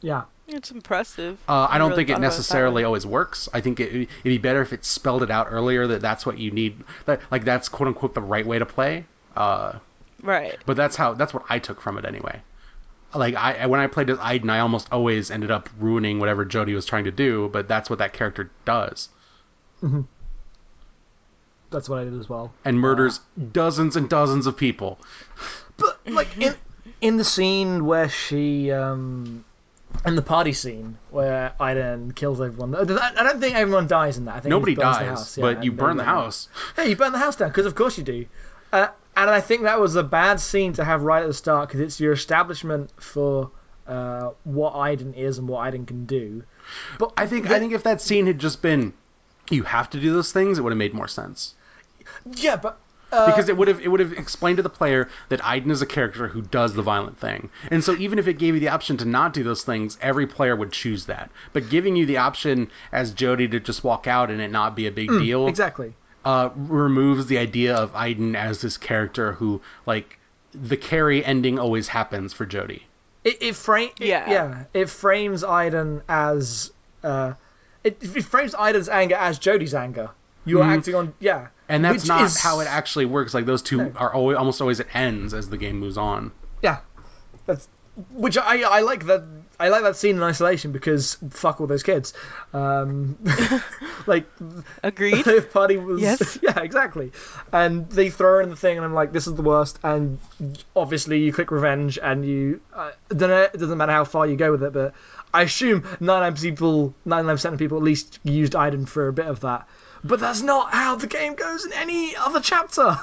[0.00, 0.22] yeah.
[0.46, 1.38] It's impressive.
[1.48, 2.84] Uh, I don't really think it thought about that necessarily way.
[2.84, 3.48] always works.
[3.54, 6.36] I think it, it'd be better if it spelled it out earlier that that's what
[6.36, 6.84] you need.
[7.06, 9.06] That like that's quote unquote the right way to play.
[9.34, 9.78] Uh,
[10.22, 10.58] Right.
[10.66, 12.42] but that's how that's what I took from it anyway.
[13.14, 16.74] Like I when I played as Aiden, I almost always ended up ruining whatever Jodie
[16.74, 17.48] was trying to do.
[17.52, 19.08] But that's what that character does,
[21.70, 22.52] That's what I did as well.
[22.64, 23.20] and murders
[23.52, 24.98] dozens and dozens of people.
[25.76, 26.54] But like in
[27.00, 29.44] in the scene where she um
[30.06, 32.74] in the party scene where Aiden kills everyone.
[32.74, 32.84] I
[33.22, 34.36] don't think everyone dies in that.
[34.36, 36.48] I think Nobody dies, yeah, but you burn the house.
[36.76, 38.26] Yeah, you burn the house down because of course you do.
[38.72, 41.68] Uh, and I think that was a bad scene to have right at the start
[41.68, 43.50] because it's your establishment for
[43.86, 46.42] uh, what Aiden is and what Aiden can do.
[46.98, 48.92] But I think I think if that scene had just been,
[49.50, 51.54] you have to do those things, it would have made more sense.
[52.36, 52.78] yeah, but
[53.12, 55.82] uh, because it would have it would have explained to the player that Aiden is
[55.82, 57.50] a character who does the violent thing.
[57.70, 60.26] And so even if it gave you the option to not do those things, every
[60.26, 61.30] player would choose that.
[61.52, 64.86] But giving you the option as Jodie to just walk out and it not be
[64.86, 65.94] a big deal exactly.
[66.24, 70.18] Uh, removes the idea of Aiden as this character who like
[70.54, 72.82] the Carrie ending always happens for Jodie.
[73.24, 74.30] It, it frame it- Yeah.
[74.30, 76.72] yeah it frames Aiden as
[77.02, 77.34] uh
[77.82, 80.10] it, it frames Aiden's anger as Jodie's anger.
[80.46, 80.78] You are Mhm.
[80.78, 83.34] acting on yeah, And that's Which not is- how it actually works.
[83.34, 83.92] Like those two No.
[83.96, 86.32] are always, almost always it ends as the game moves on.
[86.62, 86.78] yeah.
[87.46, 87.68] That's
[88.12, 89.24] which I I like that
[89.64, 92.12] I like that scene in isolation because fuck all those kids.
[92.52, 93.16] Um,
[94.06, 94.26] like
[94.82, 95.26] Agreed.
[95.26, 96.38] if party was Yes.
[96.42, 97.12] yeah exactly
[97.52, 100.18] and they throw in the thing and i'm like this is the worst and
[100.76, 104.36] obviously you click revenge and you uh, don't know it doesn't matter how far you
[104.36, 104.92] go with it but
[105.32, 109.40] i assume 99% people 99% of people at least used Aiden for a bit of
[109.40, 109.66] that
[110.02, 112.98] but that's not how the game goes in any other chapter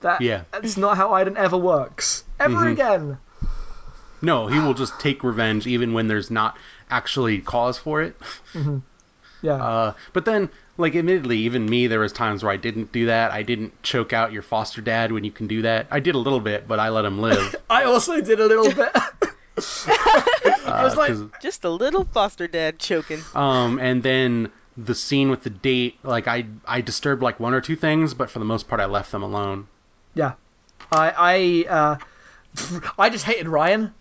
[0.00, 0.42] that Yeah.
[0.50, 2.72] that's not how Aiden ever works ever Mhm.
[2.72, 3.18] again
[4.22, 6.56] No, he will just take revenge even when there's not
[6.90, 8.16] actually cause for it.
[9.42, 13.06] yeah Uh, but then, like, admittedly, even me, there was times where I didn't do
[13.06, 13.32] that.
[13.32, 15.88] I didn't choke out your foster dad when you can do that.
[15.90, 17.56] I did a little bit, but I let him live.
[17.70, 18.90] i also did a little bit
[19.56, 23.20] I was like- Just a little foster dad choking.
[23.34, 27.60] um, and then the scene with the date, like, I I disturbed like one or
[27.60, 29.66] two things, but for the most part, I left them alone.
[30.14, 30.32] yeah
[30.90, 31.96] i i uh
[32.98, 33.92] i just hated ryan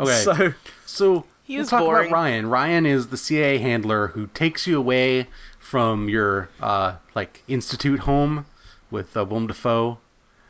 [0.00, 0.54] Okay, so
[0.86, 2.08] so He we'll talk boring.
[2.08, 2.48] about Ryan.
[2.48, 5.26] Ryan is the CIA handler who takes you away
[5.58, 8.46] from your uh, like institute home
[8.90, 9.98] with uh, Willem Dafoe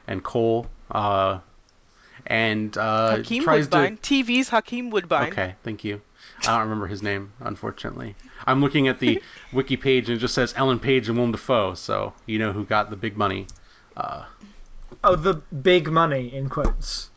[0.07, 1.41] and Cole, uh,
[2.27, 3.97] and uh, Hakeem tries Woodbine.
[3.99, 4.25] to.
[4.25, 5.33] TV's Hakeem Woodbine.
[5.33, 6.01] Okay, thank you.
[6.43, 8.15] I don't remember his name, unfortunately.
[8.47, 9.23] I'm looking at the
[9.53, 12.65] wiki page and it just says Ellen Page and Willem Dafoe, so you know who
[12.65, 13.47] got the big money.
[13.97, 14.25] Uh,
[15.05, 17.11] Oh, the big money in quotes.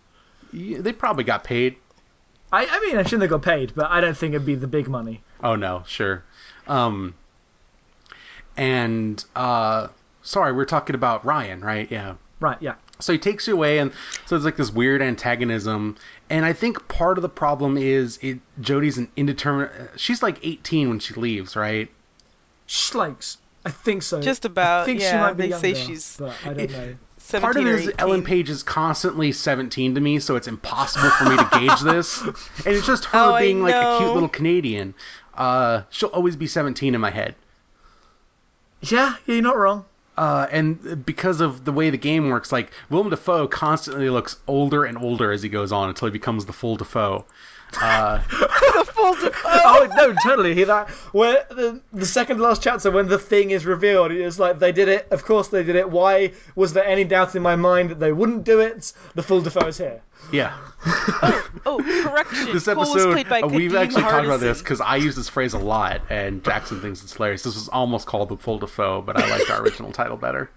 [0.54, 1.76] yeah, they probably got paid.
[2.54, 4.68] I, I mean, I shouldn't have got paid, but I don't think it'd be the
[4.68, 5.22] big money.
[5.44, 6.24] Oh no, sure.
[6.68, 7.16] Um,
[8.56, 9.88] and uh,
[10.22, 11.90] sorry, we're talking about Ryan, right?
[11.92, 12.16] Yeah.
[12.40, 12.58] Right?
[12.62, 12.76] Yeah.
[13.00, 13.92] So he takes you away, and
[14.28, 15.98] so it's like this weird antagonism.
[16.30, 19.92] And I think part of the problem is it Jodie's an indeterminate.
[20.00, 21.90] She's like 18 when she leaves, right?
[22.68, 23.16] She's like,
[23.66, 24.22] I think so.
[24.22, 24.62] Just about.
[24.62, 26.96] I about, think she might be they say she's- but I don't know.
[27.42, 27.96] Part of 17 it is 18.
[28.00, 32.22] Ellen Page is constantly 17 to me, so it's impossible for me to gauge this.
[32.66, 34.94] And it's just her Oh, being like a cute little Canadian.
[35.34, 37.36] Uh, she'll always be 17 in my head.
[38.82, 39.86] Yeah, yeah, you're not wrong.
[40.16, 44.86] Uh, and because of the way the game works, like Willem Dafoe constantly looks older
[44.86, 47.26] and older as he goes on until he becomes the full Dafoe.
[47.82, 50.54] Uh, the full Oh no, totally.
[50.54, 54.60] He that where the the second last chapter when the thing is revealed, it's like
[54.60, 55.08] they did it.
[55.12, 55.90] Of course they did it.
[55.90, 58.94] Why was there any doubt in my mind that they wouldn't do it?
[59.16, 60.02] The full Dafoe Dafoe's here.
[60.32, 60.58] yeah,
[61.66, 62.54] Oh, correction.
[62.54, 64.96] this Cole was episode played by uh, we've Kadeem actually talked about this because I
[64.98, 67.44] use this phrase a lot, and Jackson thinks it's hilarious.
[67.44, 70.50] This was almost called the full Dafoe, but I liked our original title better.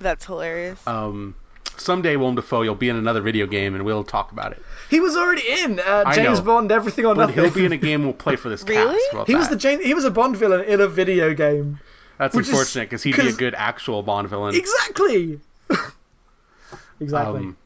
[0.00, 0.84] That's hilarious.
[0.86, 1.34] Um,
[1.76, 4.62] someday, Willem Dafoe, you'll be in another video game, and we'll talk about it.
[4.90, 6.44] He was already in uh, I James know.
[6.44, 7.44] Bond, Everything or But Nothing.
[7.44, 8.94] he'll be in a game we'll play for this Really?
[8.94, 9.06] cast.
[9.12, 9.56] How about he was the?
[9.56, 11.78] James, he was a Bond villain in a video game.
[12.18, 14.54] That's which is- unfortunate because he'd be a 'cause- good actual Bond villain.
[14.54, 15.40] Exactly.
[17.00, 17.40] exactly.
[17.40, 17.56] Um,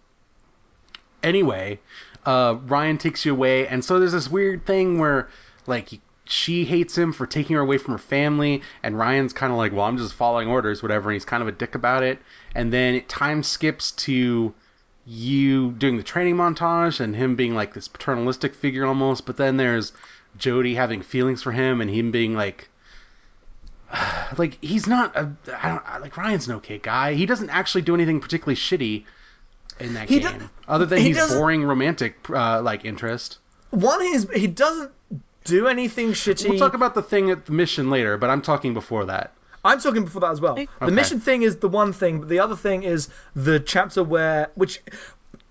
[1.23, 1.78] anyway,
[2.27, 5.28] uh, Ryan takes you away, and so there's this weird thing where,
[5.66, 5.89] like,
[6.24, 9.73] she hates him for taking her away from her family, and Ryan's kind of like,
[9.73, 12.19] well, I'm just following orders, whatever, and he's kind of a dick about it.
[12.55, 14.55] And then time skips to
[15.05, 19.57] you doing the training montage and him being like this paternalistic figure almost, but then
[19.57, 19.93] there's
[20.39, 22.69] Jodie having feelings for him and him being like,
[24.39, 27.15] like he's not a I don't like Ryan's an okay guy.
[27.15, 29.05] He doesn't actually do anything particularly shitty
[29.81, 33.39] in that He game, do- other than he he's boring romantic uh, like interest.
[33.70, 34.93] One is he doesn't
[35.45, 36.51] do anything shitty.
[36.51, 39.33] We'll talk about the thing at the mission later, but I'm talking before that.
[39.64, 40.59] I'm talking before that as well.
[40.80, 44.51] The mission thing is the one thing, but the other thing is the chapter where,
[44.55, 44.82] which,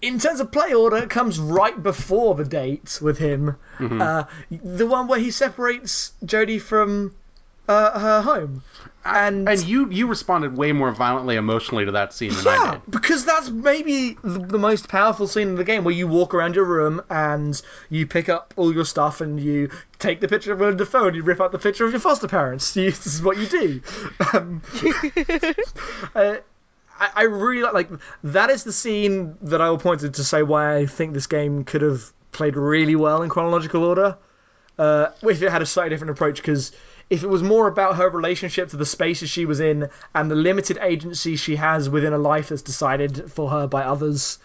[0.02, 3.56] in terms of play order, comes right before the date with him.
[3.80, 4.02] Mm-hmm.
[4.02, 7.16] Uh, the one where he separates Jodie from
[7.68, 8.64] uh, her home,
[9.06, 12.72] and And you you responded way more violently emotionally to that scene than I yeah,
[12.72, 12.92] did.
[12.92, 16.56] because that's maybe the, the most powerful scene in the game, where you walk around
[16.56, 17.60] your room and
[17.90, 19.70] you pick up all your stuff and you
[20.00, 22.28] take the picture of Willem Dafoe and you rip out the picture of your foster
[22.28, 22.76] parents.
[22.82, 23.82] You, this is what you do.
[24.34, 24.62] Um,
[26.16, 26.36] uh,
[27.00, 27.90] I, I really like, like
[28.26, 31.28] that is the scene that I will point to to say why I think this
[31.28, 34.18] game could have played really well in chronological order.
[34.78, 36.72] Uh, if it had a slightly different approach, because
[37.12, 40.36] if it was more about her relationship to the spaces she was in and the
[40.36, 44.40] limited agency she has within a life that's decided for her by others,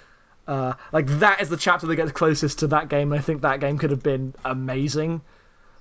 [0.49, 3.13] uh, like that is the chapter that gets closest to that game.
[3.13, 5.21] I think that game could have been amazing,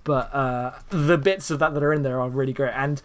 [0.03, 2.73] but uh, the bits of that that are in there are really great.
[2.75, 3.01] And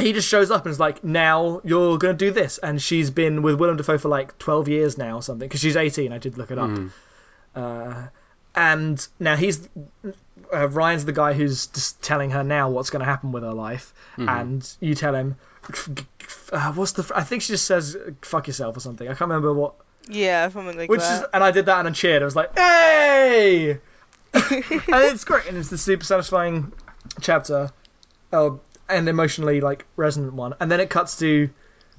[0.00, 3.42] he just shows up and is like, "Now you're gonna do this," and she's been
[3.42, 6.14] with Willem Dafoe for like twelve years now or something because she's eighteen.
[6.14, 6.70] I did look it up.
[7.54, 8.06] Uh,
[8.54, 9.68] and now he's
[10.52, 13.52] uh, Ryan's the guy who's just telling her now what's going to happen with her
[13.54, 15.36] life, and you tell him,
[16.52, 19.06] uh, "What's the?" I think she just says, "Fuck yourself" or something.
[19.06, 19.74] I can't remember what.
[20.08, 22.22] yeah, something like Which is, and I did that and I cheered.
[22.22, 23.78] I was like, "Hey!"
[24.32, 26.72] and it's great, and it's the super satisfying
[27.20, 27.70] chapter,
[28.32, 28.50] uh,
[28.88, 30.54] and emotionally like resonant one.
[30.60, 31.50] And then it cuts to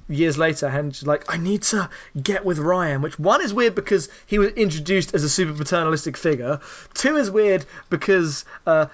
[0.08, 1.88] years later, and she's like, "I need to
[2.20, 6.16] get with Ryan." Which one is weird because he was introduced as a super paternalistic
[6.16, 6.60] figure.
[6.94, 8.86] Two is weird because uh,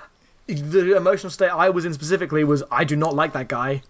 [0.47, 3.83] the emotional state I was in specifically was I do not like that guy.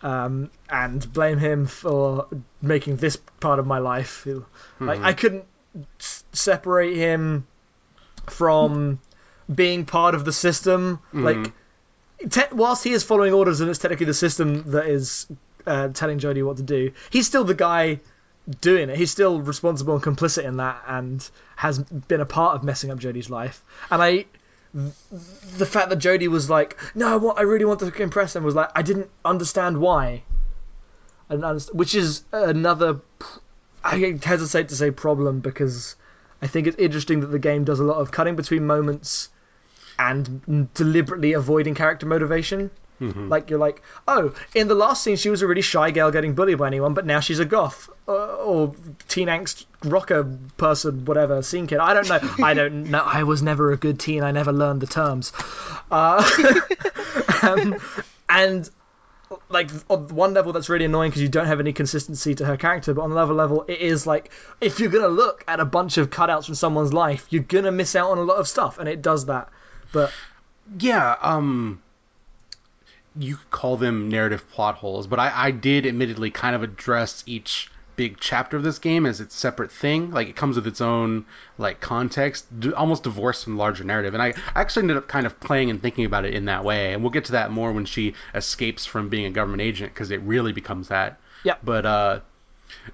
[0.00, 2.28] Um, and blame him for
[2.62, 4.24] making this part of my life.
[4.78, 5.44] Like I couldn't
[5.98, 7.48] s- separate him
[8.26, 9.00] from
[9.52, 11.00] being part of the system.
[11.12, 11.52] Like,
[12.30, 15.26] te- whilst he is following orders and it's technically the system that is
[15.68, 18.00] uh, telling Jodie what to do, he's still the guy
[18.60, 18.96] doing it.
[18.96, 22.98] He's still responsible and complicit in that, and has been a part of messing up
[22.98, 23.62] Jodie's life.
[23.90, 24.24] And I,
[24.72, 28.54] the fact that Jodie was like, "No, I I really want to impress him," was
[28.54, 30.22] like, I didn't understand why.
[31.72, 33.00] Which is another.
[33.84, 35.94] I hesitate to say problem because
[36.42, 39.28] I think it's interesting that the game does a lot of cutting between moments
[39.98, 42.70] and deliberately avoiding character motivation.
[43.28, 46.34] Like you're like, oh, in the last scene she was a really shy girl getting
[46.34, 48.74] bullied by anyone, but now she's a goth uh, or
[49.08, 50.24] teen angst rocker
[50.56, 51.78] person, whatever scene kid.
[51.78, 52.20] I don't know.
[52.44, 53.02] I don't know.
[53.04, 54.22] I was never a good teen.
[54.22, 55.32] I never learned the terms.
[55.90, 56.22] Uh,
[57.42, 57.76] um,
[58.28, 58.68] and
[59.50, 62.56] like on one level that's really annoying because you don't have any consistency to her
[62.56, 64.30] character, but on another level it is like
[64.60, 67.94] if you're gonna look at a bunch of cutouts from someone's life, you're gonna miss
[67.94, 69.50] out on a lot of stuff, and it does that.
[69.92, 70.12] But
[70.78, 71.82] Yeah, um
[73.16, 77.22] you could call them narrative plot holes, but I, I did admittedly kind of address
[77.26, 80.12] each big chapter of this game as its separate thing.
[80.12, 81.26] Like it comes with its own
[81.58, 84.14] like context, d- almost divorced from the larger narrative.
[84.14, 86.92] And I actually ended up kind of playing and thinking about it in that way.
[86.92, 90.12] And we'll get to that more when she escapes from being a government agent because
[90.12, 91.18] it really becomes that.
[91.42, 91.58] Yep.
[91.64, 92.20] But uh,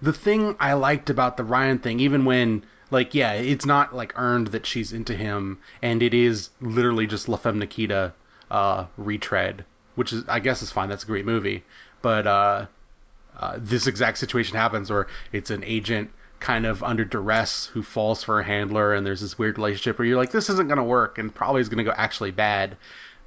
[0.01, 4.13] the thing I liked about the Ryan thing, even when like yeah, it's not like
[4.17, 8.13] earned that she's into him, and it is literally just La Femme Nikita
[8.51, 9.65] uh, retread,
[9.95, 10.89] which is I guess is fine.
[10.89, 11.65] That's a great movie,
[12.03, 12.67] but uh,
[13.39, 16.11] uh, this exact situation happens where it's an agent
[16.41, 20.07] kind of under duress who falls for a handler, and there's this weird relationship where
[20.07, 22.77] you're like, this isn't gonna work, and probably is gonna go actually bad,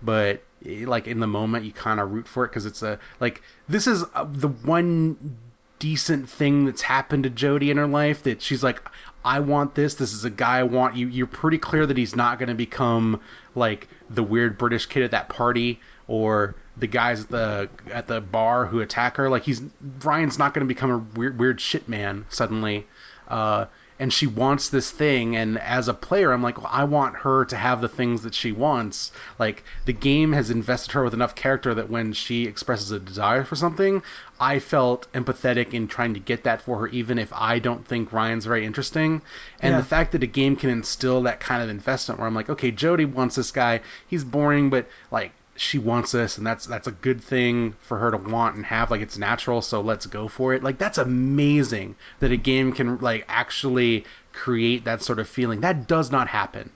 [0.02, 3.00] but eh, like in the moment you kind of root for it because it's a
[3.20, 5.38] like this is uh, the one
[5.80, 8.82] decent thing that's happened to Jodie in her life that she's like
[9.28, 9.96] I want this.
[9.96, 10.96] This is a guy I want.
[10.96, 13.20] You you're pretty clear that he's not going to become
[13.56, 18.22] like the weird British kid at that party or the guys at the at the
[18.22, 19.30] bar who attack her.
[19.30, 19.62] Like he's
[20.04, 22.86] Ryan's not going to become a weird weird shit man suddenly.
[23.28, 23.66] Uh
[24.00, 27.46] and she wants this thing and as a player i'm like well, i want her
[27.46, 29.12] to have the things that she wants.
[29.40, 33.44] Like the game has invested her with enough character that when she expresses a desire
[33.44, 34.04] for something
[34.40, 38.14] i felt empathetic in trying to get that for her even if i don't think
[38.14, 39.20] ryan's very interesting.
[39.62, 39.78] And Yeah.
[39.82, 42.72] the fact that a game can instill that kind of investment where i'm like okay
[42.72, 43.82] jodie wants this guy.
[44.08, 48.12] He's boring but like she wants this and that's that's a good thing for her
[48.12, 51.96] to want and have like it's natural so let's go for it like that's amazing
[52.20, 56.70] that a game can like actually create that sort of feeling that does not happen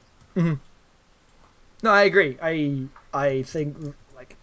[1.83, 2.37] No, I agree.
[2.41, 2.83] I
[3.13, 3.75] I think
[4.15, 4.35] like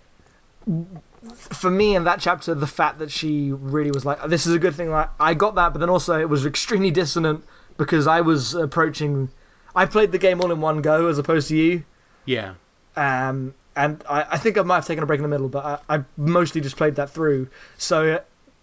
[1.35, 4.59] for me in that chapter, the fact that she really was like, "This is a
[4.59, 7.44] good thing." Like I got that, but then also it was extremely dissonant
[7.77, 9.31] because I was approaching.
[9.74, 11.85] I played the game all in one go as opposed to you,
[12.24, 12.55] yeah
[12.97, 15.83] um, and I, I think I might have taken a break in the middle, but
[15.89, 17.49] I, I mostly just played that through.
[17.77, 18.21] So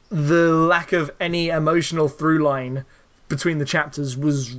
[0.10, 2.86] the lack of any emotional through line
[3.30, 4.58] between the chapters was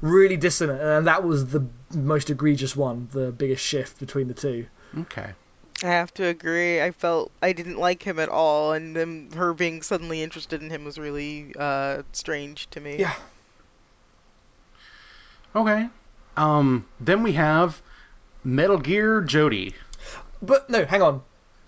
[0.00, 1.64] really dissonant, and that was the
[1.94, 4.66] most egregious one, the biggest shift between the two.
[4.98, 5.32] okay
[5.84, 6.80] I have to agree.
[6.80, 10.70] I felt I didn't like him at all, and then her being suddenly interested in
[10.70, 12.98] him was really uh, strange to me.
[12.98, 13.14] Yeah.
[15.54, 15.88] okay
[16.36, 17.82] um then we have
[18.44, 19.74] metal gear jodie
[20.42, 21.22] But no, hang on.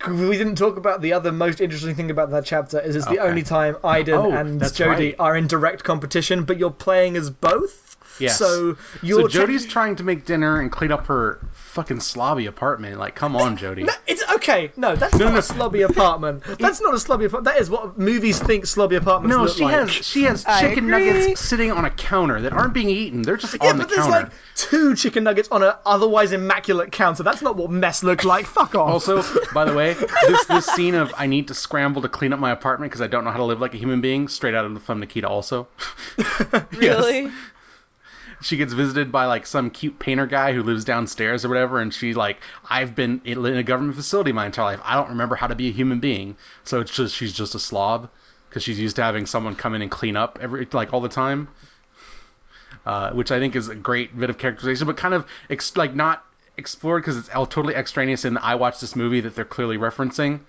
[0.06, 3.20] We didn't talk about the other most interesting thing about that chapter is it's the
[3.20, 3.28] Okay.
[3.28, 5.16] only time Aiden Oh, and that's Jodie right.
[5.18, 7.84] are in direct competition, but you're playing as both.
[8.20, 8.38] Yes.
[8.38, 12.46] So so you're jodie's techni- trying to make dinner and clean up her fucking slobby
[12.46, 14.70] apartment like come on jodie No, it's okay.
[14.76, 15.38] No, that's No, not no.
[15.38, 16.44] a slobby apartment.
[16.60, 17.44] That's not a slobby apartment.
[17.46, 19.74] That is what movies think slobby apartments no look she like.
[19.74, 21.10] has she has I chicken agree.
[21.10, 23.90] nuggets sitting on a counter that aren't being eaten they're just yeah, on the but
[23.94, 27.24] there's like two chicken nuggets on an otherwise immaculate counter.
[27.24, 28.46] That's not what mess looks like.
[28.46, 28.88] Fuck off.
[28.90, 32.38] Also, by the way, this this scene of I need to scramble to clean up
[32.38, 34.64] my apartment because I don't know how to live like a human being, straight out
[34.64, 35.28] of the from Nikita.
[35.28, 35.66] Also,
[36.72, 37.30] Really?
[38.44, 41.92] She gets visited by like some cute painter guy who lives downstairs or whatever, and
[41.92, 42.38] she like
[42.68, 44.80] I've been in a government facility my entire life.
[44.84, 47.58] I don't remember how to be a human being, so it's just she's just a
[47.58, 48.10] slob
[48.48, 51.08] because she's used to having someone come in and clean up every like all the
[51.08, 51.48] time.
[52.86, 55.94] Uh, which I think is a great bit of characterization, but kind of ex- like
[55.94, 56.22] not
[56.58, 60.40] explored because it's all totally extraneous the I watched this movie that they're clearly referencing,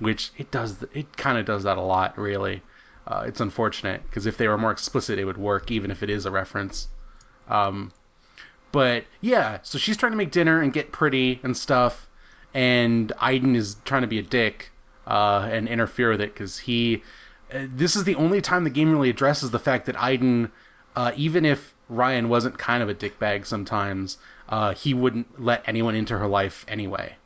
[0.00, 2.62] which it does it kind of does that a lot really.
[3.10, 6.10] Uh, it's unfortunate because if they were more explicit, it would work even if it
[6.10, 6.86] is a reference.
[7.48, 7.92] Um,
[8.70, 12.08] but yeah, so she's trying to make dinner and get pretty and stuff,
[12.54, 14.70] and Aiden is trying to be a dick
[15.08, 17.02] uh, and interfere with it because he.
[17.52, 20.52] Uh, this is the only time the game really addresses the fact that Aiden,
[20.94, 24.18] uh, even if Ryan wasn't kind of a dickbag sometimes,
[24.48, 27.16] uh, he wouldn't let anyone into her life anyway.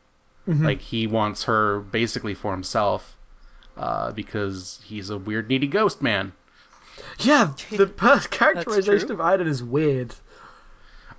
[0.64, 3.13] Like he wants her basically for himself
[3.76, 6.32] uh, because he's a weird, needy ghost man.
[7.20, 10.14] yeah, the per- characterization of Aiden is weird.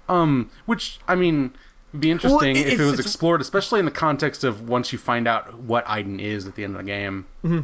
[0.08, 1.52] Um, which I mean,
[1.92, 5.00] would be interesting it- if it was explored, especially in the context of once you
[5.00, 7.26] find out what Aiden is at the end of the game.
[7.44, 7.60] Mm-hmm.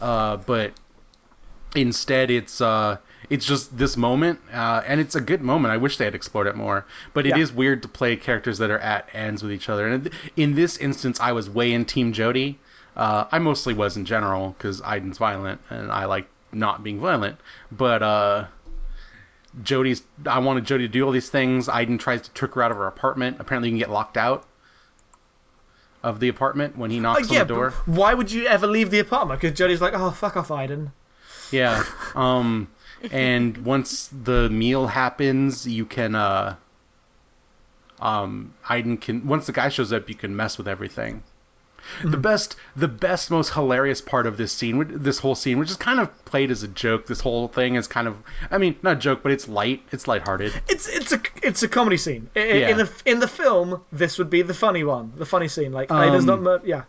[0.00, 0.72] Uh, but
[1.76, 2.96] instead, it's uh,
[3.30, 5.72] it's just this moment, uh, and it's a good moment.
[5.72, 6.84] I wish they had explored it more.
[7.14, 7.56] But it is Yeah.
[7.56, 9.86] weird to play characters that are at ends with each other.
[9.88, 12.56] And in this instance, I was way in Team Jodie.
[12.96, 17.38] Uh, I mostly was in general because Aiden's violent, and I like not being violent.
[17.72, 18.46] But uh,
[19.62, 20.02] Jodie's.
[20.26, 21.68] I wanted Jodie to do all these things.
[21.68, 23.38] Aiden tries to trick her out of her apartment.
[23.40, 24.46] Apparently, you can get locked out.
[26.04, 27.70] of the apartment when he Oh, knocks yeah, on the door.
[27.86, 29.40] why would you ever leave the apartment?
[29.40, 30.90] Because Jodie's like, oh, fuck off, Aiden.
[31.50, 31.82] Yeah.
[32.14, 32.68] Um,
[33.10, 36.54] and once the meal happens, you can uh,
[38.00, 41.22] um, Aiden can once the guy shows up, you can mess with everything.
[42.02, 45.76] The best, the best, most hilarious part of this scene, this whole scene, which is
[45.76, 47.06] kind of played as a joke.
[47.06, 48.16] This whole thing is kind of,
[48.50, 50.52] I mean, not a joke, but it's light, it's lighthearted.
[50.68, 52.30] It's it's a it's a comedy scene.
[52.34, 52.68] I- I- Yeah.
[52.70, 55.72] In the in the film, this would be the funny one, the funny scene.
[55.72, 56.82] Like Um, Aiden's not mur- yeah.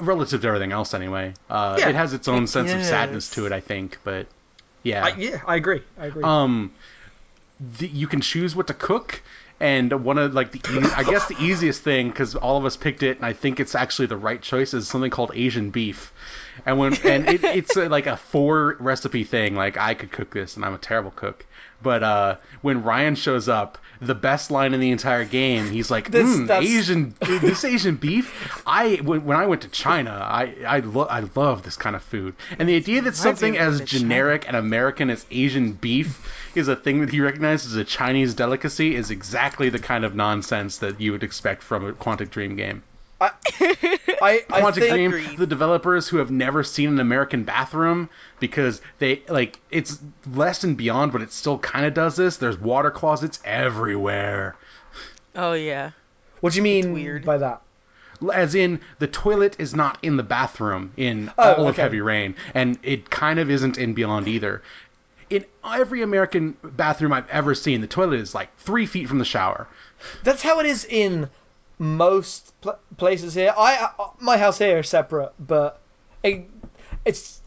[0.00, 1.34] relative to everything else anyway.
[1.48, 1.88] Uh, Yeah.
[1.90, 2.88] it has its own sense of Yes.
[2.88, 3.98] sadness to it, I think.
[4.04, 4.26] But
[4.82, 5.82] yeah, I, yeah, I agree.
[5.98, 6.22] I agree.
[6.22, 6.72] um,
[7.78, 9.22] the, you can choose what to cook,
[9.60, 12.76] and one of like the e- I guess the easiest thing because all of us
[12.76, 16.12] picked it, and I think it's actually the right choice is something called Asian beef.
[16.64, 19.54] And when and it, it's a, like a four recipe thing.
[19.54, 21.44] Like I could cook this, and I'm a terrible cook.
[21.82, 26.10] But uh, when Ryan shows up, the best line in the entire game, he's like,
[26.10, 28.62] This- "Mm, Asian, this Asian beef.
[28.66, 32.02] I when, when I went to China, I I, lo- I love this kind of
[32.02, 34.00] food, and the idea that something as to China.
[34.00, 36.22] generic and American as Asian beef
[36.56, 40.14] is a thing that he recognizes as a Chinese delicacy is exactly the kind of
[40.14, 42.82] nonsense that you would expect from a Quantic Dream game.
[43.20, 43.30] I
[44.20, 45.38] I Quantic think Dream, Agreed.
[45.38, 48.10] the developers who have never seen an American bathroom
[48.40, 49.98] because they like it's
[50.34, 52.36] less and beyond, but it still kind of does this.
[52.36, 54.56] There's water closets everywhere.
[55.34, 55.90] Oh yeah.
[56.40, 57.24] what do you mean weird.
[57.24, 57.62] by that?
[58.32, 61.76] as in the toilet is not in the bathroom in Oh, all of.
[61.76, 64.62] Heavy Rain, and it kind of isn't in Beyond either.
[65.28, 69.24] In every American bathroom I've ever seen, the toilet is like three feet from the
[69.24, 69.66] shower.
[70.22, 71.28] That's how it is in
[71.78, 73.52] most pl- places here.
[73.56, 75.80] I, I my house here is separate, but
[76.22, 76.48] it,
[77.04, 77.40] it's.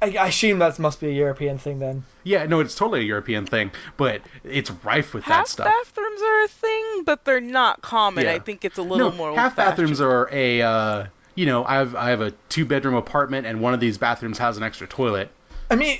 [0.00, 2.04] I, I assume that must be a European thing then.
[2.24, 5.66] Yeah, no, it's totally a European thing, but it's rife with that Half stuff.
[5.66, 8.24] bathrooms are a thing, but they're not common.
[8.24, 8.32] Yeah.
[8.34, 9.34] I think it's a little no, more.
[9.34, 10.62] half bathrooms are a.
[10.62, 13.98] Uh, you know, I have I have a two bedroom apartment, and one of these
[13.98, 15.30] bathrooms has an extra toilet.
[15.70, 15.98] I mean,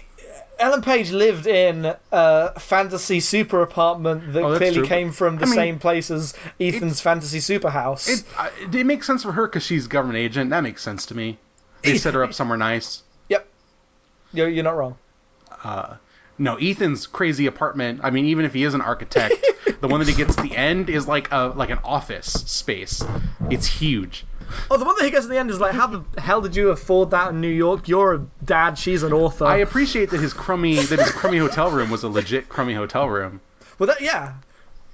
[0.58, 4.86] Ellen Page lived in a fantasy super apartment that Oh, clearly true.
[4.86, 8.08] came from the I mean, same place as Ethan's fantasy super house.
[8.08, 10.50] It I- it makes sense for her because she's a government agent.
[10.50, 11.38] That makes sense to me.
[11.82, 13.02] They set her up somewhere nice.
[13.28, 13.46] yep,
[14.32, 14.96] you're, you're not wrong.
[15.62, 15.96] Uh,
[16.38, 18.00] no, Ethan's crazy apartment.
[18.02, 19.34] I mean, even if he is an architect,
[19.80, 23.04] the one that he gets at the end is like a like an office space.
[23.50, 24.24] It's huge.
[24.70, 26.56] Oh, the one that he gets at the end is like, how the hell did
[26.56, 27.88] you afford that in New York?
[27.88, 29.44] You're a dad, she's an author.
[29.46, 33.08] I appreciate that his crummy that his crummy hotel room was a legit crummy hotel
[33.08, 33.40] room.
[33.78, 34.34] Well, that, yeah,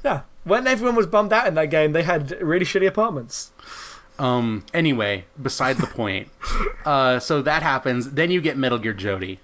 [0.05, 0.23] yeah.
[0.45, 3.51] When everyone was bummed out in that game, they had really shitty apartments.
[4.19, 4.65] Um.
[4.75, 6.29] Anyway, beside the point.
[6.85, 7.19] Uh.
[7.21, 8.11] So that happens.
[8.11, 9.39] Then you get Metal Gear Jodie,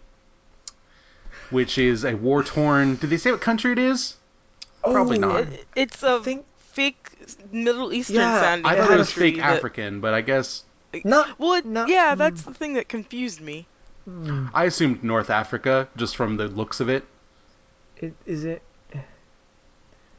[1.51, 2.97] which is a war torn.
[2.97, 4.17] Did they say what country it is?
[4.83, 5.41] Probably Oh, not.
[5.41, 6.45] It- it's a think-
[6.77, 7.09] fake
[7.51, 10.63] Middle Eastern Yeah, sounding I it thought it was fake that- African, but I guess
[11.05, 12.19] Not, Well, it- No, yeah, mm.
[12.19, 13.67] that's the thing that confused me.
[14.55, 17.05] I assumed North Africa just from the looks of it.
[17.97, 18.63] it, is it?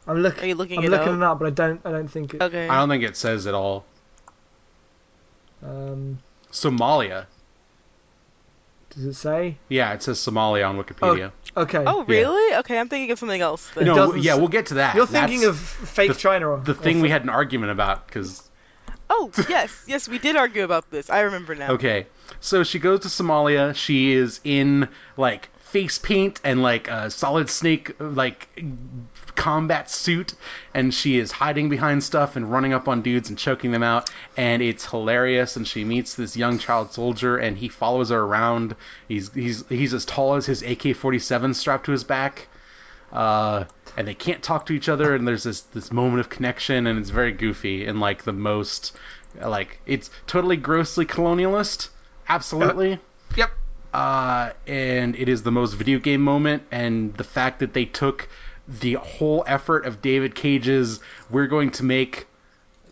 [0.07, 0.43] I'm looking.
[0.43, 1.15] Are you looking I'm it looking up?
[1.15, 1.81] it up, but I don't.
[1.85, 2.41] I don't think it.
[2.41, 2.67] Okay.
[2.67, 3.85] I don't think it says at all.
[5.63, 6.19] Um,
[6.51, 7.25] Somalia.
[8.97, 9.57] Does it say?
[9.69, 11.31] Yeah, it says Somalia on Wikipedia.
[11.55, 11.83] Oh, okay.
[11.85, 12.55] Oh, really?
[12.57, 13.69] Okay, I'm thinking of something else.
[13.75, 13.85] Then.
[13.85, 14.95] no, yeah, we'll get to that.
[14.95, 16.49] You're thinking That's of fake the- China.
[16.49, 18.43] Or, the or thing we had an argument about because
[19.09, 21.09] Oh, yes, yes, we did argue about this.
[21.09, 21.71] I remember now.
[21.73, 22.07] okay,
[22.41, 23.73] so she goes to Somalia.
[23.75, 28.47] She is in like face paint and like a solid snake like
[29.37, 30.33] combat suit
[30.73, 34.09] and she is hiding behind stuff and running up on dudes and choking them out
[34.35, 38.75] and it's hilarious and she meets this young child soldier and he follows her around.
[39.07, 42.47] He's he's he's as tall as his AK-47 strapped to his back
[43.13, 43.63] uh,
[43.95, 46.99] and they can't talk to each other and there's this this moment of connection and
[46.99, 48.97] it's very goofy and like the most
[49.39, 51.89] like it's totally grossly colonialist.
[52.27, 52.99] Absolutely.
[53.35, 53.51] Yep.
[53.93, 58.27] uh, and it is the most video game moment and the fact that they took
[58.67, 60.99] the whole effort of David Cage's
[61.29, 62.27] we're going to make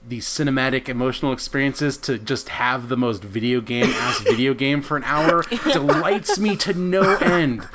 [0.07, 4.97] these cinematic emotional experiences to just have the most video game ass video game for
[4.97, 7.61] an hour delights me to no end.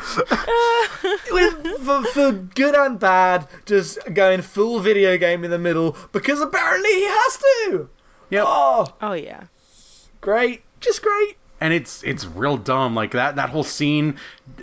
[1.33, 6.41] With, for, for good and bad, just going full video game in the middle because
[6.41, 7.89] apparently he has to.
[8.31, 8.45] Yep.
[8.47, 9.45] Oh, Oh yeah.
[10.21, 10.63] great.
[10.81, 11.37] Just great.
[11.61, 12.95] And it's it's real dumb.
[12.95, 14.16] Like that that whole scene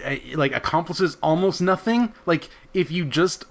[0.03, 2.14] uh, like accomplishes almost nothing.
[2.26, 3.45] Like if you just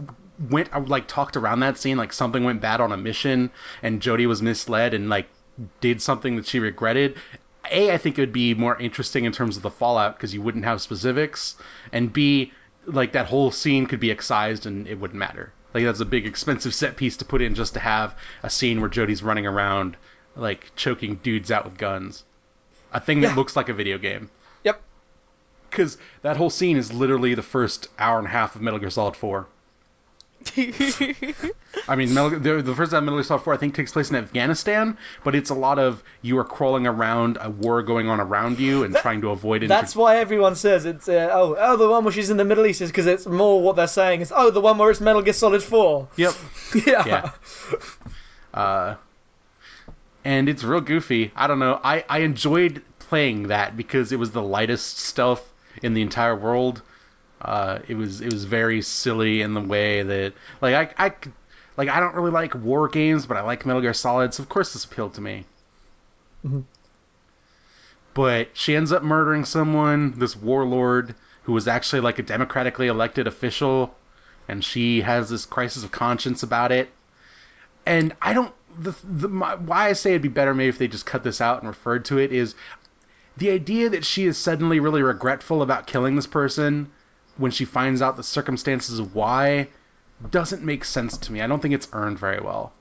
[0.51, 3.51] went uh, like talked around that scene like something went bad on a mission
[3.83, 5.29] and Jodie was misled and like
[5.81, 7.17] did something that she regretted
[7.73, 10.43] a i think it would be more interesting in terms of the fallout because you
[10.43, 11.57] wouldn't have specifics
[11.91, 12.53] and b
[12.87, 15.53] like that whole scene could be excised and it wouldn't matter.
[15.75, 18.81] Like that's a big expensive set piece to put in just to have a scene
[18.81, 19.97] where Jodie's running around
[20.37, 22.25] like choking dudes out with guns.
[22.97, 24.31] A thing that looks like a video game.
[24.65, 24.81] Yep.
[25.69, 28.89] Because that whole scene is literally the first hour and a half of Metal Gear
[28.89, 29.47] Solid 4.
[30.57, 34.09] I mean, Metal, the, the first time Metal Gear Solid 4, I think, takes place
[34.09, 38.19] in Afghanistan, but it's a lot of you are crawling around a war going on
[38.19, 39.69] around you and trying to avoid it.
[39.69, 42.65] That's why everyone says it's uh, oh oh the one where she's in the Middle
[42.65, 45.21] East is because it's more what they're saying is oh the one where it's Metal
[45.21, 46.09] Gear Solid Four.
[46.17, 46.33] Yep.
[46.87, 47.07] yeah.
[47.07, 47.31] Yeah.
[48.55, 48.97] Uh,
[50.27, 51.31] and it's real goofy.
[51.37, 51.81] I don't know.
[51.85, 55.53] I, I enjoyed playing that because it was the lightest stealth
[55.85, 56.83] in the entire world.
[57.41, 61.13] Uh, it was it was very silly in the way that like I I
[61.77, 64.49] like I don't really like war games, but I like Metal Gear Solid, so of
[64.49, 65.45] course this appealed to me.
[66.45, 66.65] Mhm.
[68.13, 73.29] But she ends up murdering someone, this warlord who was actually like a democratically elected
[73.29, 73.95] official,
[74.49, 76.91] and she has this crisis of conscience about it
[77.87, 78.53] and I don't.
[78.79, 81.41] The, the my, why I say it'd be better maybe if they just cut this
[81.41, 82.55] out and referred to it is
[83.37, 86.91] the idea that she is suddenly really regretful about killing this person
[87.37, 89.69] when she finds out the circumstances of why
[90.31, 91.43] doesn't make sense to me.
[91.43, 92.73] I don't think it's earned very well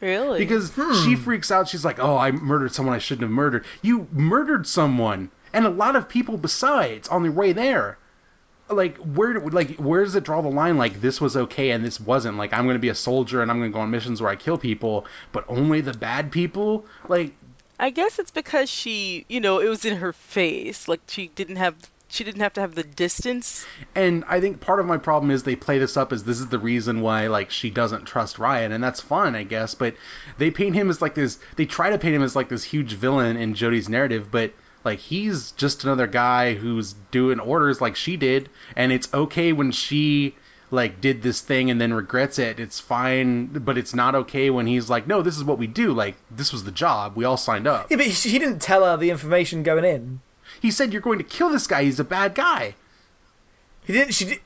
[0.00, 0.38] really?
[0.38, 1.04] because hmm.
[1.04, 1.68] she freaks out.
[1.68, 5.70] She's like, "Oh, I murdered someone I shouldn't have murdered." You murdered someone, and a
[5.70, 7.98] lot of people besides on the way there.
[8.68, 10.78] Like where, like where does it draw the line?
[10.78, 12.38] Like this was okay and this wasn't.
[12.38, 14.30] Like I'm going to be a soldier and I'm going to go on missions where
[14.30, 16.86] I kill people, but only the bad people.
[17.08, 17.32] Like
[17.78, 20.88] I guess it's because she, you know, it was in her face.
[20.88, 21.74] Like she didn't have
[22.08, 23.66] she didn't have to have the distance.
[23.94, 26.46] And I think part of my problem is they play this up as this is
[26.46, 29.74] the reason why like she doesn't trust Ryan, and that's fun, I guess.
[29.74, 29.96] But
[30.38, 31.38] they paint him as like this.
[31.56, 34.52] They try to paint him as like this huge villain in Jodie's narrative, but
[34.84, 39.72] like he's just another guy who's doing orders like she did, and it's okay when
[39.72, 40.34] she
[40.70, 42.58] like did this thing and then regrets it.
[42.58, 45.92] It's fine, but it's not okay when he's like, no, this is what we do.
[45.92, 47.16] Like this was the job.
[47.16, 47.90] We all signed up.
[47.90, 50.20] Yeah, but he didn't tell her the information going in.
[50.60, 51.84] He said you're going to kill this guy.
[51.84, 52.74] He's a bad guy.
[53.84, 54.14] He didn't.
[54.14, 54.40] She did,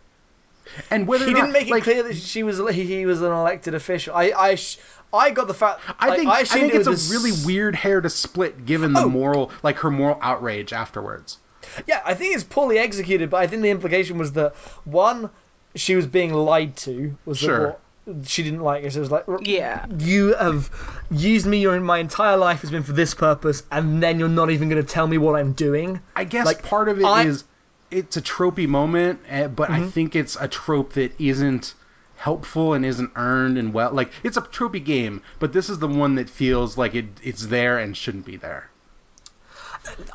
[0.91, 3.23] And whether he didn't not, make it like, clear that she was he, he was
[3.23, 4.15] an elected official.
[4.15, 4.79] I I sh-
[5.13, 5.81] I got the fact.
[5.99, 8.67] I like, think I, assumed think it it's a was really weird hair to split
[8.67, 9.09] given the Oh.
[9.09, 11.39] moral like her moral outrage afterwards.
[11.87, 14.55] Yeah, I think it's poorly executed, but I think the implication was that
[14.85, 15.31] one,
[15.75, 17.17] she was being lied to.
[17.25, 17.67] Was that Sure.
[17.69, 17.81] what
[18.27, 18.93] she didn't like it.
[18.93, 19.85] So it was like, Yeah.
[19.99, 20.71] you have
[21.11, 21.59] used me.
[21.61, 24.83] Your my entire life has been for this purpose, and then you're not even going
[24.83, 26.01] to tell me what I'm doing.
[26.17, 29.83] I guess Like, part of it is I- it's a tropey moment, eh, but I
[29.89, 31.75] think it's a trope that isn't
[32.19, 35.87] helpful and isn't earned and well like it's a tropey game, but this is the
[35.89, 38.69] one that feels like it it's there and shouldn't be there.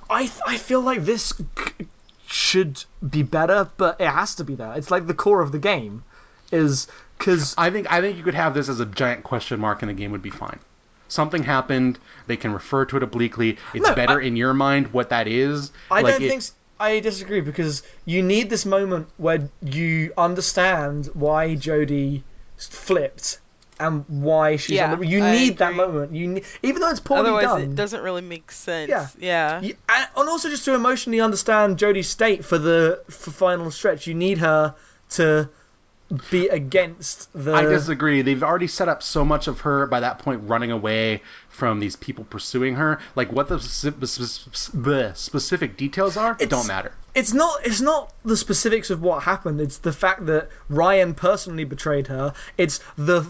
[0.09, 1.87] I I feel like this c-
[2.27, 4.73] should be better, but it has to be there.
[4.73, 6.03] It's like the core of the game,
[6.51, 9.81] is because I think I think you could have this as a giant question mark
[9.81, 10.59] and the game would be fine.
[11.07, 11.99] Something happened.
[12.27, 13.57] They can refer to it obliquely.
[13.73, 15.71] It's No, better I- in your mind what that is.
[15.89, 16.53] I Like, don't it- think s
[16.83, 22.23] I disagree because you need this moment where you understand why Jodie
[22.57, 23.39] flipped
[23.79, 25.05] and why she's Yeah, on the.
[25.07, 26.13] You I need that moment.
[26.13, 27.61] You need, even though it's poorly Otherwise, done.
[27.61, 28.89] it doesn't really make sense.
[28.89, 29.07] Yeah.
[29.19, 29.61] Yeah.
[29.61, 34.05] You- and, and also just to emotionally understand Jodie's state for the for final stretch,
[34.07, 34.75] you need her
[35.11, 35.49] to
[36.29, 37.53] be against the.
[37.53, 38.21] I disagree.
[38.21, 41.95] They've already set up so much of her by that point running away from these
[41.95, 42.99] people pursuing her.
[43.15, 46.91] Like what the, the specific details are It's- don't matter.
[47.15, 51.63] it's not it's not the specifics of what happened it's the fact that ryan personally
[51.63, 53.23] betrayed her it's the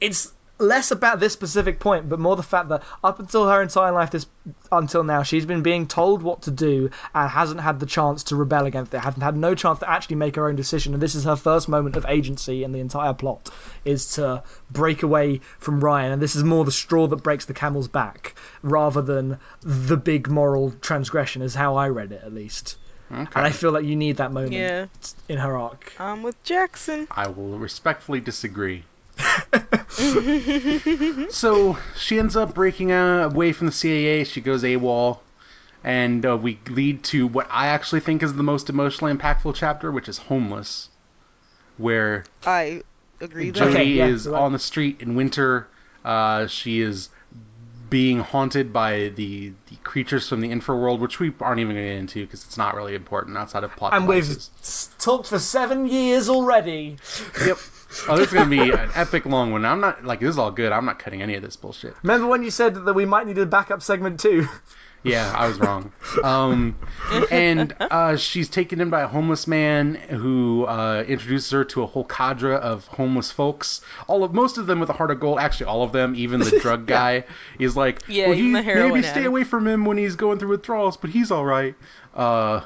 [0.00, 3.92] it's less about this specific point but more the fact that up until her entire
[3.92, 4.26] life this
[4.72, 8.36] until now she's been being told what to do and hasn't had the chance to
[8.36, 11.14] rebel against it hasn't had no chance to actually make her own decision and this
[11.14, 13.50] is her first moment of agency in the entire plot
[13.84, 17.54] is to break away from ryan and this is more the straw that breaks the
[17.54, 22.76] camel's back rather than the big moral transgression is how i read it at least
[23.10, 23.20] Okay.
[23.36, 24.84] and I feel like you need that moment Yeah.
[25.30, 25.94] in her arc.
[25.98, 27.08] I'm with Jackson.
[27.10, 28.84] I will respectfully disagree.
[31.30, 34.24] so she ends up breaking uh, away from the CIA.
[34.24, 35.18] She goes AWOL.
[35.84, 39.92] And uh, we lead to what I actually think is the most emotionally impactful chapter,
[39.92, 40.88] which is Homeless,
[41.76, 42.82] where I
[43.20, 43.70] agree Jodie.
[43.70, 44.40] Okay, yeah, is right.
[44.40, 45.68] on the street in winter.
[46.04, 47.10] Uh, she is
[47.90, 51.92] being haunted by the, the creatures from the infraworld, which we aren't even going to
[51.92, 54.36] get into because it's not really important outside of plot And we've
[54.98, 56.96] talked for seven years already.
[57.44, 57.58] Yep.
[58.08, 59.64] Oh, this is going to be an epic long one.
[59.64, 60.72] I'm not, like, this is all good.
[60.72, 61.94] I'm not cutting any of this bullshit.
[62.02, 64.46] Remember when you said that we might need a backup segment too?
[65.04, 65.92] Yeah, I was wrong.
[66.24, 66.76] Um,
[67.30, 71.86] and uh, she's taken in by a homeless man who uh, introduces her to a
[71.86, 73.80] whole cadre of homeless folks.
[74.08, 75.38] All of most of them with a heart of gold.
[75.38, 77.24] Actually, all of them, even the drug guy,
[77.60, 79.26] is like, Yeah, well, he, the maybe stay addict.
[79.28, 81.76] away from him when he's going through withdrawals, but he's all right.
[82.12, 82.62] Uh,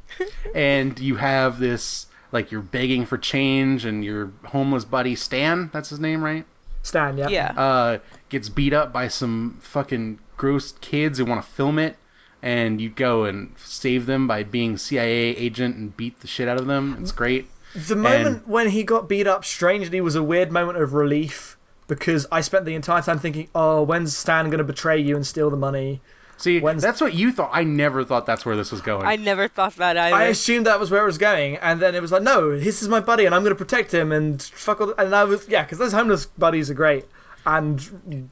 [0.56, 5.88] and you have this like you're begging for change, and your homeless buddy Stan, that's
[5.88, 6.44] his name, right?
[6.82, 7.28] Stan, yeah.
[7.30, 7.52] Yeah.
[7.56, 7.98] uh,
[8.28, 11.96] gets beat up by some fucking gross kids who want to film it,
[12.42, 16.60] and you go and save them by being CIA agent and beat the shit out
[16.60, 16.98] of them.
[17.00, 17.48] It's great.
[17.74, 21.56] The moment when he got beat up, strangely, was a weird moment of relief
[21.88, 25.26] because I spent the entire time thinking, "Oh, when's Stan going to betray you and
[25.26, 26.02] steal the money?"
[26.38, 27.50] See, When's- that's what you thought.
[27.52, 29.06] I never thought that's where this was going.
[29.06, 30.14] I never thought that either.
[30.14, 32.82] I assumed that was where it was going, and then it was like, "No, this
[32.82, 34.94] is my buddy, and I'm going to protect him." And fuck all.
[34.98, 37.06] And I was, yeah, because those homeless buddies are great
[37.46, 38.28] and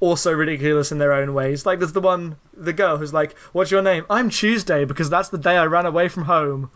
[0.00, 1.64] also ridiculous in their own ways.
[1.64, 5.30] Like there's the one, the girl who's like, "What's your name?" I'm Tuesday because that's
[5.30, 6.70] the day I ran away from home.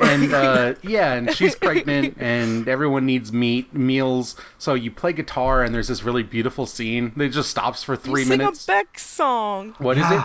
[0.00, 4.36] And uh, yeah, and she's pregnant, and everyone needs meat meals.
[4.58, 7.12] So you play guitar, and there's this really beautiful scene.
[7.16, 8.64] That just stops for You three sing minutes.
[8.64, 9.74] a Beck song.
[9.78, 10.22] What is it?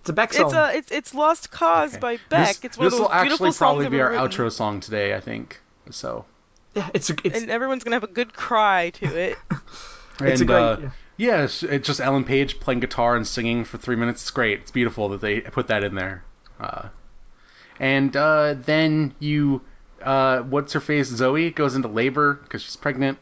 [0.00, 0.46] It's a Beck song.
[0.46, 2.00] It's a it's it's Lost Cause Okay.
[2.00, 2.46] by Beck.
[2.56, 4.26] This, it's one of this those will actually probably be our written.
[4.28, 5.60] outro song today, I think.
[5.90, 6.24] So.
[6.74, 9.38] yeah, it's a, it's and everyone's gonna have a good cry to it.
[10.20, 10.90] It's a and, great- uh, yeah.
[11.16, 14.22] yeah, it's, it's just Ellen Page playing guitar and singing for three minutes.
[14.22, 14.60] It's great.
[14.60, 16.22] It's beautiful that they put that in there.
[16.60, 16.88] Uh,
[17.80, 19.62] and uh, then you,
[20.02, 21.08] uh, what's her face?
[21.08, 23.18] Zoe goes into labor because she's pregnant,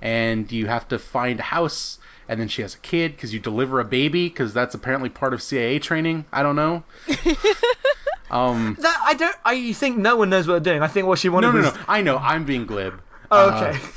[0.00, 1.98] and you have to find a house.
[2.28, 5.34] And then she has a kid because you deliver a baby because that's apparently part
[5.34, 6.24] of CIA training.
[6.32, 6.84] I don't know.
[8.30, 9.36] um, that I don't.
[9.44, 10.82] I think no one knows what they're doing.
[10.82, 11.74] I think what she wanted no, no, was.
[11.74, 11.80] no.
[11.88, 12.16] I know.
[12.16, 13.00] I'm being glib.
[13.30, 13.80] Oh, Uh, okay.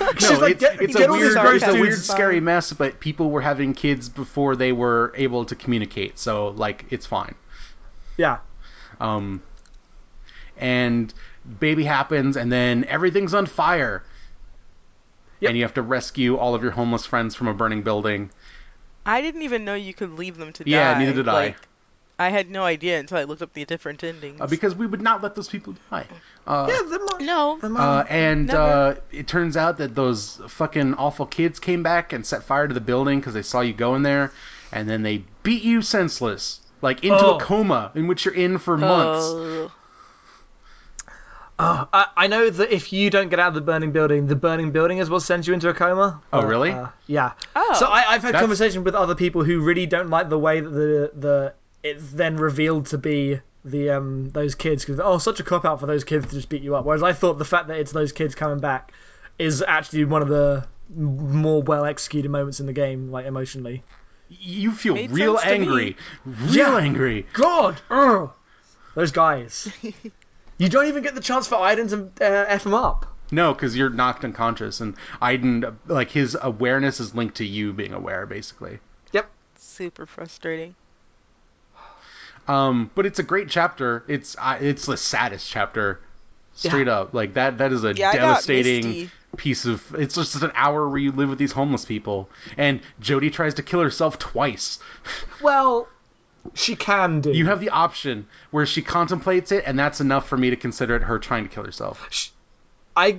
[0.00, 2.04] No, She's like, it's, get- it's get a weird, it's a weird, dudes.
[2.08, 2.72] scary mess.
[2.72, 7.34] But people were having kids before they were able to communicate, so like it's fine.
[8.16, 8.38] yeah.
[9.00, 9.42] Um,
[10.56, 11.12] and
[11.60, 14.02] baby happens, and then everything's on fire,
[15.40, 15.50] Yep.
[15.50, 18.30] and you have to rescue all of your homeless friends from a burning building.
[19.06, 20.70] I didn't even know you could leave them to die.
[20.70, 21.32] Yeah, neither did I.
[21.32, 21.56] Like,
[22.18, 24.40] I had no idea until I looked up the different endings.
[24.40, 26.06] Uh, because we would not let those people die.
[26.44, 30.40] Uh, Yeah, the mo- no, the mo- Uh, and uh, it turns out that those
[30.48, 33.72] fucking awful kids came back and set fire to the building because they saw you
[33.72, 34.32] go in there,
[34.72, 37.36] and then they beat you senseless, like into Oh.
[37.36, 39.24] a coma in which you're in for months.
[39.26, 39.72] Oh.
[41.60, 44.36] Oh, I, I know that if you don't get out of the burning building, the
[44.36, 46.20] burning building is what sends you into a coma.
[46.32, 46.70] Oh, But, really?
[46.70, 47.32] uh, yeah.
[47.56, 47.74] Oh.
[47.76, 50.60] So I, I've had That's- conversations with other people who really don't like the way
[50.60, 55.40] that the the it's then revealed to be the um those kids because oh such
[55.40, 56.84] a cop out for those kids to just beat you up.
[56.84, 58.92] Whereas I thought the fact that it's those kids coming back
[59.36, 60.64] is actually one of the
[60.94, 63.82] more well executed moments in the game, like emotionally.
[64.30, 66.76] You feel Made real angry, real Yeah.
[66.78, 67.26] angry.
[67.32, 68.30] God, ugh.
[68.94, 69.72] those guys.
[70.58, 73.06] you don't even get the chance for Aiden to uh, f him up.
[73.30, 77.92] No, because you're knocked unconscious, and Aiden, like his awareness is linked to you being
[77.92, 78.78] aware, basically.
[79.12, 79.30] Yep.
[79.58, 80.74] Super frustrating.
[82.46, 84.02] Um, but it's a great chapter.
[84.08, 86.00] It's uh, it's the saddest chapter,
[86.58, 87.14] straight up.
[87.14, 88.98] Like that that is a Yeah, devastating
[89.36, 89.94] piece of.
[89.94, 93.62] It's just an hour where you live with these homeless people, and Jodie tries to
[93.62, 94.78] kill herself twice.
[95.40, 95.88] Well,
[96.54, 97.32] she can do.
[97.32, 100.94] You have the option where she contemplates it, and that's enough for me to consider
[100.96, 102.10] it her trying to kill herself.
[102.96, 103.18] I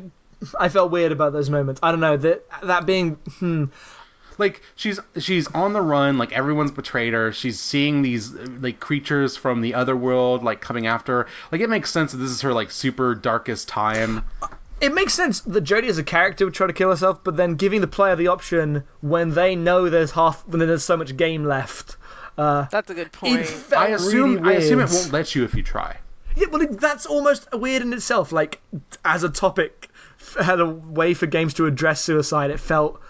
[0.59, 1.79] I felt weird about those moments.
[1.83, 3.65] I don't know that that being hmm,
[4.39, 8.79] like she's she's on the run like everyone's betrayed her she's seeing these uh, like
[8.79, 12.31] creatures from the other world like coming after her like it makes sense that this
[12.31, 14.23] is her like super darkest time
[14.81, 17.55] it makes sense that Jodie as a character would try to kill herself, but then
[17.55, 21.43] giving the player the option when they know there's half when there's so much game
[21.43, 21.97] left.
[22.37, 23.41] Uh, That's a good point.
[23.75, 25.97] i assume really i assume it won't let you if you try
[26.37, 28.31] Yeah, well, it- that's almost weird in itself.
[28.31, 28.61] Like
[29.03, 32.49] as a topic, f- had a way for games to address suicide.
[32.49, 33.01] It felt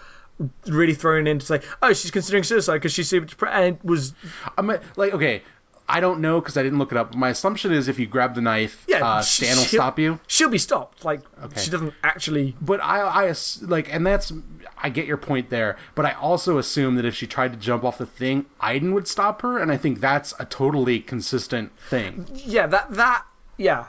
[0.66, 4.14] really thrown in to say, oh, she's considering suicide because she's super depressed, and was
[4.56, 5.42] i'm like okay
[5.88, 8.34] i don't know because i didn't look it up my assumption is if you grab
[8.34, 11.04] the knife Yeah, uh, stan will stop you she'll be stopped.
[11.04, 11.60] Like Okay.
[11.60, 12.54] she doesn't actually.
[12.60, 13.00] but I,
[13.30, 14.32] I like, and that's,
[14.76, 15.78] I get your point there.
[15.94, 19.08] But I also assume that if she tried to jump off the thing, Aiden would
[19.08, 22.26] stop her, and I think that's a totally consistent thing.
[22.34, 23.24] Yeah, that that
[23.56, 23.86] yeah.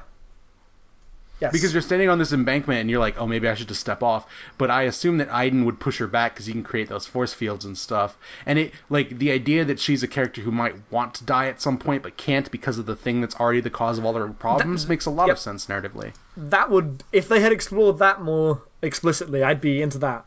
[1.41, 1.51] Yes.
[1.51, 4.03] because you're standing on this embankment and you're like, oh, maybe I should just step
[4.03, 4.27] off.
[4.59, 7.33] But I assume that Aiden would push her back because he can create those force
[7.33, 8.15] fields and stuff.
[8.45, 11.59] And it, like, the idea that she's a character who might want to die at
[11.59, 14.27] some point but can't because of the thing that's already the cause of all their
[14.27, 15.37] problems makes a lot yep.
[15.37, 16.13] of sense narratively.
[16.37, 20.25] that would if they had explored that more explicitly, I'd be into that.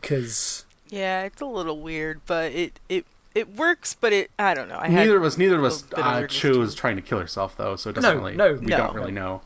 [0.00, 4.68] Because Yeah, it's a little weird, but it it it works, but it I don't
[4.68, 4.78] know.
[4.78, 7.56] I neither of us, neither of us a uh, weirdness chose trying to kill herself
[7.56, 8.34] though, so it doesn't No, really.
[8.34, 8.76] no, we no.
[8.76, 9.42] don't really know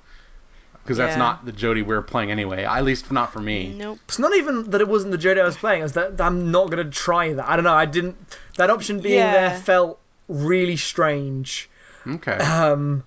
[0.91, 1.19] because that's Yeah.
[1.19, 2.65] not the Jodie we are playing anyway.
[2.65, 3.73] At least not for me.
[3.79, 4.01] Nope.
[4.09, 5.85] It's not even that it wasn't the Jodie I was playing.
[5.85, 7.49] It's that I'm not gonna try that.
[7.49, 7.73] I don't know.
[7.73, 8.17] I didn't.
[8.57, 9.31] That option being Yeah.
[9.51, 11.71] there felt really strange.
[12.05, 12.33] Okay.
[12.33, 13.05] Um,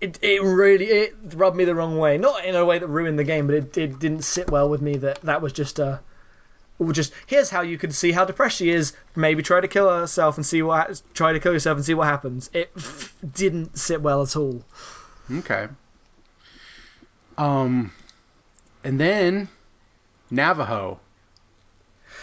[0.00, 2.16] it it really it rubbed me the wrong way.
[2.16, 4.80] Not in a way that ruined the game, but it, it didn't sit well with
[4.80, 4.98] me.
[4.98, 5.98] That that was just a.
[6.78, 8.92] Or just here's how you can see how depressed she is.
[9.16, 11.02] Maybe try to kill herself and see what.
[11.12, 12.48] Try to kill yourself and see what happens.
[12.52, 14.62] It f- didn't sit well at all.
[15.38, 15.66] Okay.
[17.38, 17.92] Um,
[18.84, 19.48] and then
[20.30, 21.00] Navajo.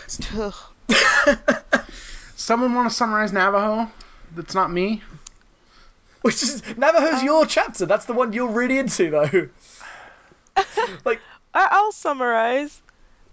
[2.36, 3.90] Someone want to summarize Navajo?
[4.36, 5.02] That's not me.
[6.22, 7.86] Which is Navajo's your chapter.
[7.86, 9.48] That's the one you're really into, though.
[11.06, 11.22] like,
[11.54, 12.80] I- I'll summarize.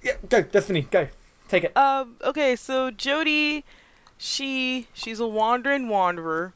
[0.02, 1.08] yeah, go, Stephanie, go,
[1.48, 1.76] take it.
[1.76, 3.64] Um, okay, so Jodie,
[4.18, 6.52] she she's a wandering wanderer,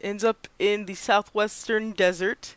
[0.00, 2.54] ends up in the southwestern desert.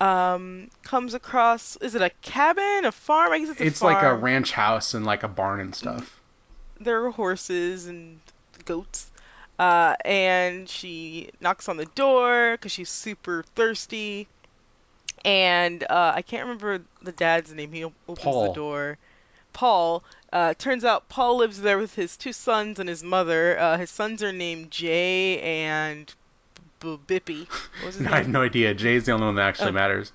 [0.00, 3.32] Um, comes across is it a cabin, a farm?
[3.32, 3.94] I guess it's a It's farm.
[3.94, 6.20] like a ranch house and like a barn and stuff.
[6.80, 8.18] There are horses and
[8.64, 9.10] goats.
[9.58, 14.26] Uh, and she knocks on the door because she's super thirsty.
[15.22, 17.70] And uh, I can't remember the dad's name.
[17.72, 18.48] He opens Paul.
[18.48, 18.98] the door.
[19.52, 20.02] Paul.
[20.32, 23.58] Uh, turns out Paul lives there with his two sons and his mother.
[23.58, 26.10] Uh, his sons are named Jay and
[26.80, 27.46] Bippy.
[27.48, 28.74] What was his I have no idea.
[28.74, 29.72] Jay's the only one that actually Oh.
[29.72, 30.12] matters.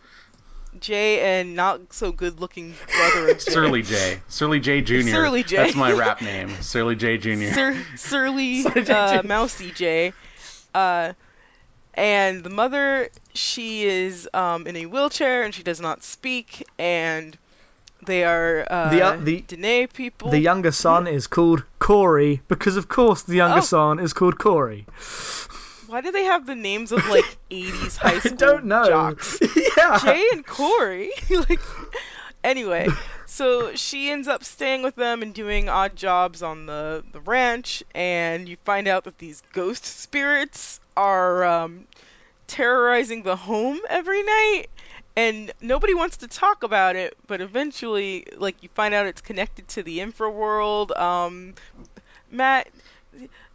[0.80, 3.52] Jay and not so good looking brother of Jay.
[3.52, 4.20] Surly J.
[4.28, 5.02] Surly J Jr.
[5.08, 5.56] Surly J.
[5.56, 6.50] That's my rap name.
[6.62, 7.54] Surly J Jr.
[7.54, 10.12] Sur- surly Surly uh, mousy J.
[10.74, 11.14] Uh,
[11.94, 16.68] and the mother, she is um, in a wheelchair and she does not speak.
[16.78, 17.38] And
[18.06, 20.30] they are uh, The, uh, the- Dene people.
[20.30, 23.62] The younger son is called Corey because, of course, the younger Oh.
[23.62, 24.86] son is called Corey.
[25.88, 28.86] Why do they have the names of like 80s high I school don't know.
[28.86, 29.40] jocks?
[29.78, 30.00] yeah.
[30.02, 31.12] Jay and Corey.
[31.30, 31.60] like,
[32.44, 32.88] anyway,
[33.26, 37.84] so she ends up staying with them and doing odd jobs on the the ranch,
[37.94, 41.86] and you find out that these ghost spirits are um,
[42.48, 44.68] terrorizing the home every night.
[45.18, 49.66] And nobody wants to talk about it, but eventually, like you find out it's connected
[49.70, 50.92] to the infra world.
[50.92, 51.54] Um,
[52.30, 52.68] Matt,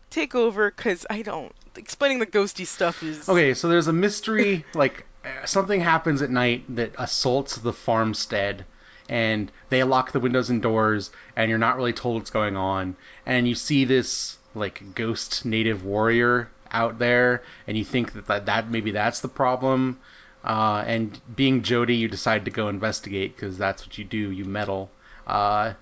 [0.08, 1.52] take over, cause I don't.
[1.80, 6.28] Explaining the ghosty stuff is Okay, so there's a mystery, like uh, something happens at
[6.28, 8.66] night that assaults the farmstead,
[9.08, 12.96] and they lock the windows and doors, and you're not really told what's going on,
[13.24, 18.44] and you see this like ghost native warrior out there, and you think that that,
[18.44, 19.98] that maybe that's the problem,
[20.44, 24.44] uh, and being Jodie, you decide to go investigate because that's what you do, you
[24.44, 24.90] meddle,
[25.26, 25.72] uh,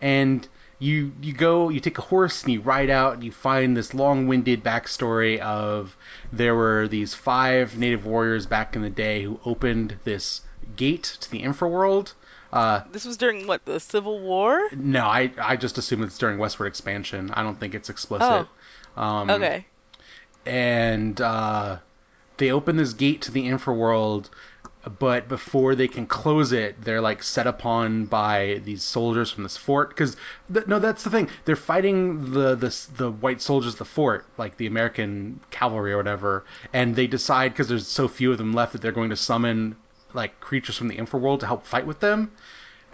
[0.00, 0.48] and
[0.78, 3.94] you you go you take a horse and you ride out and you find this
[3.94, 5.96] long-winded backstory of
[6.32, 10.42] there were these five native warriors back in the day who opened this
[10.76, 12.12] gate to the infraworld
[12.52, 14.68] uh, This was during what the Civil War?
[14.74, 18.46] no I, I just assume it's during westward expansion i don't think it's explicit
[18.96, 19.64] um, Okay.
[20.44, 21.78] and uh,
[22.36, 24.28] they open this gate to the infraworld
[24.98, 29.56] but before they can close it they're like set upon by these soldiers from this
[29.56, 30.16] fort because
[30.52, 31.28] th- no that's the thing.
[31.44, 35.96] They're fighting the, the the white soldiers of the fort like the american cavalry or
[35.96, 39.16] whatever and they decide because there's so few of them left that they're going to
[39.16, 39.76] summon
[40.14, 42.30] like creatures from the infraworld to help fight with them.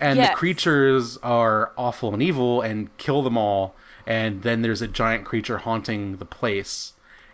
[0.00, 0.30] And Yes.
[0.30, 3.74] the creatures are awful and evil and kill them all
[4.06, 6.91] and then there's a giant creature haunting the place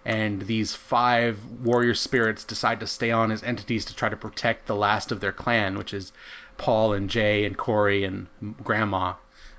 [0.09, 4.67] and these five warrior spirits decide to stay on as entities to try to protect
[4.67, 6.13] the last of their clan which is
[6.57, 8.27] paul and jay and corey and
[8.65, 9.13] grandma.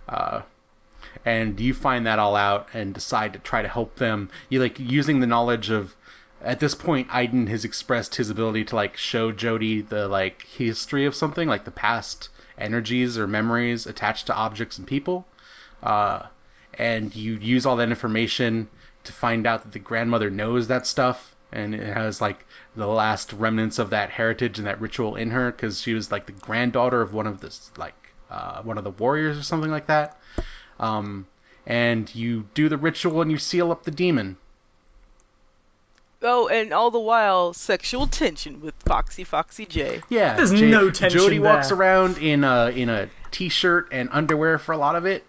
[0.07, 0.41] Uh,
[1.23, 4.27] and you find that all out and decide to try to help them.
[4.49, 5.95] You like using the knowledge of
[6.41, 11.05] at this point Aiden has expressed his ability to like show Jodie the like history
[11.05, 15.27] of something like the past energies or memories attached to objects and people.
[15.83, 16.23] Uh,
[16.73, 18.67] and you use all that information
[19.05, 22.45] to find out that the grandmother knows that stuff and it has like
[22.75, 26.25] the last remnants of that heritage and that ritual in her because she was like
[26.25, 27.95] the granddaughter of one of this like
[28.29, 30.17] uh, one of the warriors or something like that.
[30.79, 31.25] Um,
[31.65, 34.37] and you do the ritual and you seal up the demon.
[36.21, 40.01] Oh, and all the while, sexual tension with Foxy Foxy J.
[40.09, 44.73] yeah There's no tension Jodie walks around in a in a t-shirt and underwear for
[44.73, 45.23] a lot of it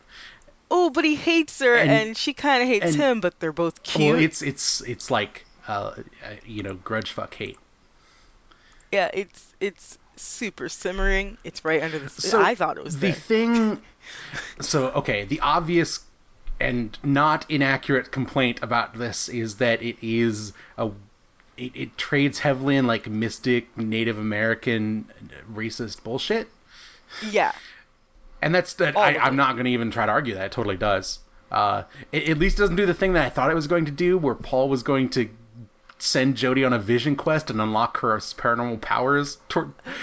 [0.71, 3.53] Oh, but he hates her, And- and, she kind of hates and- him, but they're
[3.53, 4.15] both cute.
[4.15, 5.95] well it's it's it's like uh, uh,
[6.47, 7.59] you know grudge fuck hate
[8.93, 11.39] Yeah, it's it's super simmering.
[11.45, 12.09] It's right under the.
[12.11, 13.13] So I thought it was the there.
[13.15, 13.83] thing.
[14.61, 16.01] So okay, the obvious
[16.59, 20.91] and not inaccurate complaint about this is that it is a
[21.57, 25.07] it, it trades heavily in like mystic Native American
[25.53, 26.49] racist bullshit.
[27.31, 27.53] Yeah.
[28.43, 28.97] And that's that.
[28.97, 30.47] All I, of I'm not going to even try to argue that.
[30.47, 31.19] It totally does.
[31.51, 33.91] Uh, it at least doesn't do the thing that I thought it was going to
[33.91, 35.29] do, where Paul was going to
[35.99, 39.39] send Jodie on a vision quest and unlock her paranormal powers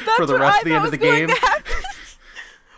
[0.05, 1.29] That's for the rest of the end of the game.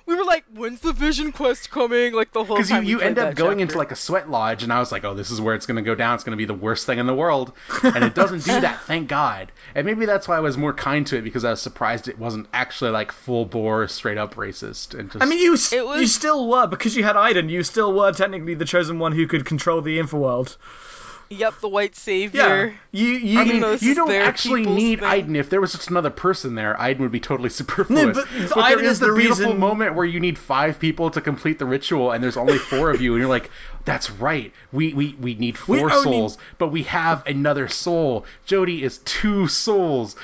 [0.09, 0.17] To happen.
[0.17, 2.13] we were like, when's the vision quest coming?
[2.13, 4.63] Like the whole Because you, you end up that going into like a sweat lodge,
[4.63, 6.15] and I was like, oh, this is where it's going to go down.
[6.15, 7.53] It's going to be the worst thing in the world.
[7.83, 9.51] And it doesn't do that, thank God.
[9.75, 12.19] And maybe that's why I was more kind to it, because I was surprised it
[12.19, 14.97] wasn't actually like full bore, straight up racist.
[14.97, 17.49] And just, I mean, you It was- you still were because you had Aiden.
[17.49, 20.57] You still were technically the chosen one who could control the Infraworld.
[21.31, 22.39] Yep, the white savior.
[22.41, 22.75] Yeah, savior.
[22.91, 23.39] you you.
[23.39, 25.09] I mean, know, this you don't actually need thing.
[25.27, 25.35] Aiden.
[25.35, 28.15] If there was just another person there, Aiden would be totally superfluous.
[28.17, 30.39] No, but but Aiden there is is the the beautiful reason- moment where you need
[30.39, 33.51] five people to complete the ritual, and there's only four of you, and you're like,
[33.85, 34.51] "That's right.
[34.71, 38.25] We we, we need four We only- souls, but we have another soul.
[38.47, 40.15] Jodie is two souls,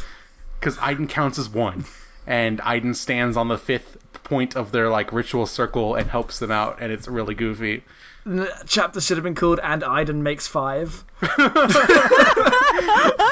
[0.60, 1.84] because Aiden counts as one,
[2.26, 6.50] and Aiden stands on the fifth point of their like ritual circle and helps them
[6.50, 7.84] out, and it's really goofy.
[8.26, 11.04] The chapter should have been called "And Aiden Makes Five.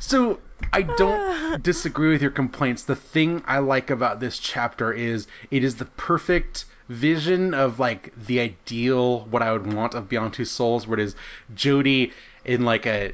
[0.00, 0.40] So
[0.72, 2.84] I don't disagree with your complaints.
[2.84, 8.12] The thing I like about this chapter is it is the perfect vision of like
[8.26, 11.14] the ideal what I would want of Beyond Two Souls, where it is
[11.54, 12.12] Jodie
[12.44, 13.12] in like a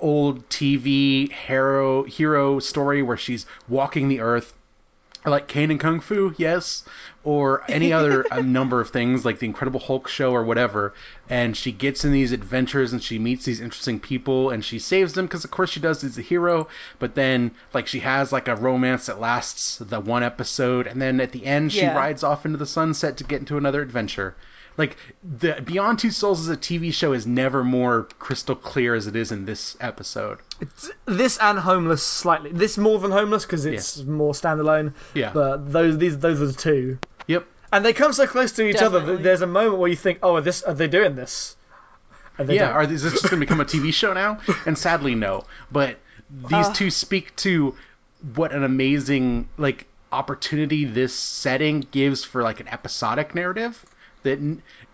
[0.00, 4.54] old TV hero hero story where she's walking the earth
[5.26, 6.84] like Caine and Kung Fu, yes,
[7.24, 10.94] or any other uh, number of things like the Incredible Hulk show or whatever.
[11.28, 15.12] And she gets in these adventures and she meets these interesting people and she saves
[15.14, 16.00] them because of course she does.
[16.00, 16.68] She's a hero,
[16.98, 21.20] but then like she has like a romance that lasts the one episode, and then
[21.20, 21.96] at the end she Yeah.
[21.96, 24.34] rides off into the sunset to get into another adventure.
[24.78, 29.06] Like the Beyond Two Souls as a TV show is never more crystal clear as
[29.08, 30.38] it is in this episode.
[30.60, 32.52] It's this and Homeless slightly.
[32.52, 34.94] This more than Homeless because it's more standalone.
[35.14, 35.32] Yeah.
[35.34, 37.44] But those these those are the two, Yep.
[37.72, 39.00] and they come so close to each other.
[39.00, 39.16] Definitely.
[39.16, 41.56] that There's a moment where you think, "Oh, are this are they doing this?"
[42.38, 42.76] And they yeah, don't.
[42.76, 44.38] are is this just going to become a TV show now?
[44.64, 45.44] And sadly, no.
[45.72, 45.98] But
[46.30, 46.72] these Uh.
[46.72, 47.74] two speak to
[48.36, 53.84] what an amazing like opportunity this setting gives for like an episodic narrative
[54.22, 54.38] that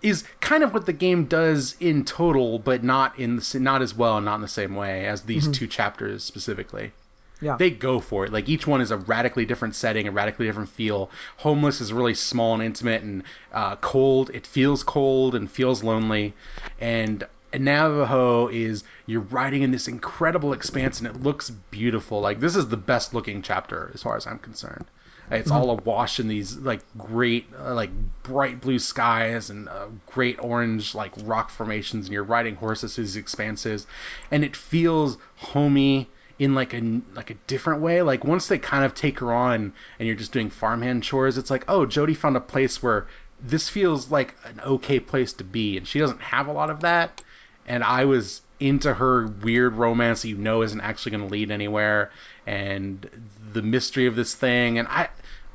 [0.02, 3.94] is kind of what the game does in total, but not in the, not as
[3.94, 6.92] well and not in the same way as these two chapters specifically.
[7.40, 7.56] yeah.
[7.56, 8.32] They go for it.
[8.32, 11.10] Like each one is a radically different setting, a radically different feel.
[11.38, 13.22] Homeless is really small and intimate and
[13.52, 14.30] uh, cold.
[14.32, 16.34] It feels cold and feels lonely.
[16.80, 17.26] And
[17.58, 22.20] Navajo is you're riding in this incredible expanse and it looks beautiful.
[22.20, 24.86] Like this is the best looking chapter as far as I'm concerned.
[25.30, 27.90] It's all awash in these like great, uh, like
[28.22, 33.04] bright blue skies and uh, great orange like rock formations, and you're riding horses through
[33.04, 33.86] these expanses,
[34.30, 38.02] and it feels homey in like a like a different way.
[38.02, 41.50] Like once they kind of take her on, and you're just doing farmhand chores, it's
[41.50, 43.06] like, oh, Jodie found a place where
[43.40, 46.80] this feels like an okay place to be, and she doesn't have a lot of
[46.80, 47.22] that.
[47.66, 51.50] And I was into her weird romance that you know isn't actually going to lead
[51.50, 52.10] anywhere,
[52.46, 53.08] and
[53.54, 55.08] the mystery of this thing, and I,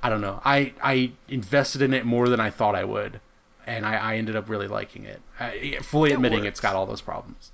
[0.03, 3.21] I don't know, I I invested in it more than I thought I would,
[3.67, 5.21] and I, I ended up really liking it.
[5.39, 6.45] I, fully It admitting works.
[6.45, 7.51] it's got all those problems.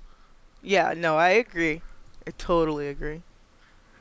[0.62, 1.82] Yeah, no, I agree.
[2.26, 3.24] I totally agree.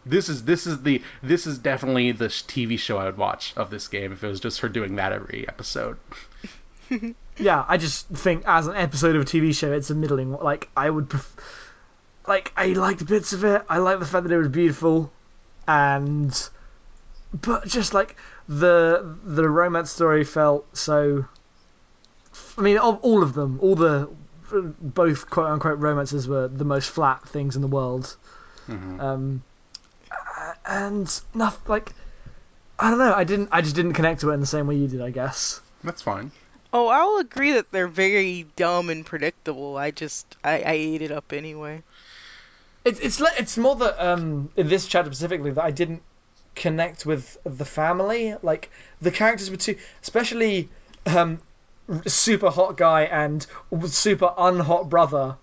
[0.05, 3.69] This is this is the this is definitely the TV show I would watch of
[3.69, 5.97] this game if it was just her doing that every episode.
[7.37, 10.31] yeah, I just think as an episode of a TV show, it's a middling.
[10.33, 11.35] Like I would, pref-
[12.27, 13.63] like I liked bits of it.
[13.69, 15.14] I like the fact that it was beautiful,
[15.67, 16.49] and
[17.33, 18.15] but just like
[18.47, 21.25] the the romance story felt so.
[22.57, 24.09] I mean, of all of them, all the
[24.79, 28.15] both quote unquote romances were the most flat things in the world.
[28.67, 28.99] Mhm.
[28.99, 29.43] Um,
[30.65, 31.93] and nothing like
[32.77, 33.13] I don't know.
[33.13, 33.49] I didn't.
[33.51, 35.01] I just didn't connect to it in the same way you did.
[35.01, 35.61] I guess.
[35.83, 36.31] That's fine.
[36.73, 39.77] Oh, I'll agree that they're very dumb and predictable.
[39.77, 41.83] I just, I, I ate it up anyway.
[42.85, 46.03] It's it's it's more that um in this chapter specifically that I didn't
[46.55, 48.35] connect with the family.
[48.41, 48.69] Like
[49.01, 50.69] the characters were too, especially
[51.05, 51.39] um
[52.05, 53.45] super hot guy and
[53.87, 55.35] super unhot brother.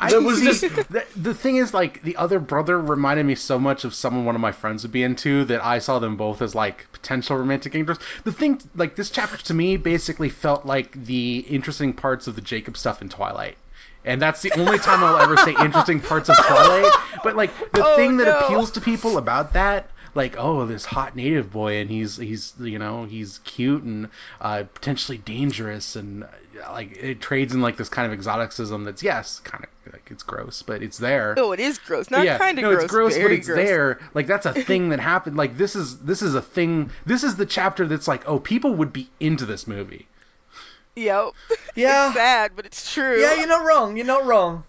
[0.00, 3.58] I was see, just- the, the thing is like the other brother reminded me so
[3.58, 6.42] much of someone one of my friends would be into that I saw them both
[6.42, 8.04] as like potential romantic interests.
[8.24, 12.40] The thing like this chapter to me basically felt like the interesting parts of the
[12.40, 13.56] Jacob stuff in Twilight.
[14.04, 16.92] And that's the only time I'll ever say interesting parts of Twilight.
[17.22, 18.38] But like the Oh, thing that no.
[18.40, 22.78] appeals to people about that, like oh this hot native boy and he's he's you
[22.78, 24.08] know he's cute and
[24.40, 26.26] uh, potentially dangerous and uh,
[26.72, 30.22] like it trades in like this kind of exoticism that's yes kind of like it's
[30.22, 31.34] gross but it's there.
[31.38, 32.10] Oh, it is gross.
[32.10, 32.82] Not yeah, kind of no, gross.
[32.84, 33.56] it's gross, but it's gross.
[33.56, 34.00] there.
[34.14, 35.36] Like that's a thing that happened.
[35.36, 36.90] Like this is this is a thing.
[37.06, 40.08] This is the chapter that's like, oh, people would be into this movie.
[40.96, 41.32] Yep.
[41.74, 42.06] Yeah.
[42.08, 43.18] It's sad, but it's true.
[43.20, 43.96] Yeah, you're not wrong.
[43.96, 44.64] You're not wrong.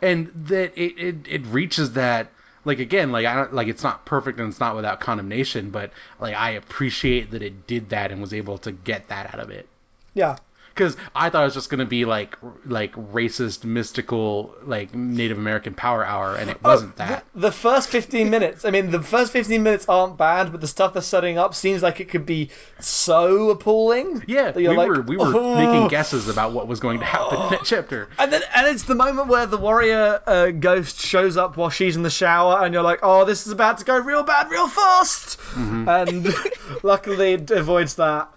[0.00, 2.28] and that it, it, it reaches that
[2.64, 5.90] like again like I don't like it's not perfect and it's not without condemnation but
[6.20, 9.50] like I appreciate that it did that and was able to get that out of
[9.50, 9.68] it
[10.14, 10.36] Yeah.
[10.74, 12.36] Because I thought it was just gonna be like
[12.66, 17.88] like racist mystical like Native American power hour and it wasn't that The, the first
[17.90, 21.38] 15 minutes, I mean, the first 15 minutes aren't bad, but the stuff they're setting
[21.38, 22.50] up seems like it could be
[22.80, 24.24] so appalling.
[24.26, 27.40] yeah we like, were we were "Oh." making guesses about what was going to happen
[27.42, 31.36] in that chapter And then, and it's the moment where the warrior uh, ghost shows
[31.36, 33.98] up while she's in the shower, and you're like, "Oh, this is about to go
[33.98, 35.88] real bad, real fast." Mm-hmm.
[35.88, 36.34] And
[36.82, 38.28] luckily, it avoids that.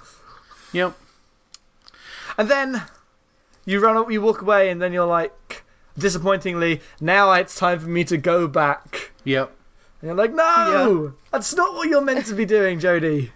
[0.74, 0.94] yep
[2.38, 2.82] And then
[3.66, 5.64] you run, you walk away, and then you're like,
[5.98, 9.12] disappointingly, now it's time for me to go back.
[9.24, 9.52] yep
[10.02, 13.30] And you're like, no, that's not what you're meant to be doing, Jodie.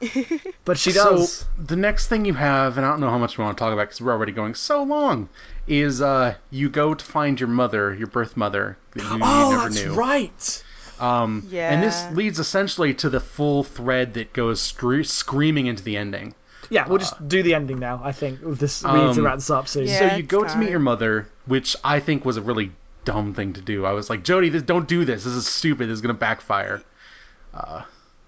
[0.64, 1.30] But she does.
[1.30, 3.62] So the next thing you have, and I don't know how much we want to
[3.62, 5.28] talk about because we're already going so long,
[5.66, 9.50] is uh, you go to find your mother, your birth mother that you, you oh,
[9.50, 9.94] never that's knew.
[9.94, 10.64] right.
[10.98, 15.96] Um, And this leads essentially to the full thread that goes scre- screaming into the
[15.96, 16.34] ending.
[16.70, 18.00] Yeah, we'll just do the ending now.
[18.02, 18.82] I think this.
[18.82, 19.86] We need to Um, wrap this up soon.
[19.86, 19.98] Yeah.
[19.98, 20.70] so you it's go to meet time.
[20.70, 22.70] your mother, which I think was a really
[23.04, 23.84] dumb thing to do.
[23.84, 25.24] I was like, Jodie, this, don't do this.
[25.24, 25.88] This is stupid.
[25.88, 26.82] This is gonna backfire.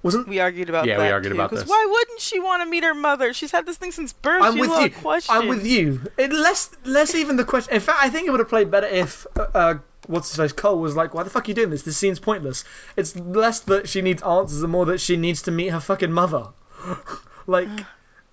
[0.02, 1.68] Wasn't We argued about Yeah, we argued too, about 'cause this.
[1.68, 3.32] why wouldn't she want to meet her mother?
[3.32, 4.42] She's had this thing since birth.
[4.42, 4.96] I'm She with has a lot you.
[4.96, 5.38] of questions.
[5.38, 6.00] I'm with you.
[6.18, 7.72] It less less even the question.
[7.74, 9.74] In fact, I think it would have played better if uh, uh,
[10.08, 11.82] what's his face Cole was like, "Why the fuck are you doing this?
[11.82, 12.64] This scene's pointless."
[12.96, 16.10] It's less that she needs answers and more that she needs to meet her fucking
[16.10, 16.46] mother.
[17.46, 17.68] like,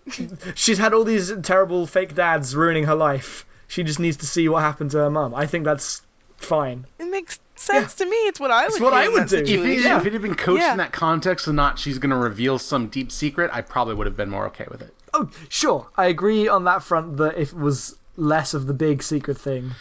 [0.55, 3.45] she's had all these terrible fake dads ruining her life.
[3.67, 5.35] She just needs to see what happened to her mum.
[5.35, 6.01] I think that's
[6.37, 6.85] fine.
[6.97, 8.15] It makes sense to me.
[8.15, 8.81] It's what I would.
[8.81, 9.37] what do I would do.
[9.37, 9.91] If it, situation.
[9.91, 10.71] if it had been coached Yeah.
[10.71, 14.17] in that context and not she's gonna reveal some deep secret, I probably would have
[14.17, 14.93] been more okay with it.
[15.13, 15.87] Oh, sure.
[15.97, 19.71] I agree on that front that if it was less of the big secret thing.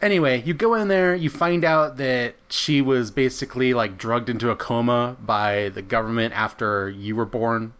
[0.00, 4.50] Anyway, you go in there, you find out that she was basically like drugged into
[4.50, 7.72] a coma by the government after you were born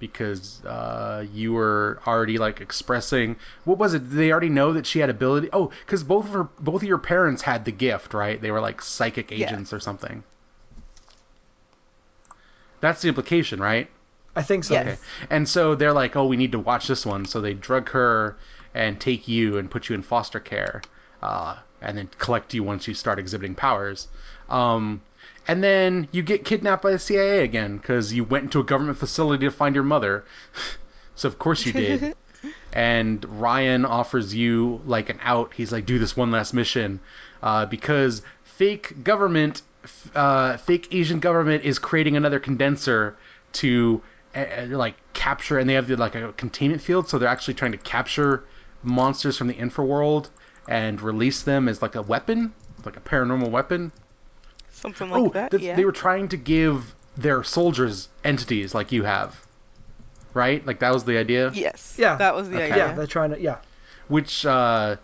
[0.00, 4.00] because uh, you were already like expressing what was it?
[4.10, 5.50] Did they already know that she had ability?
[5.52, 8.40] Oh, because both of her, both of your parents had the gift, right?
[8.42, 9.46] They were like psychic Yeah.
[9.52, 10.24] agents or something.
[12.80, 13.88] That's the implication, right?
[14.36, 14.74] I think so.
[14.74, 14.86] Yes.
[14.86, 14.98] Okay.
[15.30, 17.26] And so they're like, oh, we need to watch this one.
[17.26, 18.36] So they drug her
[18.74, 20.82] and take you and put you in foster care,
[21.22, 24.08] uh, and then collect you once you start exhibiting powers.
[24.48, 25.02] Um,
[25.48, 28.98] and then you get kidnapped by the CIA again because you went into a government
[28.98, 30.24] facility to find your mother.
[31.14, 32.14] so of course you did.
[32.72, 35.52] and Ryan offers you like an out.
[35.54, 37.00] He's like, do this one last mission
[37.42, 39.62] uh, because fake government,
[40.14, 43.16] uh, fake Asian government is creating another condenser
[43.52, 44.02] to
[44.34, 47.78] uh, like capture, and they have like a containment field, so they're actually trying to
[47.78, 48.44] capture
[48.82, 50.28] monsters from the infraworld
[50.68, 52.52] and release them as like a weapon,
[52.84, 53.92] like a paranormal weapon.
[54.80, 55.50] Something like oh, that.
[55.50, 55.76] that's- yeah.
[55.76, 59.38] they were trying to give their soldiers entities like you have,
[60.34, 60.64] right?
[60.66, 61.50] Like that was the idea.
[61.54, 61.94] Yes.
[61.98, 62.16] Yeah.
[62.16, 62.72] That was the Okay.
[62.72, 62.86] idea.
[62.88, 63.40] Yeah, they're trying to.
[63.40, 63.56] Yeah.
[64.08, 64.96] which uh,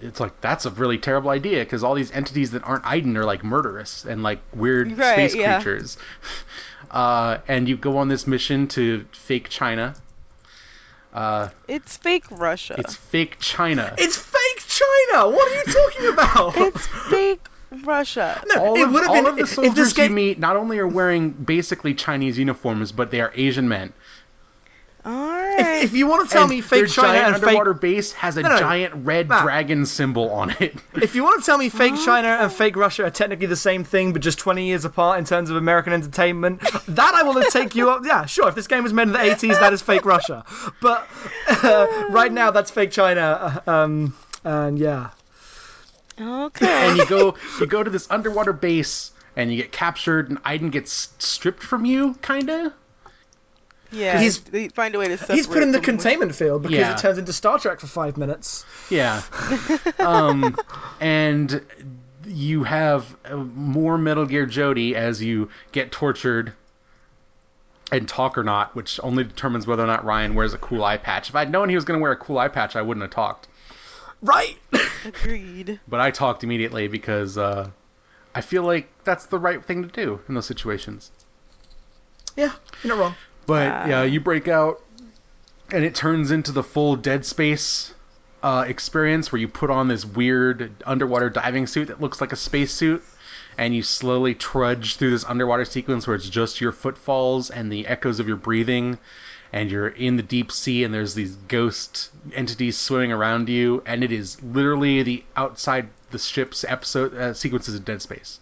[0.00, 3.24] it's like that's a really terrible idea because all these entities that aren't Aiden are
[3.24, 5.56] like murderous and like weird Right, space yeah.
[5.62, 5.96] creatures.
[6.90, 9.94] Uh, and you go on this mission to fake China.
[11.12, 12.76] Uh, It's fake Russia.
[12.78, 13.92] it's fake China.
[13.98, 15.28] It's fake China.
[15.28, 16.56] What are you talking about?
[16.56, 17.40] It's fake
[17.82, 18.42] Russia.
[18.46, 20.10] no, all it of, would have all been of the soldiers game.
[20.10, 23.92] you meet not only are wearing basically Chinese uniforms, but they are Asian men.
[25.06, 25.58] All right.
[25.82, 28.38] if, if you want to tell And me fake China and fake underwater base has
[28.38, 28.58] a No, no.
[28.58, 29.42] giant red Matt.
[29.42, 30.74] dragon symbol on it.
[30.94, 33.84] If you want to tell me fake China and fake Russia are technically the same
[33.84, 37.74] thing, but just 20 years apart in terms of American entertainment, that I will take
[37.74, 38.00] you up.
[38.06, 38.48] Yeah, sure.
[38.48, 40.46] If this game was made in the 80s, that is fake Russia.
[40.80, 41.06] But
[41.48, 43.62] uh, right now, that's fake China.
[43.66, 45.10] uh, Um, and yeah.
[46.20, 46.88] Okay.
[46.88, 50.70] and you go you go to this underwater base and you get captured and Aiden
[50.70, 52.72] gets stripped from you kinda
[53.92, 54.18] yeah.
[54.20, 55.36] he's- they find a way to separate.
[55.36, 56.92] He's put in the them with- containment field because Yeah.
[56.94, 58.64] it turns into Star Trek for five minutes.
[58.90, 59.22] yeah
[59.98, 60.56] um
[61.00, 61.64] and
[62.26, 66.52] you have uh, more Metal Gear Jodie as you get tortured
[67.92, 70.96] and talk or not which only determines whether or not Ryan wears a cool eye
[70.96, 73.02] patch if I'd known he was going to wear a cool eye patch I wouldn't
[73.02, 73.46] have talked
[74.24, 74.56] Right?
[75.04, 75.78] Agreed.
[75.86, 77.70] but I talked immediately because uh
[78.34, 81.10] I feel like that's the right thing to do in those situations
[82.36, 82.52] Yeah,
[82.82, 83.14] you're not wrong.
[83.46, 83.86] But Ah.
[83.86, 84.82] yeah, you break out,
[85.70, 87.92] and it turns into the full Dead Space
[88.42, 92.36] uh, experience where you put on this weird underwater diving suit that looks like a
[92.36, 93.02] spacesuit,
[93.58, 97.86] and you slowly trudge through this underwater sequence where it's just your footfalls and the
[97.86, 98.98] echoes of your breathing.
[99.54, 104.02] And you're in the deep sea, and there's these ghost entities swimming around you, and
[104.02, 108.40] it is literally the outside the ship's episode uh, sequences of Dead Space,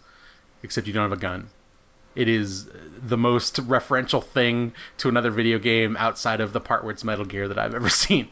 [0.62, 1.50] except you don't have a gun.
[2.14, 2.66] It is
[3.06, 7.26] the most referential thing to another video game outside of the part where it's Metal
[7.26, 8.28] Gear that I've ever seen.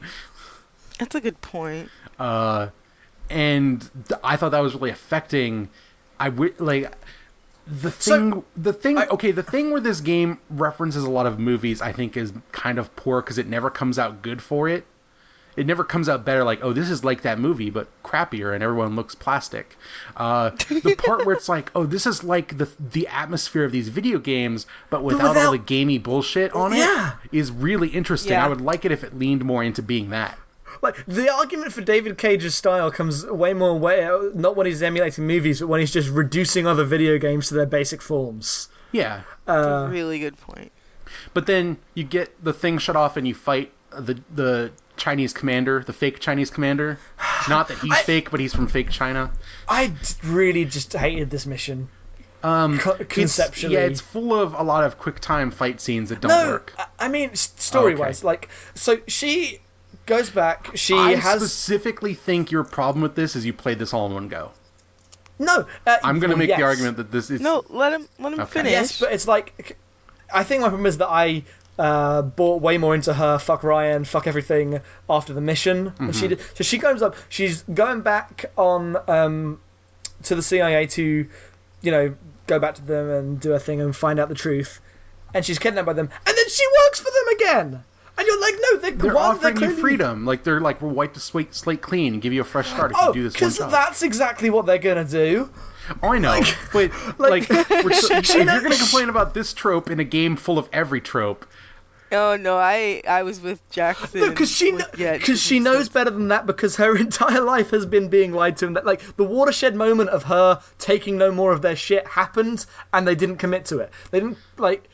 [0.98, 1.90] That's a good point.
[2.18, 2.68] Uh,
[3.28, 3.86] and
[4.24, 5.68] I thought that was really affecting.
[6.18, 6.90] I w- like
[7.70, 8.44] the So, thing.
[8.56, 8.98] the thing.
[8.98, 12.32] I- okay, the thing where this game references a lot of movies, I think, is
[12.52, 14.84] kind of poor because it never comes out good for it.
[15.56, 16.44] It never comes out better.
[16.44, 19.76] Like, oh, this is like that movie, but crappier, and everyone looks plastic.
[20.16, 23.88] Uh, the part where it's like, oh, this is like the the atmosphere of these
[23.88, 27.14] video games, but without, all without- the gamey bullshit on Yeah.
[27.30, 28.32] it, is really interesting.
[28.32, 28.46] Yeah.
[28.46, 30.38] I would like it if it leaned more into being that.
[30.82, 35.26] Like the argument for David Cage's style comes way more way not when he's emulating
[35.26, 38.68] movies, but when he's just reducing other video games to their basic forms.
[38.92, 40.72] Yeah, That's Uh, a really good point.
[41.34, 45.82] But then you get the thing shut off and you fight the the Chinese commander,
[45.86, 46.98] the fake Chinese commander.
[47.48, 49.30] Not that he's I- fake, but he's from fake China.
[49.68, 49.92] I
[50.24, 51.88] really just hated this mission.
[52.42, 53.74] Um, Co- it's- conceptually.
[53.74, 56.72] yeah, it's full of a lot of quick time fight scenes that don't no, work.
[56.78, 58.26] I- I mean story wise, Okay.
[58.28, 59.60] like so she
[60.06, 60.70] goes back.
[60.74, 64.14] She I has specifically think your problem with this is you played this all in
[64.14, 64.52] one go.
[65.38, 65.66] no.
[65.86, 66.58] Uh, I'm going to well, make yes.
[66.58, 68.50] the argument that this is No, let him let him Okay.
[68.50, 68.72] finish.
[68.72, 69.76] Yes, but it's like
[70.32, 71.44] I think my problem is that I
[71.78, 75.92] uh, bought way more into her fuck Ryan, fuck everything after the mission.
[75.98, 77.16] And she did, so she goes up.
[77.28, 79.60] She's going back on um,
[80.24, 81.26] to the CIA to,
[81.80, 82.14] you know,
[82.46, 84.80] go back to them and do a thing and find out the truth.
[85.32, 87.84] And she's kidnapped by them, and then she works for them again.
[88.18, 90.26] And you're like, no, they're, they're one, offering they're you freedom.
[90.26, 92.90] Like they're like we'll wipe the slate, slate clean and give you a fresh start
[92.92, 95.48] if Oh, you do this one because that's exactly what they're gonna do.
[96.02, 96.40] Oh, I know,
[96.72, 100.04] but like- like, we're so, if you're going to complain about this trope in a
[100.04, 101.46] game full of every trope,
[102.12, 104.20] Oh no, I I was with Jackson.
[104.20, 107.40] No, because she with- kn- yeah, cause she knows better than that because her entire
[107.40, 108.66] life has been being lied to.
[108.66, 112.66] And that, like the watershed moment of her taking no more of their shit happened,
[112.92, 113.90] and they didn't commit to it.
[114.10, 114.88] They didn't like.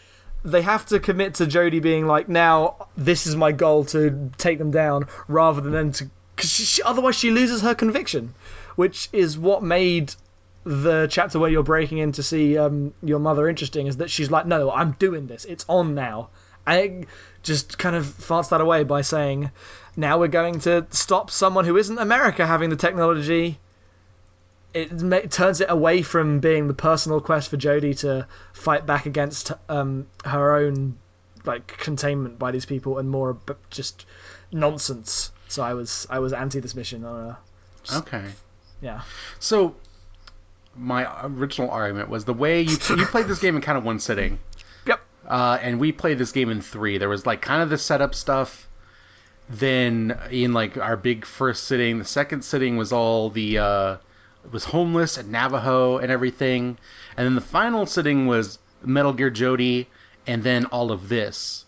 [0.44, 4.58] They have to commit to Jodie being like, now this is my goal to take
[4.58, 6.10] them down, rather than them to.
[6.34, 8.34] Because she, otherwise she loses her conviction,
[8.76, 10.14] which is what made
[10.64, 13.86] the chapter where you're breaking in to see um, your mother interesting.
[13.86, 15.44] Is that she's like, no, I'm doing this.
[15.44, 16.28] It's on now.
[16.66, 17.06] And
[17.42, 19.50] just kind of farts that away by saying,
[19.96, 23.58] now we're going to stop someone who isn't America having the technology.
[24.76, 29.06] It ma- turns it away from being the personal quest for Jodie to fight back
[29.06, 30.98] against um, her own
[31.44, 33.38] like containment by these people and more
[33.70, 34.04] just
[34.52, 35.30] nonsense.
[35.48, 37.04] So I was I was anti this mission.
[37.04, 37.36] Uh,
[37.92, 38.24] okay.
[38.82, 39.02] yeah.
[39.38, 39.76] So
[40.74, 43.98] my original argument was the way you you played this game in kind of one
[44.00, 44.38] sitting,
[44.86, 45.00] Yep.
[45.26, 46.98] uh, and we played this game in three.
[46.98, 48.68] There was like kind of the setup stuff.
[49.48, 53.96] Then in like our big first sitting, the second sitting was all the uh,
[54.52, 56.78] was homeless and Navajo and everything,
[57.16, 59.86] and then the final sitting was Metal Gear Jodie,
[60.26, 61.64] and then all of this.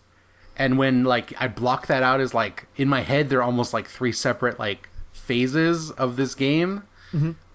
[0.57, 3.89] And when like I block that out as like in my head, they're almost like
[3.89, 6.83] three separate like phases of this game.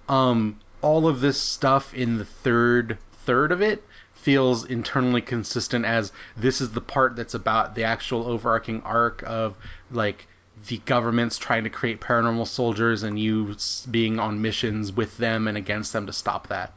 [0.10, 3.84] Um, all of this stuff in the third third of it
[4.14, 9.56] feels internally consistent as this is the part that's about the actual overarching arc of
[9.92, 10.28] like
[10.68, 13.56] the government's trying to create paranormal soldiers and you
[13.90, 16.74] being on missions with them and against them to stop that.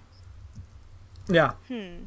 [1.28, 1.52] Yeah.
[1.68, 2.04] Hmm.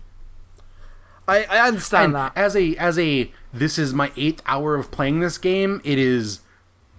[1.28, 2.32] I, I understand And that.
[2.36, 6.40] as a as a this is my eighth hour of playing this game, it is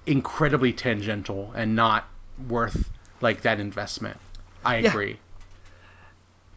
[0.07, 2.09] incredibly tangential and not
[2.49, 2.91] worth
[3.21, 4.17] like that investment.
[4.65, 4.91] I Yeah.
[4.91, 5.19] agree.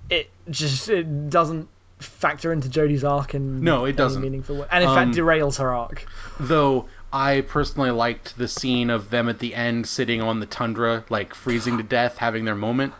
[0.09, 1.67] It just it doesn't
[1.99, 4.21] factor into Jodie's arc in No, it any doesn't.
[4.21, 6.05] meaningful way, and in Um, fact derails her arc.
[6.39, 11.05] Though I personally liked the scene of them at the end sitting on the tundra,
[11.09, 12.93] like freezing to death, having their moment.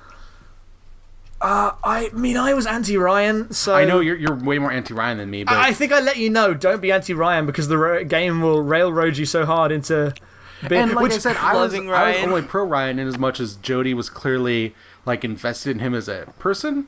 [1.41, 4.93] Uh, I mean, I was anti Ryan, so I know you're you're way more anti
[4.93, 6.53] Ryan than me, but I I think I let you know.
[6.53, 10.13] Don't be anti Ryan because the ro- game will railroad you so hard into.
[10.69, 13.07] Being, and like which, I said, I was Loving I was only pro Ryan in
[13.07, 14.73] as much as Jodie was clearly
[15.05, 16.87] like invested in him as a person,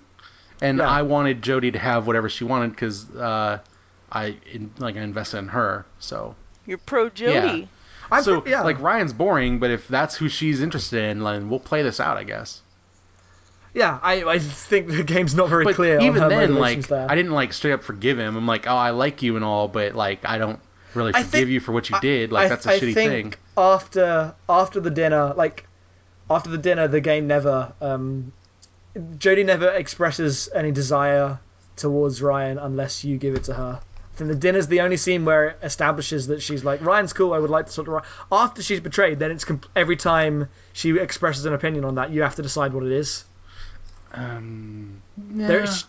[0.62, 0.88] and Yeah.
[0.88, 3.60] I wanted Jodie to have whatever she wanted because uh,
[4.10, 5.86] I in, like I invested in her.
[6.00, 6.36] So
[6.66, 7.68] You're pro Jodie.
[8.12, 8.62] I'm so pre- yeah.
[8.62, 12.18] like Ryan's boring, but if that's who she's interested in, then we'll play this out,
[12.18, 12.62] I guess.
[13.74, 16.00] yeah, I, I think the game's not very But clear.
[16.00, 17.08] even on her then, like there.
[17.10, 18.36] I didn't like straight up forgive him.
[18.36, 20.60] I'm like, oh, I like you and all, but like I don't
[20.94, 22.32] really I forgive think- you for what you I- did.
[22.32, 23.34] Like I- that's a I shitty think thing.
[23.58, 25.66] After after the dinner, like
[26.30, 27.74] after the dinner, the game never.
[27.82, 28.32] Um,
[28.96, 31.40] Jodie never expresses any desire
[31.76, 33.82] towards Ryan unless you give it to her.
[34.16, 37.34] I think the dinner's the only scene where it establishes that she's like Ryan's cool.
[37.34, 38.06] I would like to sort of Ryan.
[38.32, 42.22] After she's betrayed, then it's comp- every time she expresses an opinion on that, you
[42.22, 43.26] have to decide what it is.
[44.14, 45.84] Um, There's,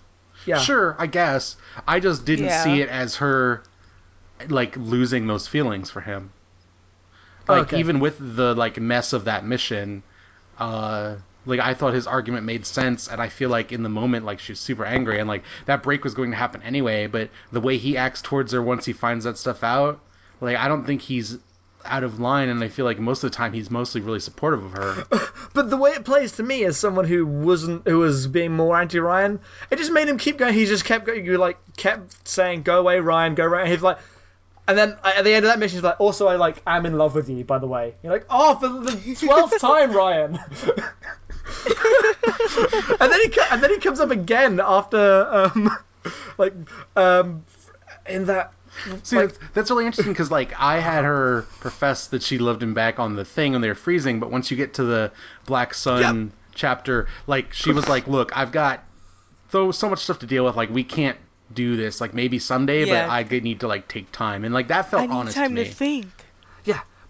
[0.44, 1.57] yeah, Sure, I guess.
[1.86, 2.65] I just didn't Yeah.
[2.65, 3.62] see it as her
[4.48, 6.31] like losing those feelings for him.
[7.48, 7.78] Like Okay.
[7.78, 10.03] even with the like mess of that mission,
[10.59, 11.15] uh
[11.47, 14.40] like I thought his argument made sense and I feel like in the moment like
[14.40, 17.78] she's super angry and like that break was going to happen anyway, but the way
[17.78, 20.01] he acts towards her once he finds that stuff out,
[20.40, 21.39] like I don't think he's
[21.85, 24.64] out of line and I feel like most of the time he's mostly really supportive
[24.64, 25.05] of her.
[25.55, 28.78] But the way it plays to me as someone who wasn't who was being more
[28.78, 29.40] anti Ryan,
[29.70, 30.52] it just made him keep going.
[30.52, 31.24] He just kept going.
[31.24, 33.35] You like kept saying, "Go away, Ryan.
[33.35, 33.97] Go away." He's like,
[34.68, 36.98] and then at the end of that mission, he's like, "Also, I like am in
[36.98, 40.39] love with you." By the way, you're like, "Oh, for the twelfth time, Ryan."
[43.01, 45.70] and then he and then he comes up again after um
[46.39, 46.52] like
[46.97, 47.44] um
[48.09, 48.52] in that
[49.05, 52.62] See, Like- that's, that's really interesting because like I had her profess that she loved
[52.62, 55.12] him back on the thing when they were freezing, but once you get to the
[55.47, 58.85] Black Sun chapter, like she was like, "Look, I've got
[59.51, 60.56] so so much stuff to deal with.
[60.56, 61.16] Like we can't
[61.55, 62.02] do this.
[62.02, 63.06] Like maybe someday, Yeah.
[63.06, 65.62] but I need to like take time." And like that felt I honest time to
[65.64, 65.74] to, me.
[65.74, 66.06] think.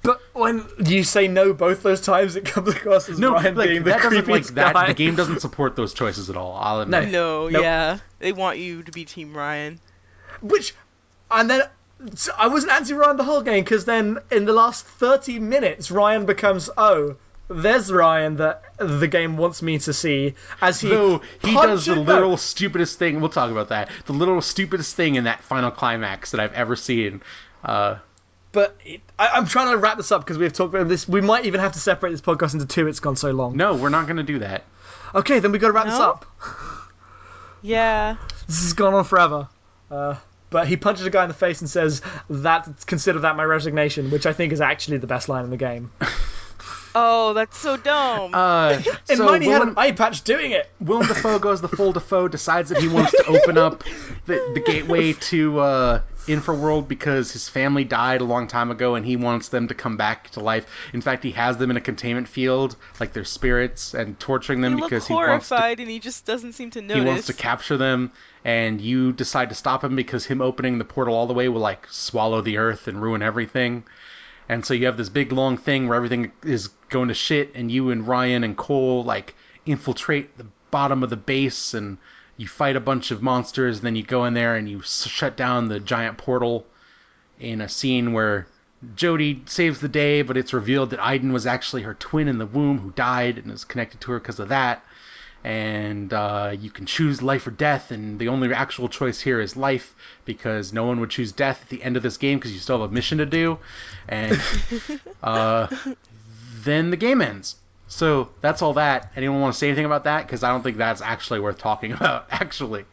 [0.06, 0.12] Yeah.
[0.32, 3.68] But when you say no both those times, it comes across as no, Ryan like
[3.68, 4.74] being the that doesn't like creepiest that.
[4.74, 4.86] guy.
[4.88, 6.54] The game doesn't support those choices at all.
[6.54, 6.98] I'll No.
[6.98, 7.12] admit.
[7.12, 7.62] No, Nope.
[7.62, 7.98] yeah.
[8.18, 9.80] They want you to be Team Ryan.
[10.42, 10.74] Which,
[11.30, 11.62] and then
[12.14, 15.90] so I wasn't anti Ryan the whole game because then in the last thirty minutes,
[15.90, 17.16] Ryan becomes oh,
[17.48, 21.94] there's Ryan that the game wants me to see as he Though he does the
[21.94, 23.20] punches- literal stupidest thing.
[23.20, 23.88] We'll talk about that.
[24.06, 27.22] The literal stupidest thing in that final climax that I've ever seen.
[27.64, 27.96] Uh,
[28.56, 31.06] But it, I, I'm trying to wrap this up because we've talked about this.
[31.06, 32.86] We might even have to separate this podcast into two.
[32.86, 33.54] It's gone so long.
[33.54, 34.64] no, we're not going to do that.
[35.14, 36.24] Okay, then we got to wrap this up.
[37.62, 38.16] Yeah.
[38.46, 39.48] This has gone on forever.
[39.90, 40.14] Uh,
[40.50, 42.00] but he punches a guy in the face and says,
[42.30, 45.56] "That consider that my resignation," which I think is actually the best line in the
[45.56, 45.90] game.
[46.98, 48.30] Oh, that's so dumb.
[48.32, 48.80] Uh,
[49.10, 50.66] In so mine, he had an eye patch doing it.
[50.80, 53.84] Willem Dafoe goes the full Dafoe, decides that he wants to open up
[54.24, 59.06] the, the gateway to uh, Infraworld because his family died a long time ago and
[59.06, 60.66] he wants them to come back to life.
[60.92, 64.76] In fact, he has them in a containment field, like their spirits, and torturing them
[64.76, 67.32] he because he wants to horrified and he just doesn't seem to he wants to
[67.32, 68.12] capture them
[68.44, 71.60] and you decide to stop him because him opening the portal all the way will
[71.60, 73.84] like swallow the earth and ruin everything
[74.48, 77.70] and so you have this big long thing where everything is going to shit and
[77.70, 79.34] you and ryan and cole like
[79.66, 81.98] infiltrate the bottom of the base and
[82.36, 85.36] you fight a bunch of monsters then you go in there and you s- shut
[85.36, 86.66] down the giant portal
[87.38, 88.46] in a scene where
[88.94, 92.46] Jodie saves the day, but it's revealed that Aiden was actually her twin in the
[92.46, 94.84] womb who died and is connected to her because of that
[95.46, 99.56] and uh, you can choose life or death, and the only actual choice here is
[99.56, 99.94] life
[100.24, 102.80] because no one would choose death at the end of this game because you still
[102.80, 103.56] have a mission to do,
[104.08, 104.40] and
[105.22, 105.68] uh,
[106.64, 107.54] then the game ends.
[107.88, 109.12] So that's all that.
[109.16, 110.26] Anyone want to say anything about that?
[110.26, 112.26] Because I don't think that's actually worth talking about.
[112.30, 112.84] Actually,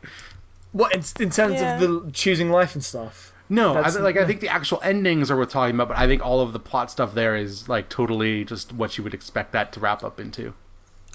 [0.72, 1.76] What in, in terms Yeah.
[1.76, 3.32] of the choosing life and stuff?
[3.50, 3.72] no.
[3.72, 6.24] I, That's- like I think the actual endings are worth talking about, but I think
[6.26, 9.74] all of the plot stuff there is like totally just what you would expect that
[9.74, 10.54] to wrap up into.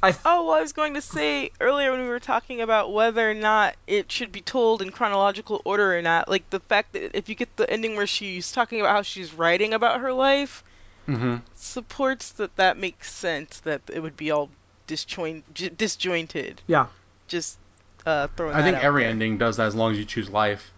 [0.00, 2.92] I th- Oh, well, I was going to say earlier when we were talking about
[2.92, 6.92] whether or not it should be told in chronological order or not, like the fact
[6.92, 10.12] that if you get the ending where she's talking about how she's writing about her
[10.12, 10.62] life,
[11.08, 14.50] hmm supports that that makes sense that it would be all
[14.86, 16.62] disjoint j- disjointed.
[16.66, 16.86] yeah.
[17.26, 17.58] Just
[18.06, 19.10] uh, throwing I that think out every there.
[19.10, 20.70] ending does that as long as you choose life.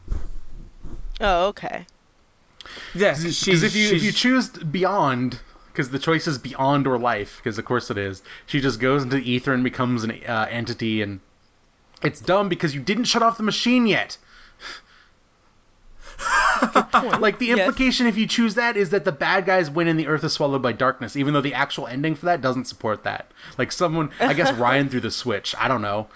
[1.21, 1.87] Oh, okay.
[2.95, 5.39] Yeah, Because if you if you choose beyond,
[5.69, 8.23] because the choice is beyond or life, because of course it is.
[8.47, 11.21] She just goes into the ether and becomes an uh, entity, and
[12.03, 14.19] it's dumb because you didn't shut off the machine yet.
[17.21, 17.59] Like the Yes.
[17.61, 20.33] implication if you choose that is that the bad guys win and the earth is
[20.33, 23.31] swallowed by darkness, even though the actual ending for that doesn't support that.
[23.57, 25.55] Like someone, I guess Ryan threw the switch.
[25.59, 26.09] I don't know.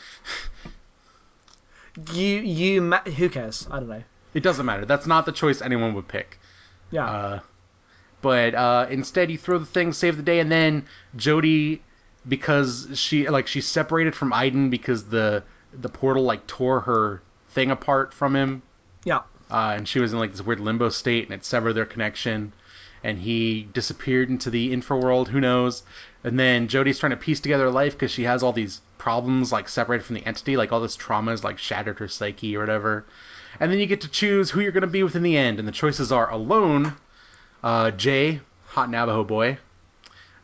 [2.12, 3.66] you you ma- who cares?
[3.70, 4.02] I don't know.
[4.35, 4.85] It doesn't matter.
[4.85, 6.39] That's not the choice anyone would pick.
[6.90, 7.06] Yeah.
[7.06, 7.40] Uh,
[8.20, 10.86] but uh, instead, you throw the thing, save the day, and then
[11.16, 11.81] jodie
[12.26, 17.70] because she like she's separated from Aiden because the the portal like tore her thing
[17.70, 18.62] apart from him,
[19.05, 19.20] yeah.
[19.51, 22.53] Uh, and she was in like this weird limbo state, and it severed their connection.
[23.05, 25.29] and he disappeared into the infra world.
[25.29, 25.83] Who knows?
[26.25, 29.69] And then Jodie's trying to piece together life because she has all these problems like
[29.69, 33.05] separated from the entity, like all this trauma has like shattered her psyche or whatever.
[33.61, 35.59] And then you get to choose who you're going to be with in the end,
[35.59, 36.95] and the choices are alone,
[37.62, 39.59] uh, Jay, hot Navajo boy,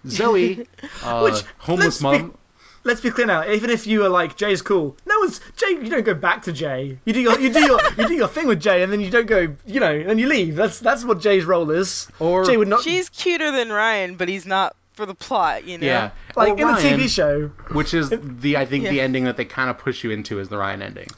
[0.07, 0.67] Zoe,
[1.03, 2.35] uh, homeless mom.
[2.83, 3.47] Let's be clear now.
[3.51, 5.71] Even if you are like Jay's cool, no one's Jay.
[5.71, 6.99] You don't go back to Jay.
[7.05, 9.11] You do your you do your you do your thing with Jay, and then you
[9.11, 9.55] don't go.
[9.67, 10.57] You know, and you leave.
[10.57, 12.09] That's that's what Jay's role is.
[12.19, 15.79] Or Jay would not She's cuter than Ryan, but he's not for the plot, you
[15.79, 15.87] know?
[15.87, 17.49] yeah, like or in Ryan, the TV show.
[17.73, 20.49] which is the I think the ending that they kind of push you into is
[20.49, 21.09] the Ryan ending.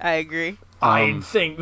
[0.00, 0.58] I agree.
[0.80, 1.60] I Um, think.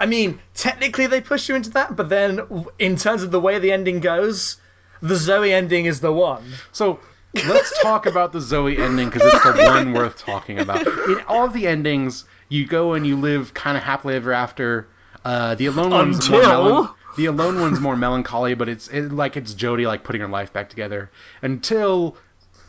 [0.00, 2.40] I mean, technically they push you into that, but then
[2.78, 4.56] in terms of the way the ending goes,
[5.00, 6.42] the Zoe ending is the one.
[6.72, 6.98] So
[7.34, 10.86] let's talk about the Zoe ending because it's the one worth talking about.
[10.86, 14.88] In all of the endings, you go and you live kind of happily ever after.
[15.24, 19.12] Uh, the alone one's more Until- melan- the alone one's more melancholy, but it's it,
[19.12, 21.10] like it's Jodie like putting her life back together
[21.42, 22.16] until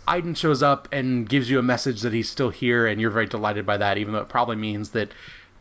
[0.08, 3.26] Aiden shows up and gives you a message that he's still here, and you're very
[3.26, 5.10] delighted by that, even though it probably means that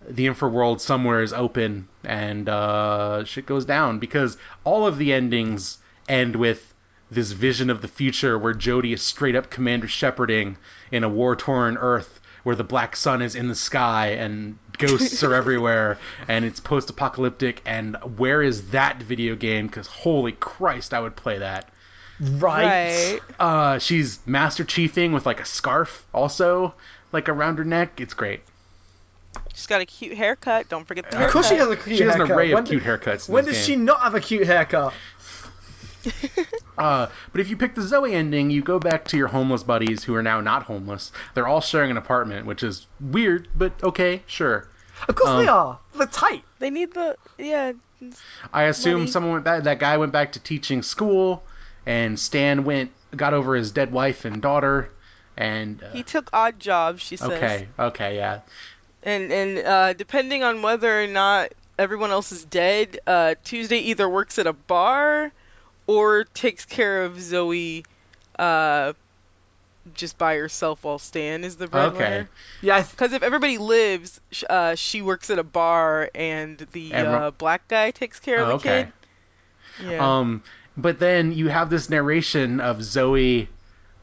[0.07, 5.79] the infraworld somewhere is open and uh, shit goes down because all of the endings
[6.07, 6.74] end with
[7.15, 10.57] this vision of the future where Jodie is straight up Commander Shepherding
[10.91, 15.23] in a war torn Earth where the black sun is in the sky and ghosts
[15.23, 17.63] are everywhere and it's post apocalyptic.
[17.65, 19.67] And where is that video game?
[19.67, 21.71] Because holy Christ, I would play that.
[22.21, 23.13] Right.
[23.15, 23.21] Right.
[23.41, 26.75] Uh, she's Master Chiefing with like a scarf also,
[27.13, 28.01] like around her neck.
[28.01, 28.41] It's great.
[29.53, 30.69] She's got a cute haircut.
[30.69, 32.37] Don't forget the Of course she has a cute She has an haircut.
[32.37, 33.29] array of when cute do- haircuts.
[33.29, 33.79] In When this does game.
[33.81, 34.93] she not have a cute haircut?
[36.77, 40.03] Uh, but if you pick the Zoe ending, you go back to your homeless buddies
[40.03, 41.13] who are now not homeless.
[41.35, 44.67] They're all sharing an apartment, which is weird, but okay, sure.
[45.09, 45.79] Of course they Um, are.
[45.97, 46.43] They're tight.
[46.59, 47.75] They need the yeah.
[48.53, 49.11] I assume Money.
[49.13, 51.45] someone went back, that guy went back to teaching school,
[51.87, 54.91] and Stan went got over his dead wife and daughter,
[55.37, 57.03] and uh, He took odd jobs.
[57.03, 57.31] She says.
[57.31, 58.41] okay, okay, yeah,
[59.05, 64.09] And and uh, depending on whether or not everyone else is dead, uh, Tuesday either
[64.09, 65.33] works at a bar
[65.87, 67.85] or takes care of Zoe
[68.39, 68.93] uh,
[69.95, 72.05] just by herself while Stan is the breadwinner.
[72.05, 72.27] okay.
[72.63, 76.93] Yeah, I th- Because if everybody lives, uh, she works at a bar and the
[76.93, 78.83] Everyone- uh, black guy takes care of Oh, the okay.
[79.79, 79.91] kid.
[79.91, 80.19] Yeah.
[80.19, 80.43] Um,
[80.77, 83.49] but then you have this narration of Zoe,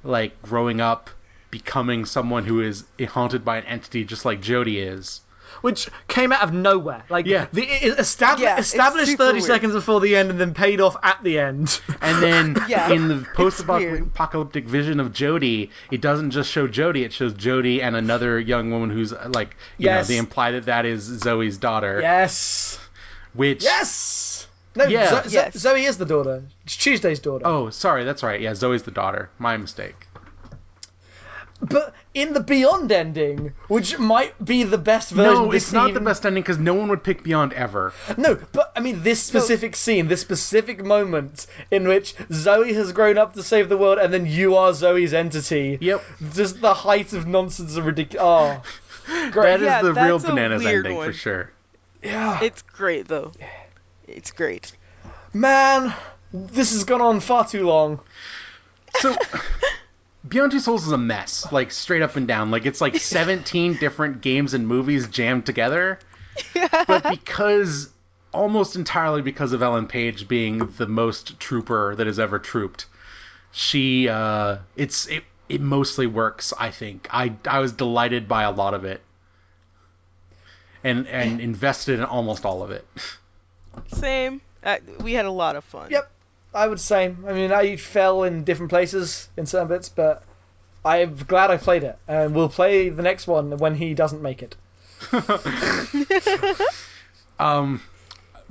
[0.04, 1.10] like growing up,
[1.50, 5.22] becoming someone who is haunted by an entity, just like Jodie is.
[5.62, 7.04] Which came out of nowhere.
[7.10, 7.48] Like, Yeah.
[7.54, 9.44] the, it established, Yeah, established 30 weird.
[9.44, 11.80] seconds before the end and then paid off at the end.
[12.02, 13.34] And then Yeah, in the weird.
[13.36, 18.72] post-apocalyptic vision of Jodie, it doesn't just show Jodie; it shows Jodie and another young
[18.72, 20.08] woman who's uh, like, you Yes.
[20.10, 22.00] know, they imply that that is Zoe's daughter.
[22.02, 22.80] yes.
[23.34, 24.48] Which Yes!
[24.76, 25.10] No, Yeah.
[25.10, 25.58] Zo- Zo- Yes.
[25.58, 26.44] Zoe is the daughter.
[26.66, 27.46] It's Tuesday's daughter.
[27.46, 28.42] Oh, sorry, that's right.
[28.42, 29.30] Yeah, Zoe's the daughter.
[29.38, 30.08] My mistake.
[31.62, 35.72] But in the Beyond ending, which might be the best version No, of this it's
[35.74, 37.94] not the best ending because no one would pick Beyond ever.
[38.18, 43.18] No, but I mean this specific scene, this specific moment in which Zoe has grown
[43.18, 45.78] up to save the world, and then you are Zoe's entity.
[45.80, 46.04] Yep.
[46.34, 48.22] Just the height of nonsense and ridiculous.
[48.26, 48.62] Oh,
[49.32, 49.62] great.
[49.62, 51.52] is Yeah, the real bananas weird ending for sure.
[52.04, 53.32] yeah, it's great though.
[54.08, 54.74] It's great.
[55.34, 55.94] man,
[56.34, 58.02] this has gone on far too long.
[59.00, 59.16] So
[60.28, 62.52] Beyond Two Souls is a mess, like straight up and down.
[62.52, 66.00] Like it's like 17 different games and movies jammed together.
[66.88, 67.90] But because
[68.34, 72.86] almost entirely because of Ellen Page being the most trooper that has ever trooped,
[73.52, 77.08] she uh it's it it mostly works, I think.
[77.12, 79.02] I I was delighted by a lot of it.
[80.84, 82.88] And and invested in almost all of it.
[83.88, 84.42] Same.
[84.64, 85.90] Uh, we had a lot of fun.
[85.90, 86.10] Yep,
[86.54, 87.16] I would say.
[87.28, 90.24] I mean, I fell in different places in certain bits, but
[90.84, 94.42] I'm glad I played it, and we'll play the next one when he doesn't make
[94.44, 94.56] it.
[97.40, 97.82] Um,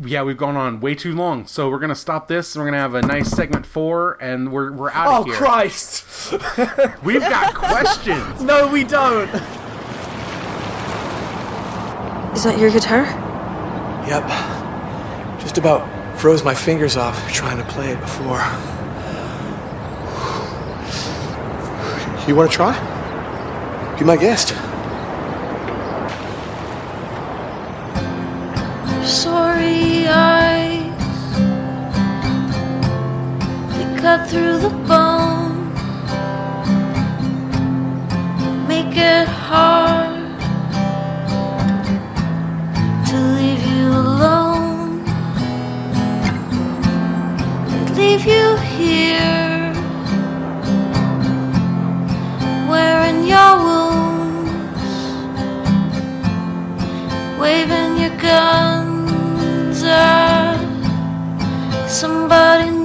[0.05, 2.57] yeah, we've gone on way too long, so we're gonna stop this.
[2.57, 5.37] and We're gonna have a nice segment four, and we're we're out Oh of here.
[5.37, 6.33] Christ!
[7.05, 8.43] We've got questions.
[8.43, 9.29] no, we don't.
[12.35, 13.05] Is that your guitar?
[14.09, 15.41] Yep.
[15.41, 15.83] Just about
[16.21, 18.41] froze my fingers off trying to play it before.
[22.29, 22.75] You want to try?
[23.99, 24.51] Be my guest.
[29.03, 30.93] Sorry eyes
[33.77, 35.73] They cut through the bone
[38.69, 40.00] Make it hard
[48.01, 49.73] leave you here,
[52.71, 54.97] wearing your wounds,
[57.39, 60.57] waving your guns at
[61.87, 62.80] somebody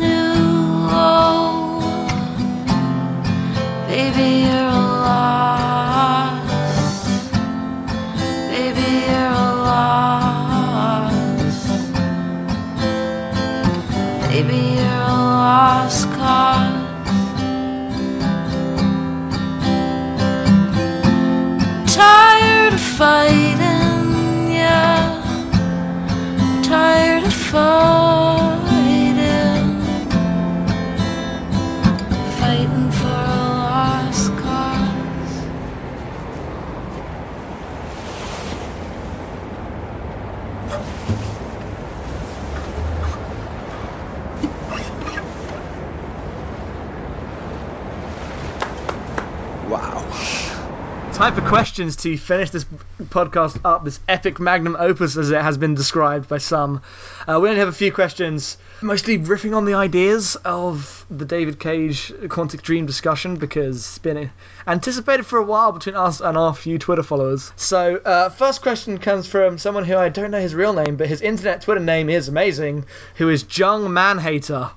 [51.55, 52.65] questions to finish this
[52.99, 56.81] podcast up, this epic magnum opus as it has been described by some.
[57.25, 61.57] Uh, we only have a few questions, mostly riffing on the ideas of the David
[61.57, 64.29] Cage Quantic Dream discussion because it's been
[64.67, 67.53] anticipated for a while between us and our few Twitter followers.
[67.55, 71.07] So, uh, first question comes from someone who I don't know his real name, but
[71.07, 72.83] his internet Twitter name is amazing,
[73.15, 74.71] who is Jung Manhater.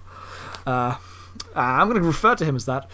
[0.64, 0.94] Uh,
[1.56, 2.88] I'm going to refer to him as that.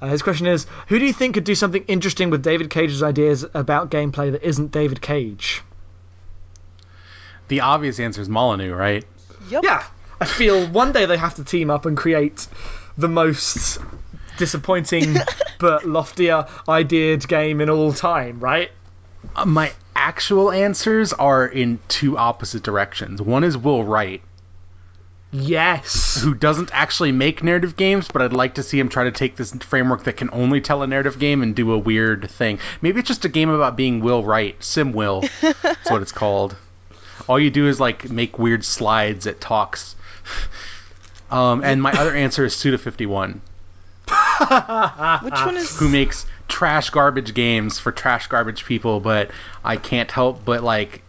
[0.00, 3.02] Uh, his question is Who do you think could do something interesting with David Cage's
[3.02, 5.62] ideas about gameplay that isn't David Cage?
[7.48, 9.04] The obvious answer is Molyneux, right?
[9.48, 9.64] Yep.
[9.64, 9.84] Yeah,
[10.20, 12.46] I feel one day they have to team up and create
[12.98, 13.78] the most
[14.36, 15.16] disappointing
[15.58, 18.70] but loftier ideaed game in all time, right?
[19.34, 23.22] Uh, my actual answers are in two opposite directions.
[23.22, 24.22] One is Will Wright,
[25.42, 26.20] Yes.
[26.20, 29.36] who doesn't actually make narrative games, but I'd like to see him try to take
[29.36, 32.58] this framework that can only tell a narrative game and do a weird thing.
[32.80, 35.24] Maybe it's just a game about being Will Wright, Sim Will.
[35.42, 36.56] That's what it's called.
[37.28, 39.94] All you do is like make weird slides at talks.
[41.30, 43.40] Um, and my other answer is Suda51,
[45.22, 45.76] Which one is?
[45.76, 49.30] who makes trash garbage games for trash garbage people, but
[49.64, 51.02] I can't help but like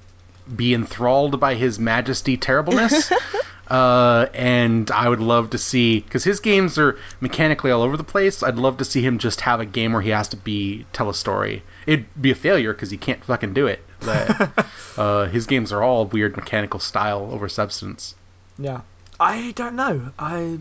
[0.54, 3.12] be enthralled by his majesty terribleness.
[3.70, 8.04] uh, and I would love to see because his games are mechanically all over the
[8.04, 8.44] place.
[8.44, 11.10] I'd love to see him just have a game where he has to be tell
[11.10, 11.64] a story.
[11.86, 13.84] It'd be a failure because he can't fucking do it.
[14.00, 14.66] But
[14.98, 18.16] uh, his games are all weird mechanical style over substance.
[18.58, 18.82] Yeah.
[19.20, 20.12] I don't know.
[20.20, 20.60] I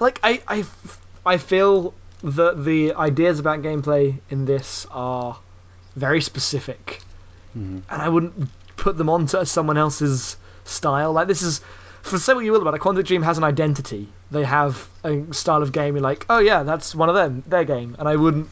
[0.00, 0.64] like I I
[1.24, 5.38] I feel that the ideas about gameplay in this are
[5.94, 7.00] very specific,
[7.56, 7.82] Mhm.
[7.88, 10.36] and I wouldn't put them onto someone else's
[10.68, 11.12] style.
[11.12, 11.60] Like this is,
[12.02, 14.08] for say what you will about it, Quantic Dream has an identity.
[14.30, 15.94] They have a style of game.
[15.94, 18.50] You're like, oh yeah, that's one of them, their game, and I wouldn't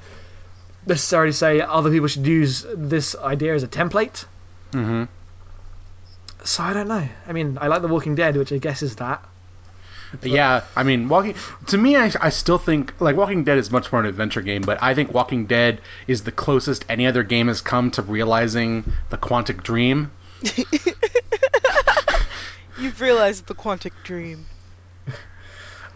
[0.86, 4.25] necessarily say other people should use this idea as a template.
[4.73, 5.05] Mm-hmm.
[6.45, 7.07] So I don't know.
[7.27, 9.25] I mean, I like The Walking Dead, which I guess is that.
[10.23, 11.35] Yeah, I mean, Walking.
[11.69, 14.62] To me, I, I still think like Walking Dead is much more an adventure game,
[14.62, 18.85] but I think Walking Dead is the closest any other game has come to realizing
[19.11, 20.12] the Quantic Dream.
[22.86, 24.47] You've realized the quantic dream.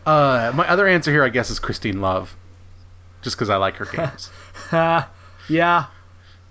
[0.07, 2.35] Uh, my other answer here, I guess, is Christine Love,
[3.21, 4.31] just because I like her games.
[5.49, 5.87] Yeah.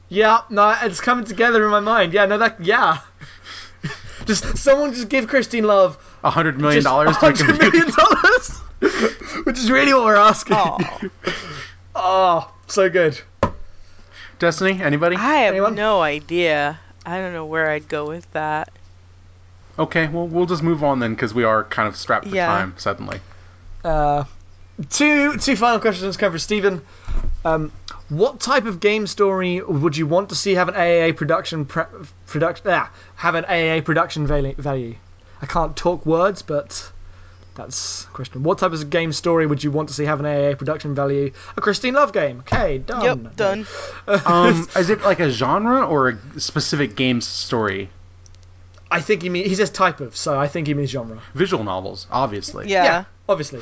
[0.07, 2.13] Yeah, no, it's coming together in my mind.
[2.13, 2.99] Yeah, no, that, yeah.
[4.25, 7.91] just, someone just give Christine Love A hundred million dollars to a $100 video million
[7.95, 8.57] dollars!
[9.45, 10.55] Which is really what we're asking.
[10.55, 11.09] Aw.
[11.95, 13.19] Oh, so good.
[14.37, 15.15] Destiny, anybody?
[15.15, 15.73] I have Anyone?
[15.73, 16.79] no idea.
[17.05, 18.69] I don't know where I'd go with that.
[19.79, 22.47] Okay, well, we'll just move on then, because we are kind of strapped for Yeah.
[22.47, 23.19] time suddenly.
[23.83, 24.25] Uh,
[24.89, 26.81] two, two final questions come for Stephen.
[27.45, 27.71] Um,
[28.09, 31.85] what type of game story would you want to see have an AAA production pre-
[32.27, 34.95] production ah, have an AAA production value, value?
[35.41, 36.91] I can't talk words, but
[37.55, 38.43] that's a question.
[38.43, 41.31] What type of game story would you want to see have an AAA production value?
[41.55, 42.39] A Christine Love game.
[42.39, 43.03] Okay, done.
[43.03, 43.67] Yep, done.
[44.25, 47.89] Um, is it like a genre or a specific game story?
[48.91, 51.21] I think he means he says type of, so I think he means genre.
[51.35, 52.67] Visual novels, obviously.
[52.69, 52.83] Yeah.
[52.83, 53.61] Yeah, obviously.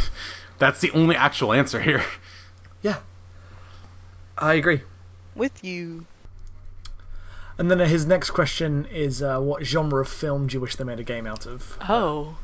[0.58, 2.04] That's the only actual answer here.
[2.82, 2.96] Yeah,
[4.38, 4.82] I agree.
[5.34, 6.06] With you.
[7.58, 10.84] And then his next question is, uh, what genre of film do you wish they
[10.84, 11.76] made a game out of?
[11.88, 12.36] Oh.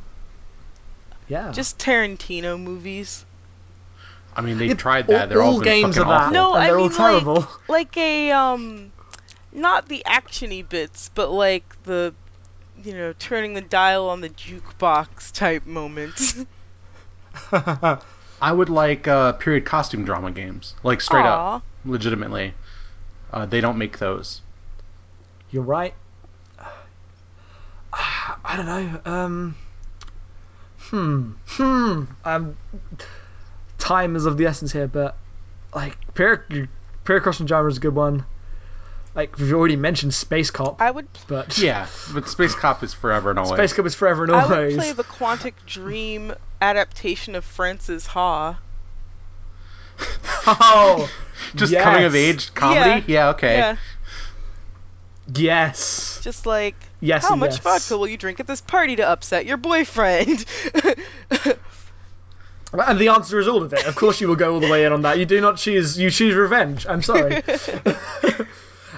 [1.29, 3.25] Yeah, Just Tarantino movies.
[4.37, 5.23] I mean, they've Yeah, tried that.
[5.23, 6.33] all- They're all, all games fucking are that.
[6.33, 7.35] No, and I they're all mean terrible.
[7.69, 8.93] like like a um
[9.57, 12.15] not the actiony bits, but like the
[12.85, 16.37] you know, turning the dial on the jukebox type moments.
[17.53, 21.57] I would like uh, period costume drama games, like straight Aw.
[21.57, 22.55] up, legitimately.
[23.33, 24.43] Uh, they don't make those.
[25.51, 25.95] You're right.
[27.93, 29.01] I don't know.
[29.05, 29.57] Um.
[30.79, 31.31] Hmm.
[31.47, 32.05] Hmm.
[32.25, 32.57] Um.
[33.79, 35.17] Time is of the essence here, but
[35.75, 36.69] like period,
[37.05, 38.25] period crossing genre is a good one.
[39.17, 43.31] Like we've already mentioned Space Cop, I would but Yeah, but Space Cop is forever
[43.31, 43.59] and always.
[43.59, 44.51] Space Cop is forever and always.
[44.51, 44.77] I would always.
[44.77, 48.61] play the Quantic Dream adaptation of Frances Ha.
[50.49, 51.11] Oh,
[51.55, 51.83] Just yes.
[51.83, 53.11] coming of age comedy.
[53.11, 53.57] Yeah, okay.
[53.57, 53.77] Yeah,
[55.35, 57.59] yes, just like yes, how much yes.
[57.61, 60.45] vodka will you drink at this party to upset your boyfriend?
[62.73, 63.87] And the answer is all of it.
[63.87, 65.19] Of course, you will go all the way in on that.
[65.19, 65.99] You do not choose.
[65.99, 66.87] You choose revenge.
[66.87, 67.43] I'm sorry.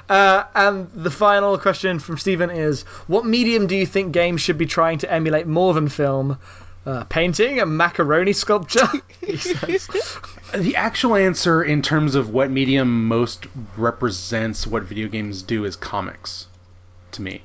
[0.08, 4.58] Uh, and the final question from Stephen is: What medium do you think games should
[4.58, 6.38] be trying to emulate more than film?
[6.86, 8.88] Uh, painting, a macaroni sculpture.
[10.56, 13.46] The actual answer in terms of what medium most
[13.76, 16.46] represents what video games do is comics,
[17.12, 17.42] to me.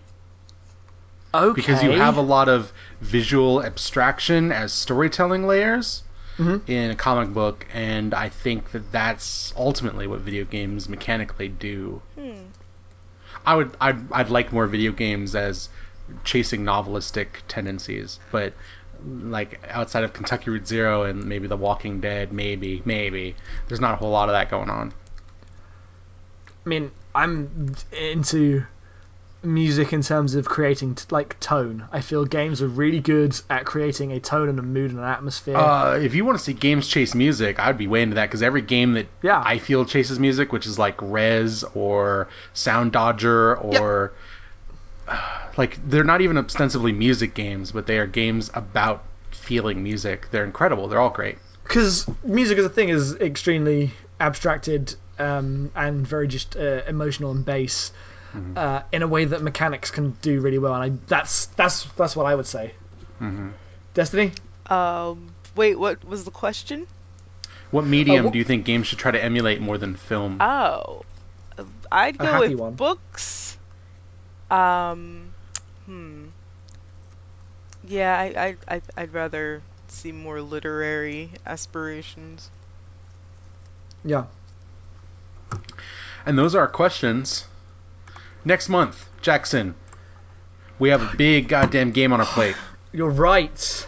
[1.33, 1.53] okay.
[1.53, 6.03] Because you have a lot of visual abstraction as storytelling layers
[6.37, 6.61] Mhm.
[6.69, 12.01] in a comic book, and I think that that's ultimately what video games mechanically do.
[12.17, 12.31] Hmm.
[13.45, 15.69] I would, I'd, I'd like more video games as
[16.23, 18.53] chasing novelistic tendencies, but
[19.05, 23.35] like outside of Kentucky Route Zero and maybe The Walking Dead, maybe, maybe
[23.67, 24.93] there's not a whole lot of that going on.
[26.65, 28.65] I mean, I'm into
[29.43, 31.85] music in terms of creating t- like tone.
[31.91, 35.05] I feel games are really good at creating a tone and a mood and an
[35.05, 35.57] atmosphere.
[35.57, 38.41] Uh, if you want to see games chase music, I'd be way into that because
[38.41, 39.41] every game that Yeah.
[39.43, 44.13] I feel chases music, which is like Rez or Soundodger or
[45.57, 50.29] like they're not even ostensibly music games, but they are games about feeling music.
[50.31, 50.87] They're incredible.
[50.87, 51.37] They're all great.
[51.63, 57.45] because music as a thing is extremely abstracted um, and very just uh, emotional and
[57.45, 57.91] bass
[58.33, 58.57] Mm-hmm.
[58.57, 60.73] uh, in a way that mechanics can do really well.
[60.73, 62.73] And I, that's that's that's what I would say.
[63.21, 63.49] Mm-hmm.
[63.93, 64.31] Destiny.
[64.67, 66.87] um, wait, what was the question?
[67.69, 70.37] What medium Uh, wh- do you think games should try to emulate more than film?
[70.41, 71.03] Oh,
[71.91, 72.73] I'd go with one.
[72.73, 73.57] books.
[74.49, 75.33] Um,
[75.85, 76.25] hmm.
[77.87, 78.25] Yeah, I,
[78.67, 82.49] I, I, I'd rather see more literary aspirations.
[84.03, 84.25] Yeah.
[86.25, 87.45] And those are our questions.
[88.45, 89.75] Next month, Jackson,
[90.77, 92.55] we have a big goddamn game on our plate.
[92.91, 93.87] You're right.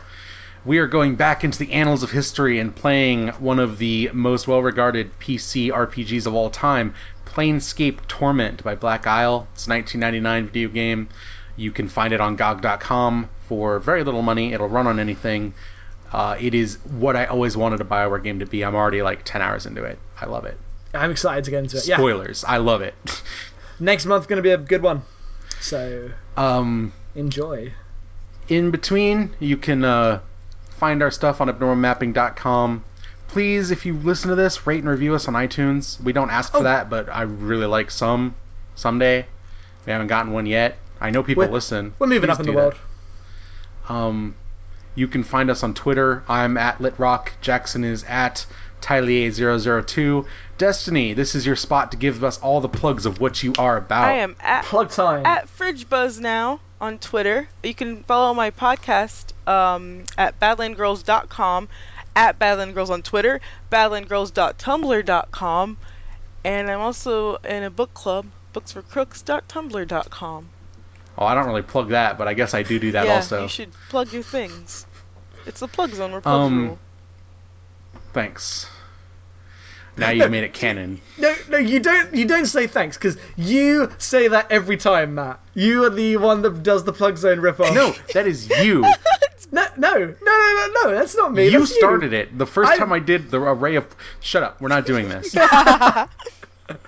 [0.64, 4.48] We are going back into the annals of history and playing one of the most
[4.48, 9.48] well regarded PC RPGs of all time, Planescape Torment by Black Isle.
[9.54, 11.10] It's a 1999 video game.
[11.58, 14.54] You can find it on GOG.com for very little money.
[14.54, 15.54] It'll run on anything.
[16.12, 18.64] Uh, it is what I always wanted a Bioware game to be.
[18.64, 20.00] I'm already like 10 hours into it.
[20.20, 20.58] I love it.
[20.94, 21.88] I'm excited to get into it.
[21.88, 21.98] Yeah.
[21.98, 22.46] Spoilers.
[22.46, 22.96] I love it.
[23.80, 25.02] Next month's going to be a good one.
[25.60, 27.74] So um, enjoy.
[28.48, 30.20] in between, you can uh,
[30.78, 32.84] find our stuff on abnormalmapping.com.
[33.28, 36.00] Please, if you listen to this, rate and review us on iTunes.
[36.02, 36.64] We don't ask for Oh.
[36.64, 38.36] that, but I really like some
[38.76, 39.26] someday.
[39.86, 40.78] We haven't gotten one yet.
[41.02, 41.94] I know people We're- listen.
[42.00, 42.62] We're moving Please up in the do that.
[42.64, 42.76] world.
[43.90, 44.36] Um,
[44.96, 46.24] you can find us on Twitter.
[46.30, 47.30] I'm at LitRock.
[47.42, 48.46] Jackson is at
[48.86, 50.26] Tylier002.
[50.60, 53.78] Destiny, this is your spot to give us all the plugs of what you are
[53.78, 54.08] about.
[54.08, 55.26] I am at Plug time.
[55.26, 57.50] at Fridge Buzz now on Twitter.
[57.64, 61.68] You can follow my podcast um, at badlandgirls.com,
[62.16, 63.42] at badlandgirls on Twitter,
[63.72, 65.78] badlandgirls.tumblr.com,
[66.44, 70.50] and I'm also in a book club, booksforcrooks.tumblr.com.
[71.18, 73.42] Oh, I don't really plug that, but I guess I do do that yeah, also.
[73.44, 74.86] you should plug your things.
[75.48, 76.78] It's the plug zone where plugs Um.
[78.14, 78.68] Thanks.
[79.98, 81.02] Now you've made it canon.
[81.18, 82.14] No, no, you don't.
[82.14, 85.40] You don't say thanks because you say that every time, Matt.
[85.54, 87.74] You are the one that does the plug zone ripoff.
[87.74, 88.82] No, that is you.
[89.52, 90.92] no, no, no, no, no, no.
[90.94, 91.48] That's not me.
[91.48, 92.38] you that's started it.
[92.38, 93.88] The first I- time I did the array of.
[94.20, 94.60] Shut up.
[94.60, 95.34] We're not doing this.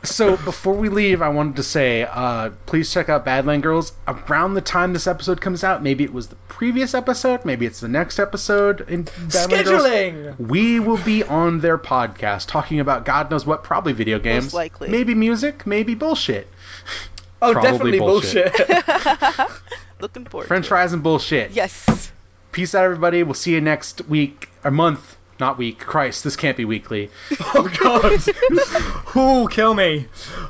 [0.04, 3.94] so before we leave, I wanted to say, uh, please check out Badland Girls.
[4.08, 7.80] Around the time this episode comes out, maybe it was the previous episode, maybe it's
[7.80, 9.84] the next episode in Badland Girls.
[9.84, 10.40] Scheduling.
[10.40, 14.90] We will be on their podcast talking about God knows what, probably video games, likely.
[14.90, 16.48] maybe music, maybe bullshit,
[17.42, 18.56] Oh, Probably definitely bullshit.
[18.58, 19.50] bullshit.
[20.00, 21.52] Looking forward French to fries and bullshit.
[21.52, 22.12] Yes.
[22.52, 23.22] Peace out, everybody.
[23.22, 25.17] We'll see you next week or month.
[25.40, 25.80] Not week.
[25.80, 27.10] Christ, this can't be weekly.
[27.54, 29.16] oh God.
[29.18, 30.08] Ooh, kill me.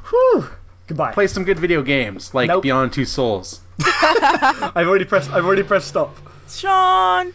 [0.10, 0.48] Whew.
[0.88, 1.12] Goodbye.
[1.12, 2.64] Play some good video games like Nope.
[2.64, 3.60] Beyond Two Souls.
[3.84, 5.32] I've already pressed.
[5.32, 6.16] I've already pressed stop.
[6.48, 7.34] Sean.